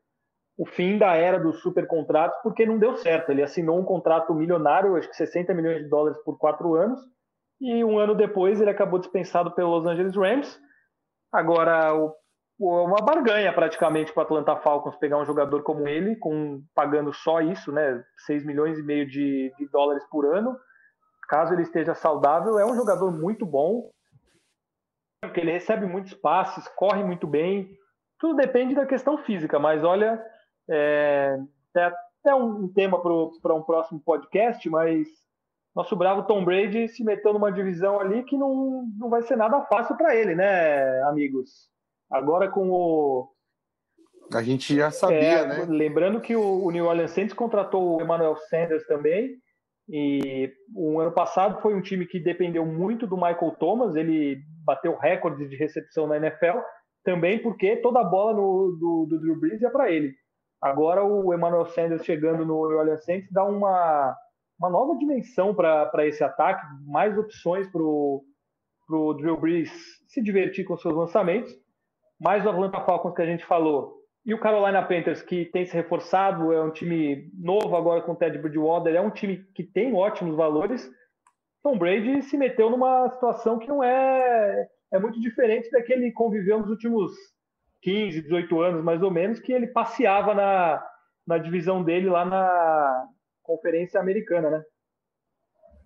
o 0.59 0.65
fim 0.67 0.99
da 0.99 1.15
era 1.15 1.39
dos 1.39 1.61
super 1.61 1.87
contratos, 1.87 2.39
porque 2.43 2.65
não 2.65 2.79
deu 2.79 2.97
certo. 2.97 3.31
Ele 3.31 3.43
assinou 3.43 3.79
um 3.79 3.85
contrato 3.85 4.35
milionário, 4.35 4.97
acho 4.97 5.09
que 5.09 5.17
60 5.17 5.53
milhões 5.55 5.83
de 5.83 5.89
dólares 5.89 6.19
por 6.25 6.39
quatro 6.39 6.75
anos, 6.75 7.01
e 7.61 7.85
um 7.85 7.99
ano 7.99 8.15
depois 8.15 8.61
ele 8.61 8.71
acabou 8.71 8.99
dispensado 8.99 9.51
pelo 9.53 9.71
Los 9.71 9.87
Angeles 9.87 10.17
Rams. 10.17 10.61
Agora, 11.33 11.95
o 11.95 12.15
uma 12.59 13.05
barganha 13.05 13.53
praticamente 13.53 14.13
para 14.13 14.23
o 14.23 14.25
Atlanta 14.25 14.57
Falcons 14.57 14.97
pegar 14.97 15.19
um 15.19 15.27
jogador 15.27 15.63
como 15.63 15.87
ele, 15.87 16.17
com 16.17 16.63
pagando 16.75 17.13
só 17.13 17.41
isso, 17.41 17.71
né, 17.71 18.03
6 18.25 18.47
milhões 18.47 18.79
e 18.79 18.83
meio 18.83 19.07
de, 19.07 19.53
de 19.59 19.69
dólares 19.69 20.03
por 20.11 20.25
ano. 20.25 20.57
Caso 21.29 21.53
ele 21.53 21.63
esteja 21.63 21.95
saudável, 21.95 22.59
é 22.59 22.65
um 22.65 22.75
jogador 22.75 23.13
muito 23.13 23.45
bom, 23.45 23.91
porque 25.21 25.41
ele 25.41 25.53
recebe 25.53 25.85
muitos 25.85 26.15
passes, 26.15 26.67
corre 26.69 27.05
muito 27.05 27.27
bem. 27.27 27.69
Tudo 28.19 28.37
depende 28.37 28.75
da 28.75 28.87
questão 28.87 29.19
física, 29.19 29.59
mas 29.59 29.85
olha, 29.85 30.23
é, 30.69 31.39
é 31.77 31.81
até 31.83 32.35
um 32.35 32.69
tema 32.69 33.01
para 33.01 33.55
um 33.55 33.63
próximo 33.63 34.01
podcast, 34.01 34.69
mas 34.69 35.09
nosso 35.75 35.95
bravo 35.95 36.23
Tom 36.25 36.45
Brady 36.45 36.89
se 36.89 37.05
meteu 37.05 37.33
numa 37.33 37.53
divisão 37.53 38.01
ali 38.01 38.25
que 38.25 38.37
não, 38.37 38.89
não 38.99 39.11
vai 39.11 39.23
ser 39.23 39.37
nada 39.37 39.61
fácil 39.67 39.97
para 39.97 40.17
ele, 40.17 40.35
né, 40.35 41.03
amigos? 41.03 41.69
Agora 42.11 42.51
com 42.51 42.71
o. 42.71 43.29
A 44.33 44.43
gente 44.43 44.75
já 44.75 44.91
sabia, 44.91 45.19
é, 45.19 45.47
né? 45.47 45.67
Lembrando 45.69 46.21
que 46.21 46.35
o, 46.35 46.71
New 46.71 46.87
Orleans 46.87 47.13
Saints 47.13 47.35
contratou 47.35 47.97
o 47.97 48.03
Emmanuel 48.03 48.37
Sanders 48.49 48.85
também. 48.87 49.37
E 49.89 50.53
o 50.75 50.99
ano 50.99 51.13
passado 51.13 51.61
foi 51.61 51.75
um 51.75 51.81
time 51.81 52.07
que 52.07 52.19
dependeu 52.19 52.67
muito 52.67 53.07
do 53.07 53.15
Michael 53.15 53.55
Thomas. 53.61 53.95
Ele 53.95 54.39
bateu 54.65 54.97
recorde 54.97 55.47
de 55.49 55.57
recepção 55.57 56.09
na 56.09 56.17
NFL. 56.17 56.59
Também 57.05 57.41
porque 57.41 57.77
toda 57.77 58.01
a 58.01 58.05
bola 58.05 58.33
no, 58.33 58.77
do, 58.81 59.07
do 59.09 59.21
Drew 59.21 59.39
Brees 59.39 59.63
é 59.63 59.71
para 59.71 59.93
ele. 59.93 60.13
Agora 60.61 61.05
o 61.05 61.33
Emmanuel 61.35 61.67
Sanders 61.67 62.05
chegando 62.05 62.45
no 62.45 62.69
New 62.69 62.79
Orleans 62.79 63.05
Saints 63.05 63.31
dá 63.31 63.45
uma, 63.45 64.17
uma 64.59 64.71
nova 64.71 64.97
dimensão 64.99 65.55
para 65.55 66.07
esse 66.07 66.25
ataque, 66.25 66.65
mais 66.87 67.17
opções 67.17 67.69
para 67.71 67.83
o 67.83 69.15
Drew 69.15 69.39
Brees 69.39 69.71
se 70.09 70.23
divertir 70.23 70.65
com 70.65 70.77
seus 70.77 70.95
lançamentos 70.95 71.55
mais 72.21 72.45
o 72.45 72.49
Atlanta 72.49 72.81
Falcons 72.81 73.15
que 73.15 73.23
a 73.23 73.27
gente 73.27 73.45
falou, 73.45 73.95
e 74.25 74.35
o 74.35 74.41
Carolina 74.41 74.83
Panthers, 74.83 75.23
que 75.23 75.45
tem 75.45 75.65
se 75.65 75.75
reforçado, 75.75 76.53
é 76.53 76.61
um 76.61 76.71
time 76.71 77.31
novo 77.35 77.77
agora 77.77 78.03
com 78.03 78.13
o 78.13 78.17
Ted 78.17 78.37
Bridgewater, 78.39 78.95
é 78.95 79.01
um 79.01 79.11
time 79.11 79.45
que 79.55 79.63
tem 79.63 79.95
ótimos 79.95 80.35
valores. 80.35 80.91
Tom 81.63 81.79
Brady 81.79 82.23
se 82.23 82.37
meteu 82.37 82.69
numa 82.69 83.09
situação 83.11 83.59
que 83.59 83.69
não 83.69 83.85
é, 83.85 84.67
é 84.93 84.99
muito 84.99 85.21
diferente 85.21 85.71
da 85.71 85.81
que 85.81 85.93
ele 85.93 86.11
conviveu 86.11 86.59
nos 86.59 86.71
últimos 86.71 87.13
15, 87.87 88.23
18 88.23 88.61
anos, 88.61 88.85
mais 88.85 89.01
ou 89.01 89.13
menos, 89.13 89.39
que 89.39 89.53
ele 89.53 89.69
passeava 89.69 90.35
na, 90.35 90.85
na 91.25 91.39
divisão 91.39 91.85
dele 91.85 92.11
lá 92.11 92.25
na 92.25 93.09
Conferência 93.45 94.01
Americana, 94.01 94.51
né? 94.51 94.65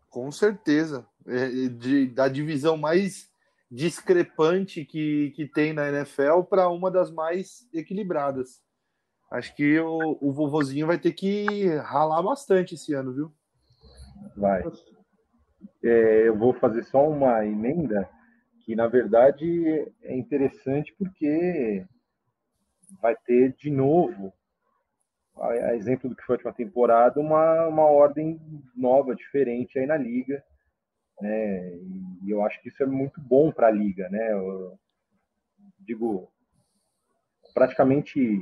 Com 0.08 0.32
certeza. 0.32 1.06
É, 1.26 1.68
de, 1.68 2.06
da 2.06 2.26
divisão 2.26 2.78
mais 2.78 3.28
discrepante 3.70 4.82
que, 4.82 5.30
que 5.36 5.46
tem 5.46 5.74
na 5.74 5.90
NFL 5.90 6.40
para 6.48 6.70
uma 6.70 6.90
das 6.90 7.10
mais 7.10 7.68
equilibradas. 7.70 8.62
Acho 9.30 9.54
que 9.54 9.78
o, 9.78 10.16
o 10.22 10.32
vovozinho 10.32 10.86
vai 10.86 10.98
ter 10.98 11.12
que 11.12 11.66
ralar 11.84 12.22
bastante 12.22 12.76
esse 12.76 12.94
ano, 12.94 13.12
viu? 13.12 13.32
Vai. 14.38 14.62
É, 15.84 16.28
eu 16.28 16.34
vou 16.34 16.54
fazer 16.54 16.82
só 16.84 17.06
uma 17.06 17.44
emenda 17.44 18.08
que, 18.70 18.76
na 18.76 18.86
verdade, 18.86 19.92
é 20.02 20.16
interessante 20.16 20.94
porque 20.96 21.84
vai 23.02 23.16
ter 23.16 23.52
de 23.54 23.68
novo, 23.68 24.32
a, 25.36 25.74
exemplo 25.74 26.08
do 26.08 26.14
que 26.14 26.22
foi 26.22 26.34
a 26.34 26.36
última 26.36 26.52
temporada, 26.52 27.18
uma, 27.18 27.66
uma 27.66 27.86
ordem 27.86 28.40
nova, 28.76 29.14
diferente 29.14 29.76
aí 29.76 29.86
na 29.86 29.96
liga 29.96 30.40
né? 31.20 31.74
E 32.24 32.30
eu 32.30 32.42
acho 32.44 32.60
que 32.62 32.68
isso 32.68 32.82
é 32.82 32.86
muito 32.86 33.20
bom 33.20 33.52
para 33.52 33.66
a 33.66 33.70
liga, 33.70 34.08
né? 34.08 34.32
Eu 34.32 34.78
digo, 35.78 36.32
praticamente 37.52 38.40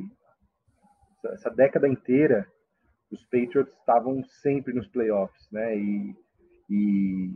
essa 1.25 1.51
década 1.51 1.89
inteira, 1.89 2.47
os 3.11 3.25
Patriots 3.25 3.75
estavam 3.75 4.23
sempre 4.25 4.73
nos 4.73 4.87
playoffs, 4.87 5.51
né? 5.51 5.77
E, 5.77 6.15
e, 6.71 7.31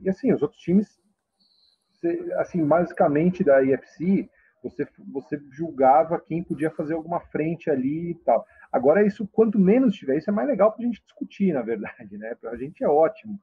e 0.00 0.08
assim, 0.08 0.32
os 0.32 0.42
outros 0.42 0.60
times, 0.60 1.00
assim, 2.36 2.64
basicamente 2.64 3.42
da 3.42 3.62
IFC, 3.62 4.28
você, 4.62 4.86
você 5.12 5.40
julgava 5.50 6.20
quem 6.20 6.42
podia 6.42 6.70
fazer 6.70 6.94
alguma 6.94 7.20
frente 7.20 7.70
ali 7.70 8.10
e 8.10 8.14
tal. 8.16 8.44
Agora, 8.72 9.06
isso, 9.06 9.26
quanto 9.28 9.58
menos 9.58 9.94
tiver, 9.94 10.18
isso 10.18 10.30
é 10.30 10.32
mais 10.32 10.48
legal 10.48 10.72
para 10.72 10.82
a 10.82 10.86
gente 10.86 11.02
discutir, 11.02 11.52
na 11.52 11.62
verdade, 11.62 12.18
né? 12.18 12.34
Para 12.34 12.50
a 12.50 12.56
gente 12.56 12.82
é 12.82 12.88
ótimo. 12.88 13.40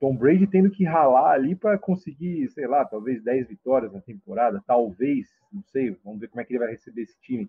Tom 0.00 0.16
Brady 0.16 0.46
tendo 0.46 0.70
que 0.70 0.84
ralar 0.84 1.32
ali 1.32 1.54
para 1.54 1.78
conseguir, 1.78 2.48
sei 2.48 2.66
lá, 2.66 2.84
talvez 2.84 3.22
10 3.22 3.48
vitórias 3.48 3.92
na 3.92 4.00
temporada, 4.00 4.62
talvez, 4.66 5.28
não 5.52 5.62
sei, 5.64 5.96
vamos 6.04 6.20
ver 6.20 6.28
como 6.28 6.40
é 6.40 6.44
que 6.44 6.52
ele 6.52 6.58
vai 6.58 6.70
receber 6.70 7.02
esse 7.02 7.20
time. 7.20 7.48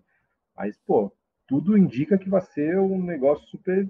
Mas, 0.56 0.78
pô, 0.86 1.12
tudo 1.48 1.76
indica 1.76 2.16
que 2.16 2.28
vai 2.28 2.40
ser 2.40 2.78
um 2.78 3.02
negócio 3.02 3.44
super, 3.48 3.88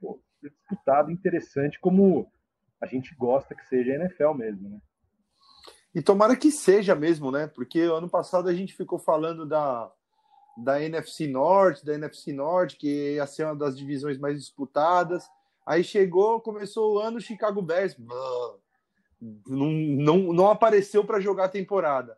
pô, 0.00 0.20
disputado, 0.42 1.12
interessante, 1.12 1.78
como 1.78 2.26
a 2.80 2.86
gente 2.86 3.14
gosta 3.14 3.54
que 3.54 3.64
seja 3.66 3.92
a 3.92 3.96
NFL 3.96 4.32
mesmo, 4.34 4.68
né? 4.70 4.80
E 5.94 6.00
tomara 6.00 6.36
que 6.36 6.50
seja 6.50 6.94
mesmo, 6.94 7.30
né? 7.30 7.46
Porque 7.46 7.80
ano 7.80 8.08
passado 8.08 8.48
a 8.48 8.54
gente 8.54 8.74
ficou 8.74 8.98
falando 8.98 9.46
da, 9.46 9.90
da 10.56 10.82
NFC 10.82 11.26
Norte, 11.26 11.84
da 11.84 11.94
NFC 11.94 12.32
Norte, 12.32 12.76
que 12.76 13.14
ia 13.14 13.26
ser 13.26 13.44
uma 13.44 13.56
das 13.56 13.76
divisões 13.76 14.18
mais 14.18 14.38
disputadas. 14.38 15.24
Aí 15.66 15.82
chegou, 15.82 16.40
começou 16.40 16.94
o 16.94 16.98
ano, 16.98 17.20
Chicago 17.20 17.60
Bears 17.60 17.96
não, 17.98 18.58
não, 19.46 20.18
não 20.32 20.50
apareceu 20.50 21.04
para 21.04 21.20
jogar 21.20 21.44
a 21.44 21.48
temporada 21.48 22.16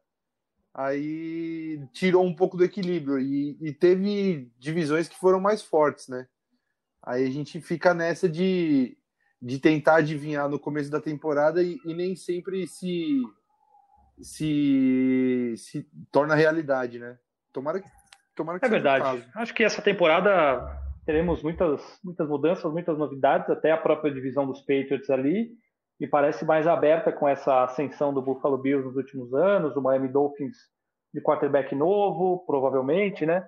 aí 0.75 1.81
tirou 1.93 2.25
um 2.25 2.35
pouco 2.35 2.57
do 2.57 2.65
equilíbrio 2.65 3.19
e, 3.19 3.57
e, 3.61 3.73
teve 3.73 4.51
divisões 4.59 5.09
que 5.09 5.19
foram 5.19 5.39
mais 5.41 5.63
fortes, 5.63 6.09
né? 6.09 6.27
Aí 7.03 7.27
a 7.27 7.31
gente 7.31 7.61
fica 7.61 7.93
nessa 7.93 8.29
de, 8.29 8.97
de 9.41 9.59
tentar 9.59 9.97
adivinhar 9.97 10.49
no 10.49 10.59
começo 10.59 10.91
da 10.91 11.01
temporada 11.01 11.63
e, 11.63 11.79
e 11.85 11.95
nem 11.95 12.17
sempre 12.17 12.67
se, 12.67 13.23
se, 14.21 15.55
se 15.57 15.87
torna 16.11 16.35
realidade, 16.35 16.99
né? 16.99 17.19
Tomara 17.53 17.81
que, 17.81 17.89
tomara 18.35 18.59
que 18.59 18.67
É 18.67 18.69
verdade. 18.69 19.27
Acho 19.35 19.55
que 19.55 19.65
essa 19.65 19.83
temporada 19.83 20.81
teremos 21.05 21.43
muitas, 21.43 21.99
muitas 22.05 22.29
mudanças, 22.29 22.73
muitas 22.73 22.97
novidades, 22.97 23.51
até 23.51 23.73
a 23.73 23.77
própria 23.77 24.13
divisão 24.13 24.47
dos 24.47 24.61
Patriots 24.61 25.11
ali 25.11 25.51
me 26.01 26.09
parece 26.09 26.45
mais 26.45 26.67
aberta 26.67 27.13
com 27.13 27.29
essa 27.29 27.63
ascensão 27.63 28.13
do 28.13 28.21
Buffalo 28.21 28.59
Bills 28.59 28.85
nos 28.85 28.97
últimos 28.97 29.33
anos, 29.35 29.77
o 29.77 29.81
Miami 29.81 30.09
Dolphins 30.09 30.57
de 31.15 31.21
quarterback 31.21 31.75
novo, 31.75 32.45
provavelmente, 32.45 33.25
né? 33.25 33.47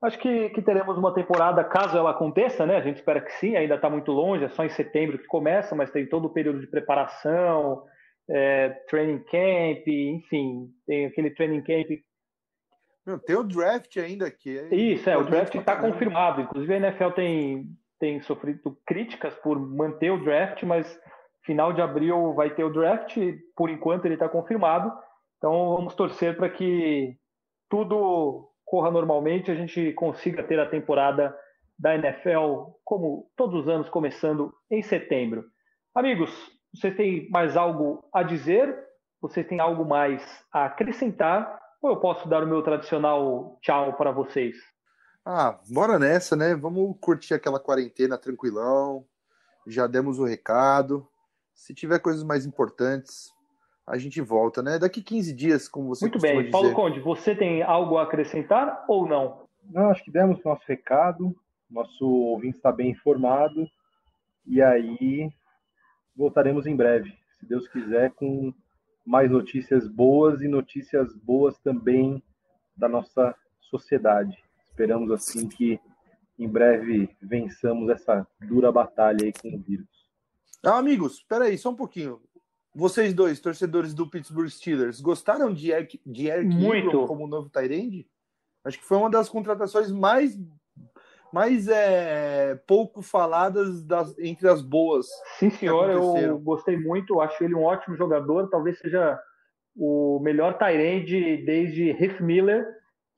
Acho 0.00 0.16
que, 0.18 0.50
que 0.50 0.62
teremos 0.62 0.96
uma 0.96 1.12
temporada, 1.12 1.64
caso 1.64 1.98
ela 1.98 2.12
aconteça, 2.12 2.64
né? 2.64 2.76
A 2.76 2.80
gente 2.82 2.98
espera 2.98 3.20
que 3.20 3.32
sim, 3.32 3.56
ainda 3.56 3.74
está 3.74 3.90
muito 3.90 4.12
longe, 4.12 4.44
é 4.44 4.48
só 4.48 4.64
em 4.64 4.68
setembro 4.68 5.18
que 5.18 5.26
começa, 5.26 5.74
mas 5.74 5.90
tem 5.90 6.06
todo 6.06 6.26
o 6.26 6.32
período 6.32 6.60
de 6.60 6.68
preparação, 6.68 7.82
é, 8.30 8.70
training 8.88 9.20
camp, 9.20 9.86
enfim, 9.86 10.70
tem 10.86 11.06
aquele 11.06 11.30
training 11.30 11.62
camp. 11.62 11.88
tem 13.26 13.36
o 13.36 13.44
draft 13.44 13.96
ainda 13.96 14.30
que 14.30 14.58
é 14.58 14.74
Isso, 14.74 15.08
é, 15.08 15.16
o 15.16 15.24
draft 15.24 15.54
está 15.54 15.76
confirmado. 15.76 16.42
Inclusive 16.42 16.74
a 16.74 16.76
NFL 16.76 17.10
tem, 17.10 17.66
tem 17.98 18.20
sofrido 18.20 18.78
críticas 18.86 19.34
por 19.36 19.58
manter 19.58 20.10
o 20.10 20.22
draft, 20.22 20.62
mas 20.62 20.98
Final 21.48 21.72
de 21.72 21.80
abril 21.80 22.34
vai 22.34 22.54
ter 22.54 22.62
o 22.62 22.70
draft, 22.70 23.16
por 23.56 23.70
enquanto 23.70 24.04
ele 24.04 24.12
está 24.14 24.28
confirmado. 24.28 24.92
Então 25.38 25.76
vamos 25.76 25.94
torcer 25.94 26.36
para 26.36 26.50
que 26.50 27.16
tudo 27.70 28.50
corra 28.66 28.90
normalmente, 28.90 29.50
a 29.50 29.54
gente 29.54 29.94
consiga 29.94 30.42
ter 30.42 30.60
a 30.60 30.68
temporada 30.68 31.34
da 31.78 31.94
NFL, 31.94 32.74
como 32.84 33.30
todos 33.34 33.62
os 33.62 33.66
anos, 33.66 33.88
começando 33.88 34.52
em 34.70 34.82
setembro. 34.82 35.42
Amigos, 35.94 36.30
vocês 36.78 36.96
têm 36.96 37.28
mais 37.30 37.56
algo 37.56 38.04
a 38.12 38.22
dizer? 38.22 38.86
Vocês 39.20 39.46
têm 39.46 39.58
algo 39.58 39.84
mais 39.84 40.22
a 40.52 40.66
acrescentar? 40.66 41.60
Ou 41.82 41.90
eu 41.90 41.96
posso 41.96 42.28
dar 42.28 42.42
o 42.42 42.46
meu 42.46 42.62
tradicional 42.62 43.58
tchau 43.60 43.94
para 43.94 44.12
vocês? 44.12 44.56
Ah, 45.24 45.58
bora 45.70 45.98
nessa, 45.98 46.36
né? 46.36 46.54
Vamos 46.54 46.96
curtir 47.00 47.34
aquela 47.34 47.58
quarentena 47.58 48.16
tranquilão. 48.16 49.04
Já 49.66 49.86
demos 49.86 50.18
o 50.18 50.24
recado. 50.24 51.06
Se 51.52 51.74
tiver 51.74 51.98
coisas 51.98 52.22
mais 52.22 52.46
importantes, 52.46 53.32
a 53.86 53.98
gente 53.98 54.20
volta, 54.20 54.62
né? 54.62 54.78
Daqui 54.78 55.02
15 55.02 55.34
dias, 55.34 55.68
como 55.68 55.88
você 55.88 56.04
Muito 56.04 56.20
bem. 56.20 56.38
Dizer. 56.38 56.50
Paulo 56.50 56.72
Conde, 56.72 57.00
você 57.00 57.34
tem 57.34 57.62
algo 57.62 57.98
a 57.98 58.04
acrescentar 58.04 58.84
ou 58.88 59.06
não? 59.06 59.48
Não, 59.70 59.90
acho 59.90 60.04
que 60.04 60.10
demos 60.10 60.42
nosso 60.44 60.62
recado. 60.66 61.34
Nosso 61.68 62.06
ouvinte 62.06 62.56
está 62.56 62.70
bem 62.70 62.90
informado. 62.90 63.68
E 64.46 64.62
aí 64.62 65.30
voltaremos 66.18 66.66
em 66.66 66.74
breve, 66.74 67.16
se 67.38 67.46
Deus 67.46 67.68
quiser, 67.68 68.10
com 68.10 68.52
mais 69.06 69.30
notícias 69.30 69.86
boas 69.86 70.42
e 70.42 70.48
notícias 70.48 71.14
boas 71.14 71.56
também 71.60 72.20
da 72.76 72.88
nossa 72.88 73.34
sociedade. 73.60 74.36
Esperamos 74.66 75.12
assim 75.12 75.48
que 75.48 75.80
em 76.36 76.48
breve 76.48 77.08
vençamos 77.22 77.88
essa 77.88 78.26
dura 78.40 78.72
batalha 78.72 79.24
aí 79.24 79.32
com 79.32 79.54
o 79.54 79.60
vírus. 79.60 79.86
Ah, 80.62 80.78
amigos, 80.78 81.18
espera 81.18 81.44
aí, 81.44 81.56
só 81.56 81.70
um 81.70 81.76
pouquinho. 81.76 82.20
Vocês 82.74 83.14
dois, 83.14 83.40
torcedores 83.40 83.94
do 83.94 84.10
Pittsburgh 84.10 84.48
Steelers, 84.48 85.00
gostaram 85.00 85.54
de 85.54 85.70
Eric, 85.70 86.00
de 86.04 86.26
Eric 86.26 86.54
Muito. 86.54 87.06
como 87.06 87.28
novo 87.28 87.48
Tyrande? 87.48 88.08
Acho 88.64 88.78
que 88.78 88.84
foi 88.84 88.98
uma 88.98 89.08
das 89.08 89.28
contratações 89.28 89.90
mais 89.90 90.36
mais 91.32 91.68
é, 91.68 92.54
pouco 92.66 93.02
faladas 93.02 93.82
das, 93.84 94.18
entre 94.18 94.48
as 94.48 94.62
boas. 94.62 95.06
Sim, 95.38 95.50
senhor, 95.50 95.90
eu 95.90 96.38
gostei 96.38 96.76
muito, 96.76 97.20
acho 97.20 97.42
ele 97.42 97.54
um 97.54 97.64
ótimo 97.64 97.96
jogador, 97.96 98.48
talvez 98.48 98.78
seja 98.78 99.18
o 99.76 100.18
melhor 100.20 100.58
Tyrande 100.58 101.38
desde 101.44 101.92
Riff 101.92 102.22
Miller, 102.22 102.66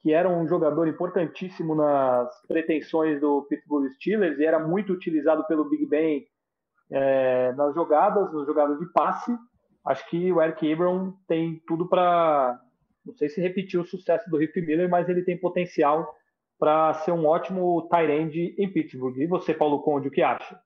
que 0.03 0.13
era 0.13 0.29
um 0.29 0.47
jogador 0.47 0.89
importantíssimo 0.89 1.75
nas 1.75 2.29
pretensões 2.47 3.21
do 3.21 3.43
Pittsburgh 3.49 3.91
Steelers 3.95 4.39
e 4.39 4.45
era 4.45 4.59
muito 4.59 4.93
utilizado 4.93 5.47
pelo 5.47 5.69
Big 5.69 5.87
Ben 5.87 6.27
é, 6.91 7.53
nas 7.53 7.75
jogadas, 7.75 8.33
nas 8.33 8.47
jogadas 8.47 8.79
de 8.79 8.87
passe, 8.93 9.33
acho 9.87 10.09
que 10.09 10.33
o 10.33 10.41
Eric 10.43 10.67
Ebron 10.67 11.15
tem 11.27 11.63
tudo 11.67 11.89
para, 11.89 12.61
não 13.05 13.15
sei 13.15 13.29
se 13.29 13.41
repetir 13.41 13.79
o 13.79 13.87
sucesso 13.87 14.29
do 14.29 14.37
Rick 14.37 14.61
Miller, 14.61 14.89
mas 14.89 15.09
ele 15.09 15.23
tem 15.23 15.39
potencial 15.39 16.15
para 16.61 16.95
ser 16.95 17.11
um 17.11 17.27
ótimo 17.27 17.89
tight 17.89 18.55
em 18.57 18.73
Pittsburgh. 18.73 19.17
E 19.19 19.27
você, 19.27 19.53
Paulo 19.53 19.83
Conde, 19.83 20.07
o 20.07 20.11
que 20.11 20.23
acha? 20.23 20.61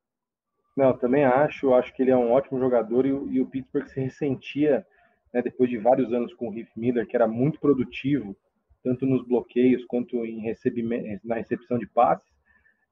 Não, 0.76 0.92
também 0.98 1.24
acho. 1.24 1.72
Acho 1.72 1.94
que 1.94 2.02
ele 2.02 2.10
é 2.10 2.16
um 2.16 2.32
ótimo 2.32 2.58
jogador 2.58 3.06
e, 3.06 3.10
e 3.10 3.40
o 3.40 3.46
Pittsburgh 3.46 3.86
se 3.86 4.00
ressentia, 4.00 4.84
né, 5.32 5.40
depois 5.40 5.70
de 5.70 5.78
vários 5.78 6.12
anos 6.12 6.34
com 6.34 6.48
o 6.48 6.50
Rick 6.50 6.70
Miller, 6.76 7.06
que 7.06 7.16
era 7.16 7.26
muito 7.26 7.58
produtivo, 7.58 8.36
tanto 8.82 9.06
nos 9.06 9.26
bloqueios 9.26 9.84
quanto 9.86 10.22
em 10.26 10.42
na 11.24 11.36
recepção 11.36 11.78
de 11.78 11.86
passes 11.86 12.34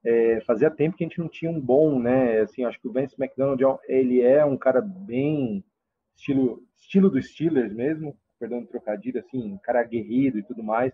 é, 0.05 0.41
fazia 0.41 0.71
tempo 0.71 0.97
que 0.97 1.05
a 1.05 1.07
gente 1.07 1.19
não 1.19 1.29
tinha 1.29 1.51
um 1.51 1.61
bom, 1.61 1.99
né? 2.01 2.41
Assim, 2.41 2.65
acho 2.65 2.81
que 2.81 2.89
o 2.89 2.93
Vance 2.93 3.15
McDonald 3.19 3.63
ele 3.87 4.21
é 4.21 4.45
um 4.45 4.57
cara 4.57 4.81
bem 4.81 5.65
estilo 6.17 6.63
estilo 6.77 7.09
do 7.09 7.23
Steelers 7.23 7.73
mesmo, 7.73 8.17
perdão 8.39 8.59
o 8.59 8.67
trocadilho, 8.67 9.21
assim, 9.21 9.53
um 9.53 9.59
cara 9.59 9.81
aguerrido 9.81 10.39
e 10.39 10.43
tudo 10.43 10.63
mais. 10.63 10.93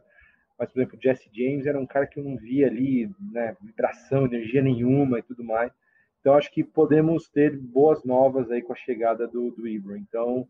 Mas, 0.58 0.72
por 0.72 0.80
exemplo, 0.80 0.98
o 0.98 1.02
Jesse 1.02 1.30
James 1.32 1.66
era 1.66 1.78
um 1.78 1.86
cara 1.86 2.06
que 2.06 2.18
eu 2.18 2.24
não 2.24 2.36
via 2.36 2.66
ali, 2.66 3.08
né, 3.32 3.56
vibração, 3.60 4.26
energia 4.26 4.60
nenhuma 4.60 5.18
e 5.18 5.22
tudo 5.22 5.44
mais. 5.44 5.72
Então, 6.20 6.34
acho 6.34 6.50
que 6.52 6.64
podemos 6.64 7.28
ter 7.28 7.56
boas 7.56 8.02
novas 8.04 8.50
aí 8.50 8.60
com 8.60 8.72
a 8.72 8.76
chegada 8.76 9.26
do, 9.26 9.50
do 9.52 9.68
Ibra. 9.68 9.96
Então, 9.96 10.48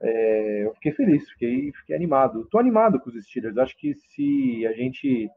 é, 0.00 0.66
eu 0.66 0.74
fiquei 0.74 0.92
feliz, 0.92 1.28
fiquei, 1.30 1.72
fiquei 1.72 1.96
animado. 1.96 2.42
Estou 2.42 2.60
animado 2.60 3.00
com 3.00 3.08
os 3.08 3.24
Steelers. 3.24 3.56
Acho 3.56 3.76
que 3.76 3.94
se 3.94 4.66
a 4.66 4.72
gente 4.72 5.30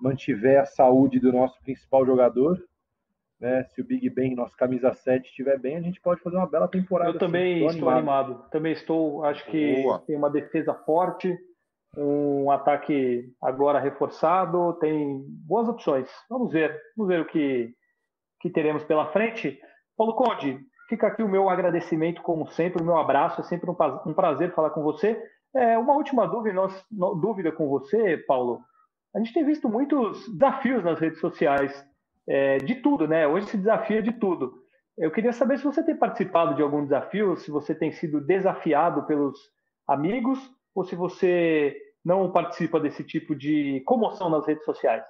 mantiver 0.00 0.58
a 0.58 0.64
saúde 0.64 1.20
do 1.20 1.30
nosso 1.30 1.60
principal 1.60 2.06
jogador, 2.06 2.58
né? 3.40 3.64
Se 3.64 3.80
o 3.80 3.84
Big 3.84 4.08
Ben, 4.10 4.34
nosso 4.34 4.56
camisa 4.56 4.92
7, 4.92 5.26
estiver 5.26 5.58
bem, 5.58 5.76
a 5.76 5.80
gente 5.80 6.00
pode 6.00 6.20
fazer 6.20 6.36
uma 6.36 6.46
bela 6.46 6.68
temporada. 6.68 7.10
Eu 7.10 7.18
também 7.18 7.66
assim. 7.66 7.76
estou 7.76 7.88
animado. 7.88 8.32
animado. 8.32 8.50
Também 8.50 8.72
estou, 8.72 9.24
acho 9.24 9.44
que 9.50 9.82
Boa. 9.82 9.98
tem 10.00 10.16
uma 10.16 10.30
defesa 10.30 10.74
forte, 10.74 11.36
um 11.96 12.50
ataque 12.50 13.32
agora 13.42 13.80
reforçado, 13.80 14.74
tem 14.74 15.24
boas 15.46 15.68
opções. 15.68 16.08
Vamos 16.28 16.52
ver, 16.52 16.78
vamos 16.96 17.08
ver 17.08 17.20
o 17.20 17.26
que, 17.26 17.74
que 18.40 18.50
teremos 18.50 18.84
pela 18.84 19.10
frente. 19.12 19.60
Paulo 19.96 20.14
Conde, 20.14 20.60
fica 20.88 21.06
aqui 21.06 21.22
o 21.22 21.28
meu 21.28 21.48
agradecimento, 21.48 22.22
como 22.22 22.46
sempre, 22.48 22.82
o 22.82 22.84
meu 22.84 22.96
abraço, 22.96 23.40
é 23.40 23.44
sempre 23.44 23.70
um 23.70 24.14
prazer 24.14 24.54
falar 24.54 24.70
com 24.70 24.82
você. 24.82 25.20
É, 25.54 25.76
uma 25.78 25.94
última 25.94 26.26
dúvida, 26.26 26.60
dúvida 26.90 27.52
com 27.52 27.68
você, 27.68 28.16
Paulo. 28.18 28.60
A 29.14 29.18
gente 29.18 29.32
tem 29.32 29.44
visto 29.44 29.68
muitos 29.68 30.28
desafios 30.32 30.84
nas 30.84 31.00
redes 31.00 31.18
sociais, 31.18 31.84
é, 32.28 32.58
de 32.58 32.76
tudo, 32.76 33.08
né? 33.08 33.26
Hoje 33.26 33.46
se 33.46 33.56
desafia 33.56 34.00
de 34.00 34.12
tudo. 34.12 34.54
Eu 34.96 35.10
queria 35.10 35.32
saber 35.32 35.58
se 35.58 35.64
você 35.64 35.82
tem 35.82 35.96
participado 35.96 36.54
de 36.54 36.62
algum 36.62 36.84
desafio, 36.84 37.36
se 37.36 37.50
você 37.50 37.74
tem 37.74 37.90
sido 37.90 38.20
desafiado 38.20 39.04
pelos 39.06 39.36
amigos, 39.88 40.38
ou 40.74 40.84
se 40.84 40.94
você 40.94 41.76
não 42.04 42.30
participa 42.30 42.80
desse 42.80 43.04
tipo 43.04 43.34
de 43.34 43.80
comoção 43.84 44.30
nas 44.30 44.46
redes 44.46 44.64
sociais? 44.64 45.04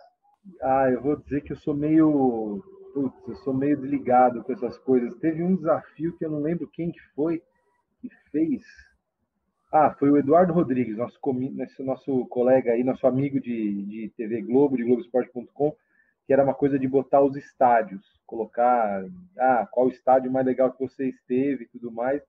Ah, 0.62 0.90
eu 0.90 1.02
vou 1.02 1.16
dizer 1.16 1.42
que 1.42 1.52
eu 1.52 1.56
sou 1.56 1.74
meio. 1.74 2.62
Putz, 2.94 3.28
eu 3.28 3.36
sou 3.36 3.54
meio 3.54 3.76
desligado 3.76 4.42
com 4.42 4.52
essas 4.52 4.76
coisas. 4.78 5.14
Teve 5.16 5.42
um 5.42 5.54
desafio 5.54 6.16
que 6.16 6.24
eu 6.24 6.30
não 6.30 6.40
lembro 6.40 6.68
quem 6.68 6.90
que 6.90 7.00
foi 7.14 7.42
que 8.00 8.10
fez. 8.32 8.62
Ah, 9.72 9.94
foi 9.96 10.10
o 10.10 10.16
Eduardo 10.16 10.52
Rodrigues, 10.52 10.96
nosso, 10.96 11.20
nosso 11.78 12.26
colega 12.26 12.72
aí, 12.72 12.82
nosso 12.82 13.06
amigo 13.06 13.40
de, 13.40 13.84
de 13.84 14.12
TV 14.16 14.42
Globo, 14.42 14.76
de 14.76 14.82
Globoesporte.com, 14.82 15.76
que 16.26 16.32
era 16.32 16.42
uma 16.42 16.54
coisa 16.54 16.76
de 16.76 16.88
botar 16.88 17.20
os 17.20 17.36
estádios, 17.36 18.04
colocar 18.26 19.04
ah, 19.38 19.68
qual 19.70 19.88
estádio 19.88 20.32
mais 20.32 20.44
legal 20.44 20.72
que 20.72 20.80
você 20.80 21.10
esteve 21.10 21.64
e 21.64 21.68
tudo 21.68 21.92
mais. 21.92 22.20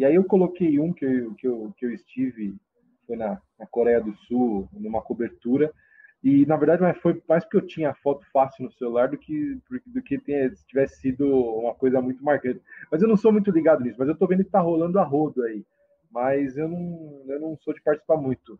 E 0.00 0.04
aí 0.06 0.14
eu 0.14 0.24
coloquei 0.24 0.80
um 0.80 0.94
que 0.94 1.04
eu, 1.04 1.34
que 1.34 1.46
eu, 1.46 1.74
que 1.76 1.84
eu 1.84 1.92
estive, 1.92 2.56
foi 3.06 3.16
na, 3.16 3.38
na 3.58 3.66
Coreia 3.66 4.00
do 4.00 4.16
Sul, 4.16 4.66
numa 4.72 5.02
cobertura, 5.02 5.70
e 6.24 6.46
na 6.46 6.56
verdade 6.56 6.98
foi 7.00 7.22
mais 7.28 7.44
porque 7.44 7.58
eu 7.58 7.66
tinha 7.66 7.90
a 7.90 7.94
foto 7.94 8.24
fácil 8.32 8.64
no 8.64 8.72
celular 8.72 9.08
do 9.08 9.18
que 9.18 9.60
do 9.84 10.00
que 10.00 10.18
tivesse 10.66 11.02
sido 11.02 11.26
uma 11.26 11.74
coisa 11.74 12.00
muito 12.00 12.24
marcante. 12.24 12.62
Mas 12.90 13.02
eu 13.02 13.08
não 13.08 13.16
sou 13.16 13.30
muito 13.30 13.50
ligado 13.50 13.84
nisso, 13.84 13.98
mas 13.98 14.08
eu 14.08 14.16
tô 14.16 14.26
vendo 14.26 14.42
que 14.42 14.50
tá 14.50 14.60
rolando 14.60 14.98
a 14.98 15.04
rodo 15.04 15.42
aí. 15.42 15.66
Mas 16.10 16.56
eu 16.56 16.66
não, 16.66 17.22
eu 17.28 17.38
não 17.38 17.58
sou 17.58 17.74
de 17.74 17.82
participar 17.82 18.16
muito. 18.16 18.58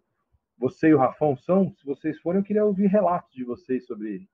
Você 0.58 0.88
e 0.88 0.94
o 0.94 0.98
Rafão 0.98 1.38
são? 1.38 1.72
Se 1.72 1.86
vocês 1.86 2.20
forem, 2.20 2.40
eu 2.40 2.44
queria 2.44 2.66
ouvir 2.66 2.88
relatos 2.88 3.32
de 3.32 3.44
vocês 3.44 3.86
sobre 3.86 4.28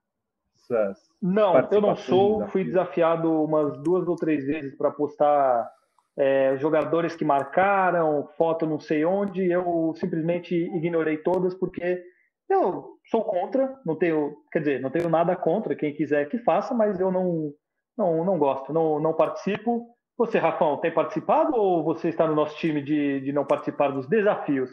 essas. 0.56 0.98
Não, 1.22 1.56
eu 1.70 1.80
não 1.80 1.94
sou. 1.94 2.48
Fui 2.48 2.64
desafiado 2.64 3.30
umas 3.44 3.78
duas 3.84 4.08
ou 4.08 4.16
três 4.16 4.44
vezes 4.44 4.74
para 4.74 4.90
postar 4.90 5.70
é, 6.18 6.56
jogadores 6.56 7.14
que 7.14 7.24
marcaram, 7.24 8.28
foto 8.36 8.66
não 8.66 8.80
sei 8.80 9.04
onde. 9.04 9.44
Eu 9.50 9.92
simplesmente 9.96 10.54
ignorei 10.54 11.18
todas 11.18 11.54
porque 11.54 12.02
eu 12.48 12.96
sou 13.10 13.24
contra, 13.24 13.78
não 13.84 13.96
tenho, 13.96 14.36
quer 14.50 14.60
dizer, 14.60 14.80
não 14.80 14.90
tenho 14.90 15.08
nada 15.08 15.36
contra 15.36 15.76
quem 15.76 15.94
quiser 15.94 16.28
que 16.28 16.38
faça, 16.38 16.72
mas 16.74 16.98
eu 16.98 17.10
não, 17.10 17.52
não, 17.96 18.24
não 18.24 18.38
gosto, 18.38 18.72
não, 18.72 18.98
não 18.98 19.12
participo. 19.12 19.94
Você, 20.16 20.38
Rafão, 20.38 20.78
tem 20.78 20.92
participado 20.92 21.54
ou 21.54 21.84
você 21.84 22.08
está 22.08 22.26
no 22.26 22.34
nosso 22.34 22.56
time 22.56 22.80
de, 22.80 23.20
de 23.20 23.32
não 23.32 23.44
participar 23.44 23.88
dos 23.88 24.08
desafios? 24.08 24.70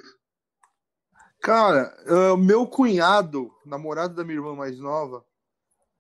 Cara, 1.42 1.94
uh, 2.08 2.38
meu 2.38 2.66
cunhado, 2.66 3.52
namorado 3.66 4.16
da 4.16 4.24
minha 4.24 4.38
irmã 4.38 4.56
mais 4.56 4.80
nova, 4.80 5.26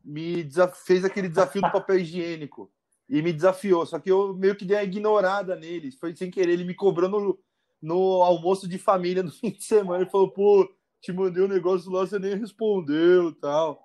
me 0.01 0.47
fez 0.85 1.03
aquele 1.03 1.27
desafio 1.27 1.61
do 1.61 1.71
papel 1.71 1.97
higiênico 1.97 2.71
e 3.09 3.21
me 3.21 3.33
desafiou. 3.33 3.85
Só 3.85 3.99
que 3.99 4.11
eu 4.11 4.33
meio 4.33 4.55
que 4.55 4.65
dei 4.65 4.77
uma 4.77 4.83
ignorada 4.83 5.55
nele. 5.55 5.91
Foi 5.91 6.15
sem 6.15 6.31
querer. 6.31 6.53
Ele 6.53 6.63
me 6.63 6.73
cobrou 6.73 7.09
no, 7.09 7.39
no 7.81 8.23
almoço 8.23 8.67
de 8.67 8.77
família 8.77 9.21
no 9.23 9.31
fim 9.31 9.51
de 9.51 9.63
semana. 9.63 10.03
Ele 10.03 10.09
falou, 10.09 10.31
pô, 10.31 10.69
te 11.01 11.11
mandei 11.11 11.43
um 11.43 11.47
negócio 11.47 11.91
lá, 11.91 12.01
você 12.01 12.17
nem 12.17 12.35
respondeu 12.35 13.33
tal. 13.33 13.83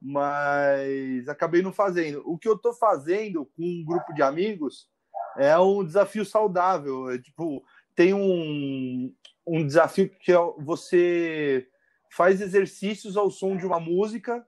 Mas 0.00 1.28
acabei 1.28 1.62
não 1.62 1.72
fazendo. 1.72 2.22
O 2.24 2.38
que 2.38 2.48
eu 2.48 2.56
tô 2.56 2.72
fazendo 2.72 3.46
com 3.56 3.62
um 3.62 3.84
grupo 3.84 4.12
de 4.12 4.22
amigos 4.22 4.88
é 5.36 5.58
um 5.58 5.84
desafio 5.84 6.24
saudável. 6.24 7.10
É, 7.10 7.18
tipo, 7.18 7.64
tem 7.94 8.14
um, 8.14 9.12
um 9.46 9.66
desafio 9.66 10.08
que 10.08 10.32
é 10.32 10.38
você 10.58 11.66
faz 12.10 12.40
exercícios 12.40 13.16
ao 13.16 13.30
som 13.30 13.56
de 13.56 13.66
uma 13.66 13.80
música, 13.80 14.46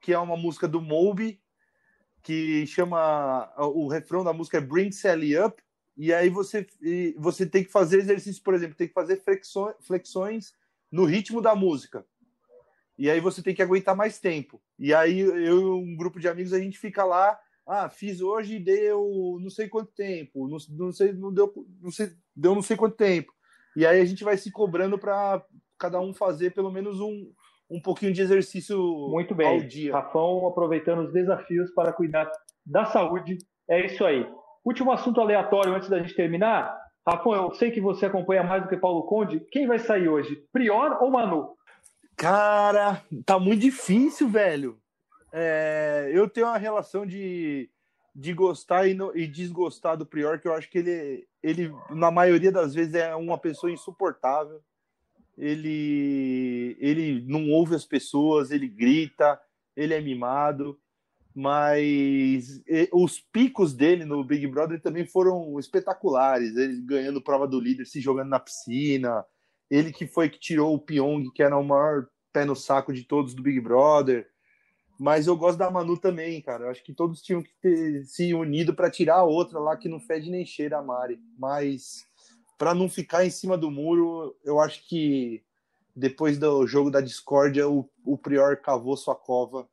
que 0.00 0.12
é 0.12 0.18
uma 0.18 0.36
música 0.36 0.68
do 0.68 0.80
Moby, 0.80 1.40
que 2.28 2.66
chama. 2.66 3.50
O 3.56 3.88
refrão 3.88 4.22
da 4.22 4.34
música 4.34 4.58
é 4.58 4.60
Bring 4.60 4.92
Sally 4.92 5.38
Up. 5.38 5.62
E 5.96 6.12
aí 6.12 6.28
você, 6.28 6.66
você 7.16 7.46
tem 7.46 7.64
que 7.64 7.72
fazer 7.72 8.00
exercícios, 8.00 8.38
por 8.38 8.52
exemplo, 8.52 8.76
tem 8.76 8.86
que 8.86 8.92
fazer 8.92 9.16
flexões, 9.16 9.74
flexões 9.80 10.52
no 10.92 11.06
ritmo 11.06 11.40
da 11.40 11.54
música. 11.54 12.04
E 12.98 13.10
aí 13.10 13.18
você 13.18 13.42
tem 13.42 13.54
que 13.54 13.62
aguentar 13.62 13.96
mais 13.96 14.18
tempo. 14.18 14.60
E 14.78 14.92
aí 14.92 15.20
eu 15.20 15.38
e 15.38 15.64
um 15.64 15.96
grupo 15.96 16.20
de 16.20 16.28
amigos 16.28 16.52
a 16.52 16.60
gente 16.60 16.78
fica 16.78 17.02
lá, 17.02 17.40
ah, 17.66 17.88
fiz 17.88 18.20
hoje 18.20 18.56
e 18.56 18.60
deu 18.60 19.38
não 19.40 19.48
sei 19.48 19.66
quanto 19.66 19.90
tempo, 19.92 20.46
não, 20.46 20.58
não 20.68 20.92
sei, 20.92 21.12
não 21.14 21.32
deu, 21.32 21.66
não 21.80 21.90
sei, 21.90 22.12
deu 22.36 22.54
não 22.54 22.62
sei 22.62 22.76
quanto 22.76 22.94
tempo. 22.94 23.32
E 23.74 23.86
aí 23.86 24.02
a 24.02 24.04
gente 24.04 24.22
vai 24.22 24.36
se 24.36 24.50
cobrando 24.50 24.98
para 24.98 25.42
cada 25.78 25.98
um 25.98 26.12
fazer 26.12 26.52
pelo 26.52 26.70
menos 26.70 27.00
um, 27.00 27.32
um 27.70 27.80
pouquinho 27.80 28.12
de 28.12 28.22
exercício 28.22 28.78
Muito 29.10 29.34
bem. 29.34 29.46
ao 29.46 29.60
dia. 29.60 29.92
Rafão 29.92 30.46
aproveitando 30.46 31.00
os 31.00 31.12
desafios 31.12 31.70
para 31.74 31.92
cuidar 31.92 32.30
da 32.64 32.86
saúde. 32.86 33.38
É 33.68 33.84
isso 33.84 34.04
aí. 34.04 34.26
Último 34.64 34.92
assunto 34.92 35.20
aleatório 35.20 35.74
antes 35.74 35.88
da 35.88 35.98
gente 35.98 36.14
terminar. 36.14 36.76
Rafão, 37.06 37.34
eu 37.34 37.54
sei 37.54 37.70
que 37.70 37.80
você 37.80 38.06
acompanha 38.06 38.42
mais 38.42 38.62
do 38.62 38.68
que 38.68 38.76
Paulo 38.76 39.04
Conde. 39.04 39.40
Quem 39.50 39.66
vai 39.66 39.78
sair 39.78 40.08
hoje? 40.08 40.42
Prior 40.52 40.98
ou 41.02 41.10
Manu? 41.10 41.54
Cara, 42.16 43.02
tá 43.24 43.38
muito 43.38 43.60
difícil, 43.60 44.28
velho. 44.28 44.78
É, 45.32 46.10
eu 46.12 46.28
tenho 46.28 46.46
uma 46.46 46.58
relação 46.58 47.06
de, 47.06 47.70
de 48.14 48.32
gostar 48.34 48.88
e, 48.88 48.94
no, 48.94 49.16
e, 49.16 49.26
desgostar 49.26 49.96
do 49.96 50.04
Prior, 50.04 50.40
que 50.40 50.48
eu 50.48 50.54
acho 50.54 50.68
que 50.68 50.78
ele, 50.78 51.26
ele, 51.42 51.72
na 51.90 52.10
maioria 52.10 52.50
das 52.50 52.74
vezes, 52.74 52.94
é 52.94 53.14
uma 53.14 53.38
pessoa 53.38 53.70
insuportável. 53.70 54.60
Ele, 55.38 56.76
ele 56.80 57.24
não 57.26 57.48
ouve 57.50 57.74
as 57.74 57.84
pessoas, 57.84 58.50
ele 58.50 58.68
grita, 58.68 59.40
ele 59.76 59.94
é 59.94 60.00
mimado 60.00 60.78
mas 61.40 62.60
os 62.92 63.20
picos 63.20 63.72
dele 63.72 64.04
no 64.04 64.24
Big 64.24 64.44
Brother 64.48 64.82
também 64.82 65.06
foram 65.06 65.56
espetaculares. 65.56 66.56
Ele 66.56 66.80
ganhando 66.80 67.22
prova 67.22 67.46
do 67.46 67.60
líder, 67.60 67.86
se 67.86 68.00
jogando 68.00 68.28
na 68.28 68.40
piscina. 68.40 69.24
Ele 69.70 69.92
que 69.92 70.04
foi 70.04 70.28
que 70.28 70.40
tirou 70.40 70.74
o 70.74 70.80
Pyong, 70.80 71.30
que 71.32 71.40
era 71.40 71.56
o 71.56 71.62
maior 71.62 72.08
pé 72.32 72.44
no 72.44 72.56
saco 72.56 72.92
de 72.92 73.04
todos 73.04 73.34
do 73.34 73.42
Big 73.42 73.60
Brother. 73.60 74.26
Mas 74.98 75.28
eu 75.28 75.36
gosto 75.36 75.58
da 75.58 75.70
Manu 75.70 75.96
também, 75.96 76.42
cara. 76.42 76.64
Eu 76.64 76.70
acho 76.70 76.82
que 76.82 76.92
todos 76.92 77.22
tinham 77.22 77.40
que 77.40 77.52
ter 77.62 78.04
se 78.04 78.34
unido 78.34 78.74
para 78.74 78.90
tirar 78.90 79.18
a 79.18 79.24
outra 79.24 79.60
lá 79.60 79.76
que 79.76 79.88
não 79.88 80.00
fede 80.00 80.28
nem 80.28 80.44
cheira 80.44 80.78
a 80.78 80.82
Mari. 80.82 81.20
Mas 81.38 82.04
para 82.58 82.74
não 82.74 82.88
ficar 82.88 83.24
em 83.24 83.30
cima 83.30 83.56
do 83.56 83.70
muro, 83.70 84.36
eu 84.44 84.60
acho 84.60 84.86
que 84.88 85.42
depois 85.94 86.38
do 86.38 86.66
jogo 86.66 86.90
da 86.90 87.00
discórdia, 87.00 87.68
o, 87.68 87.88
o 88.04 88.18
Prior 88.18 88.56
cavou 88.56 88.96
sua 88.96 89.14
cova 89.14 89.66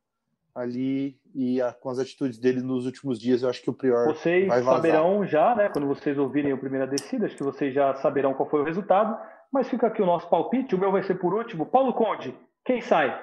ali 0.53 1.19
e 1.33 1.61
a, 1.61 1.73
com 1.73 1.89
as 1.89 1.99
atitudes 1.99 2.39
dele 2.39 2.61
nos 2.61 2.85
últimos 2.85 3.19
dias, 3.19 3.43
eu 3.43 3.49
acho 3.49 3.61
que 3.61 3.69
o 3.69 3.73
Prior 3.73 4.05
vocês 4.05 4.47
vai 4.47 4.61
vazar. 4.61 4.75
saberão 4.75 5.25
já, 5.25 5.53
né, 5.53 5.67
quando 5.67 5.87
vocês 5.87 6.17
ouvirem 6.17 6.53
o 6.53 6.57
primeira 6.57 6.87
descida, 6.87 7.25
acho 7.25 7.35
que 7.35 7.43
vocês 7.43 7.73
já 7.73 7.93
saberão 7.95 8.33
qual 8.33 8.49
foi 8.49 8.61
o 8.61 8.63
resultado, 8.63 9.17
mas 9.51 9.67
fica 9.67 9.87
aqui 9.87 10.01
o 10.01 10.05
nosso 10.05 10.29
palpite, 10.29 10.73
o 10.73 10.79
meu 10.79 10.91
vai 10.91 11.03
ser 11.03 11.15
por 11.15 11.33
último. 11.33 11.65
Paulo 11.65 11.93
Conde, 11.93 12.33
quem 12.63 12.81
sai? 12.81 13.21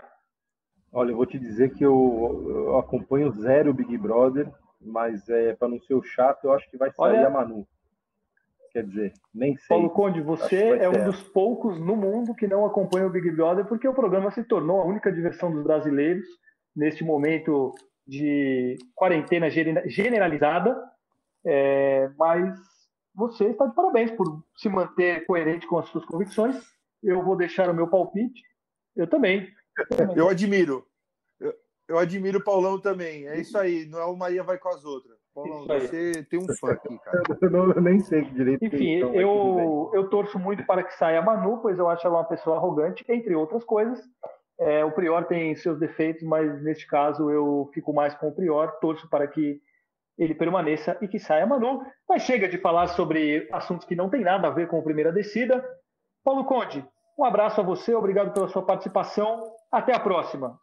Olha, 0.92 1.12
eu 1.12 1.16
vou 1.16 1.24
te 1.24 1.38
dizer 1.38 1.72
que 1.72 1.84
eu, 1.84 2.44
eu 2.48 2.78
acompanho 2.78 3.32
zero 3.32 3.72
Big 3.72 3.96
Brother, 3.96 4.52
mas 4.78 5.26
é, 5.30 5.54
para 5.54 5.68
não 5.68 5.80
ser 5.80 5.94
o 5.94 6.02
chato, 6.02 6.44
eu 6.44 6.52
acho 6.52 6.70
que 6.70 6.76
vai 6.76 6.90
sair 6.92 7.16
Olha, 7.16 7.26
a 7.28 7.30
Manu. 7.30 7.66
Quer 8.72 8.86
dizer, 8.86 9.12
nem 9.34 9.56
sei. 9.56 9.66
Paulo 9.68 9.90
Conde, 9.90 10.22
você 10.22 10.78
é 10.78 10.88
um 10.88 11.04
dos 11.04 11.22
poucos 11.22 11.78
no 11.78 11.94
mundo 11.94 12.34
que 12.34 12.46
não 12.46 12.64
acompanha 12.64 13.06
o 13.06 13.10
Big 13.10 13.30
Brother, 13.30 13.66
porque 13.66 13.86
o 13.86 13.94
programa 13.94 14.30
se 14.30 14.42
tornou 14.44 14.80
a 14.80 14.86
única 14.86 15.12
diversão 15.12 15.52
dos 15.52 15.62
brasileiros 15.62 16.26
neste 16.74 17.04
momento 17.04 17.74
de 18.06 18.78
quarentena 18.94 19.50
generalizada, 19.50 20.76
é, 21.44 22.10
mas 22.18 22.58
você 23.14 23.48
está 23.48 23.66
de 23.66 23.74
parabéns 23.74 24.10
por 24.12 24.42
se 24.56 24.68
manter 24.70 25.26
coerente 25.26 25.66
com 25.66 25.78
as 25.78 25.88
suas 25.88 26.04
convicções. 26.06 26.56
Eu 27.02 27.22
vou 27.22 27.36
deixar 27.36 27.68
o 27.68 27.74
meu 27.74 27.88
palpite. 27.88 28.42
Eu 28.96 29.06
também. 29.06 29.48
Eu 30.16 30.28
admiro. 30.28 30.86
Eu, 31.40 31.54
eu 31.88 31.98
admiro 31.98 32.38
o 32.38 32.44
Paulão 32.44 32.80
também. 32.80 33.26
É 33.26 33.38
isso 33.40 33.56
aí. 33.58 33.86
Não 33.86 33.98
é 33.98 34.04
o 34.04 34.16
Maria 34.16 34.42
vai 34.42 34.58
com 34.58 34.68
as 34.68 34.84
outras. 34.84 35.21
Você 35.34 36.26
tem 36.28 36.38
um 36.38 36.54
fã 36.60 36.72
aqui, 36.72 36.98
cara. 36.98 37.22
Eu, 37.40 37.50
não, 37.50 37.72
eu 37.72 37.80
nem 37.80 37.98
sei 38.00 38.22
direito. 38.22 38.64
Enfim, 38.64 38.96
eu, 39.14 39.90
eu 39.94 40.08
torço 40.10 40.38
muito 40.38 40.64
para 40.66 40.82
que 40.82 40.94
saia 40.94 41.20
a 41.20 41.22
Manu, 41.22 41.58
pois 41.62 41.78
eu 41.78 41.88
acho 41.88 42.06
ela 42.06 42.18
uma 42.18 42.28
pessoa 42.28 42.56
arrogante, 42.56 43.04
entre 43.08 43.34
outras 43.34 43.64
coisas. 43.64 43.98
É, 44.60 44.84
o 44.84 44.92
Prior 44.92 45.24
tem 45.24 45.54
seus 45.56 45.78
defeitos, 45.78 46.22
mas 46.22 46.62
neste 46.62 46.86
caso 46.86 47.30
eu 47.30 47.70
fico 47.72 47.92
mais 47.92 48.14
com 48.14 48.28
o 48.28 48.34
Prior, 48.34 48.78
torço 48.80 49.08
para 49.08 49.26
que 49.26 49.60
ele 50.18 50.34
permaneça 50.34 50.96
e 51.00 51.08
que 51.08 51.18
saia 51.18 51.46
Manu. 51.46 51.82
Mas 52.08 52.22
chega 52.22 52.46
de 52.46 52.58
falar 52.58 52.88
sobre 52.88 53.48
assuntos 53.52 53.86
que 53.86 53.96
não 53.96 54.10
tem 54.10 54.20
nada 54.20 54.48
a 54.48 54.52
ver 54.52 54.68
com 54.68 54.78
a 54.78 54.82
primeira 54.82 55.10
descida. 55.10 55.64
Paulo 56.22 56.44
Conde, 56.44 56.86
um 57.18 57.24
abraço 57.24 57.60
a 57.60 57.64
você, 57.64 57.94
obrigado 57.94 58.32
pela 58.32 58.48
sua 58.48 58.64
participação. 58.64 59.52
Até 59.70 59.94
a 59.94 60.00
próxima. 60.00 60.58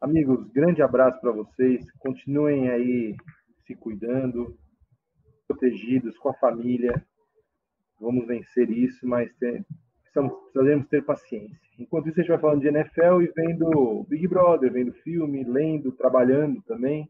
Amigos, 0.00 0.50
grande 0.50 0.82
abraço 0.82 1.20
para 1.20 1.30
vocês. 1.30 1.84
Continuem 2.00 2.70
aí 2.70 3.14
se 3.66 3.74
cuidando, 3.74 4.56
protegidos 5.46 6.16
com 6.18 6.28
a 6.28 6.34
família. 6.34 7.04
Vamos 8.00 8.26
vencer 8.26 8.70
isso, 8.70 9.06
mas 9.06 9.32
tem, 9.36 9.64
precisamos, 10.02 10.32
precisamos 10.52 10.88
ter 10.88 11.04
paciência. 11.04 11.58
Enquanto 11.78 12.08
isso, 12.08 12.20
a 12.20 12.22
gente 12.22 12.30
vai 12.30 12.40
falando 12.40 12.60
de 12.60 12.68
NFL 12.68 13.22
e 13.22 13.32
vendo 13.34 14.04
Big 14.08 14.26
Brother, 14.28 14.72
vendo 14.72 14.92
filme, 14.92 15.44
lendo, 15.44 15.92
trabalhando 15.92 16.62
também. 16.62 17.08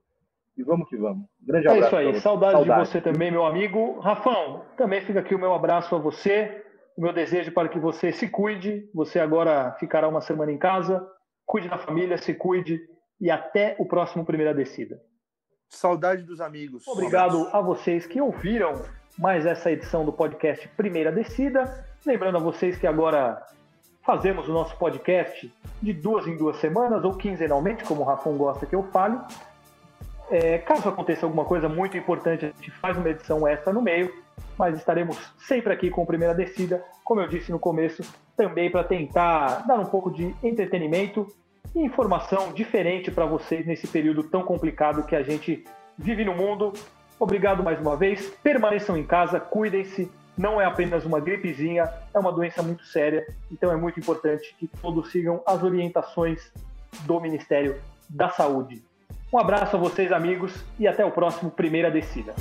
E 0.57 0.62
vamos 0.62 0.88
que 0.88 0.96
vamos. 0.96 1.26
Grande 1.40 1.68
abraço. 1.68 1.96
É 1.96 2.05
isso 2.05 2.16
aí. 2.16 2.20
Saudade, 2.20 2.53
Saudade, 2.53 2.80
de 2.80 2.90
você 2.90 3.00
também, 3.00 3.30
meu 3.30 3.44
amigo. 3.44 3.98
Rafão, 4.00 4.64
também 4.76 5.00
fica 5.00 5.20
aqui 5.20 5.34
o 5.34 5.38
meu 5.38 5.55
abraço 5.55 5.94
a 5.94 5.98
você. 5.98 6.62
o 6.96 7.00
meu 7.00 7.12
desejo 7.12 7.53
para 7.53 7.68
que 7.68 7.78
você 7.78 8.12
se 8.12 8.28
cuide. 8.28 8.88
Você 8.94 9.18
agora 9.18 9.72
ficará 9.80 10.07
uma 10.07 10.20
semana 10.20 10.53
em 10.53 10.59
casa. 10.59 11.07
Cuide 11.46 11.68
da 11.68 11.78
família, 11.78 12.18
se 12.18 12.34
cuide 12.34 12.80
e 13.20 13.30
até 13.30 13.76
o 13.78 13.86
próximo 13.86 14.24
Primeira 14.24 14.55
Descida. 14.55 15.00
Saudade 15.73 16.23
dos 16.23 16.41
amigos. 16.41 16.87
Obrigado 16.87 17.49
a 17.51 17.61
vocês 17.61 18.07
que 18.07 18.20
ouviram 18.20 18.83
mais 19.18 19.47
essa 19.47 19.70
edição 19.70 20.05
do 20.05 20.12
podcast 20.12 20.68
Primeira 20.77 21.11
Descida. 21.11 21.85
Lembrando 22.07 22.37
a 22.37 22.41
vocês 22.41 22.77
que 22.77 22.87
agora 22.87 23.43
fazemos 24.03 24.49
o 24.49 24.53
nosso 24.53 24.77
podcast 24.77 25.53
de 25.81 25.93
duas 25.93 26.27
em 26.27 26.37
duas 26.37 26.59
semanas 26.59 27.03
ou 27.05 27.16
quinzenalmente, 27.16 27.85
como 27.85 28.03
o 28.03 28.05
Rafão 28.05 28.37
gosta 28.37 28.66
que 28.66 28.75
eu 28.75 28.85
fale. 28.93 29.18
É, 30.31 30.59
caso 30.59 30.89
aconteça 30.89 31.27
alguma 31.27 31.45
coisa 31.45 31.68
muito 31.68 31.97
importante, 31.97 32.45
a 32.45 32.49
gente 32.49 32.70
faz 32.70 32.97
uma 32.97 33.09
edição 33.09 33.49
extra 33.49 33.73
no 33.73 33.83
meio, 33.83 34.12
mas 34.59 34.77
estaremos 34.77 35.18
sempre 35.39 35.73
aqui 35.73 35.91
com 35.91 36.07
Primeira 36.07 36.35
Descida, 36.35 36.85
como 37.03 37.20
eu 37.20 37.29
disse 37.29 37.51
no 37.51 37.59
começo, 37.59 38.03
também 38.37 38.70
para 38.70 38.85
tentar 38.85 39.66
dar 39.66 39.79
um 39.79 39.87
pouco 39.87 40.11
de 40.11 40.35
entretenimento 40.43 41.27
informação 41.74 42.52
diferente 42.52 43.10
para 43.10 43.24
vocês 43.24 43.66
nesse 43.66 43.86
período 43.86 44.22
tão 44.22 44.42
complicado 44.42 45.04
que 45.04 45.16
a 45.16 45.22
gente 45.22 45.64
vive 45.96 46.24
no 46.24 46.34
mundo. 46.34 46.72
Obrigado 47.18 47.62
mais 47.62 47.80
uma 47.80 47.96
vez, 47.96 48.30
permaneçam 48.42 48.96
em 48.96 49.04
casa, 49.04 49.38
cuidem-se, 49.38 50.10
não 50.36 50.60
é 50.60 50.64
apenas 50.64 51.04
uma 51.04 51.20
gripezinha, 51.20 51.88
é 52.12 52.18
uma 52.18 52.32
doença 52.32 52.62
muito 52.62 52.84
séria, 52.84 53.24
então 53.50 53.70
é 53.70 53.76
muito 53.76 54.00
importante 54.00 54.54
que 54.58 54.66
todos 54.66 55.10
sigam 55.10 55.42
as 55.46 55.62
orientações 55.62 56.52
do 57.04 57.20
Ministério 57.20 57.80
da 58.08 58.28
Saúde. 58.30 58.82
Um 59.32 59.38
abraço 59.38 59.76
a 59.76 59.78
vocês, 59.78 60.12
amigos, 60.12 60.52
e 60.78 60.86
até 60.86 61.04
o 61.04 61.10
próximo 61.10 61.50
Primeira 61.50 61.90
Descida. 61.90 62.34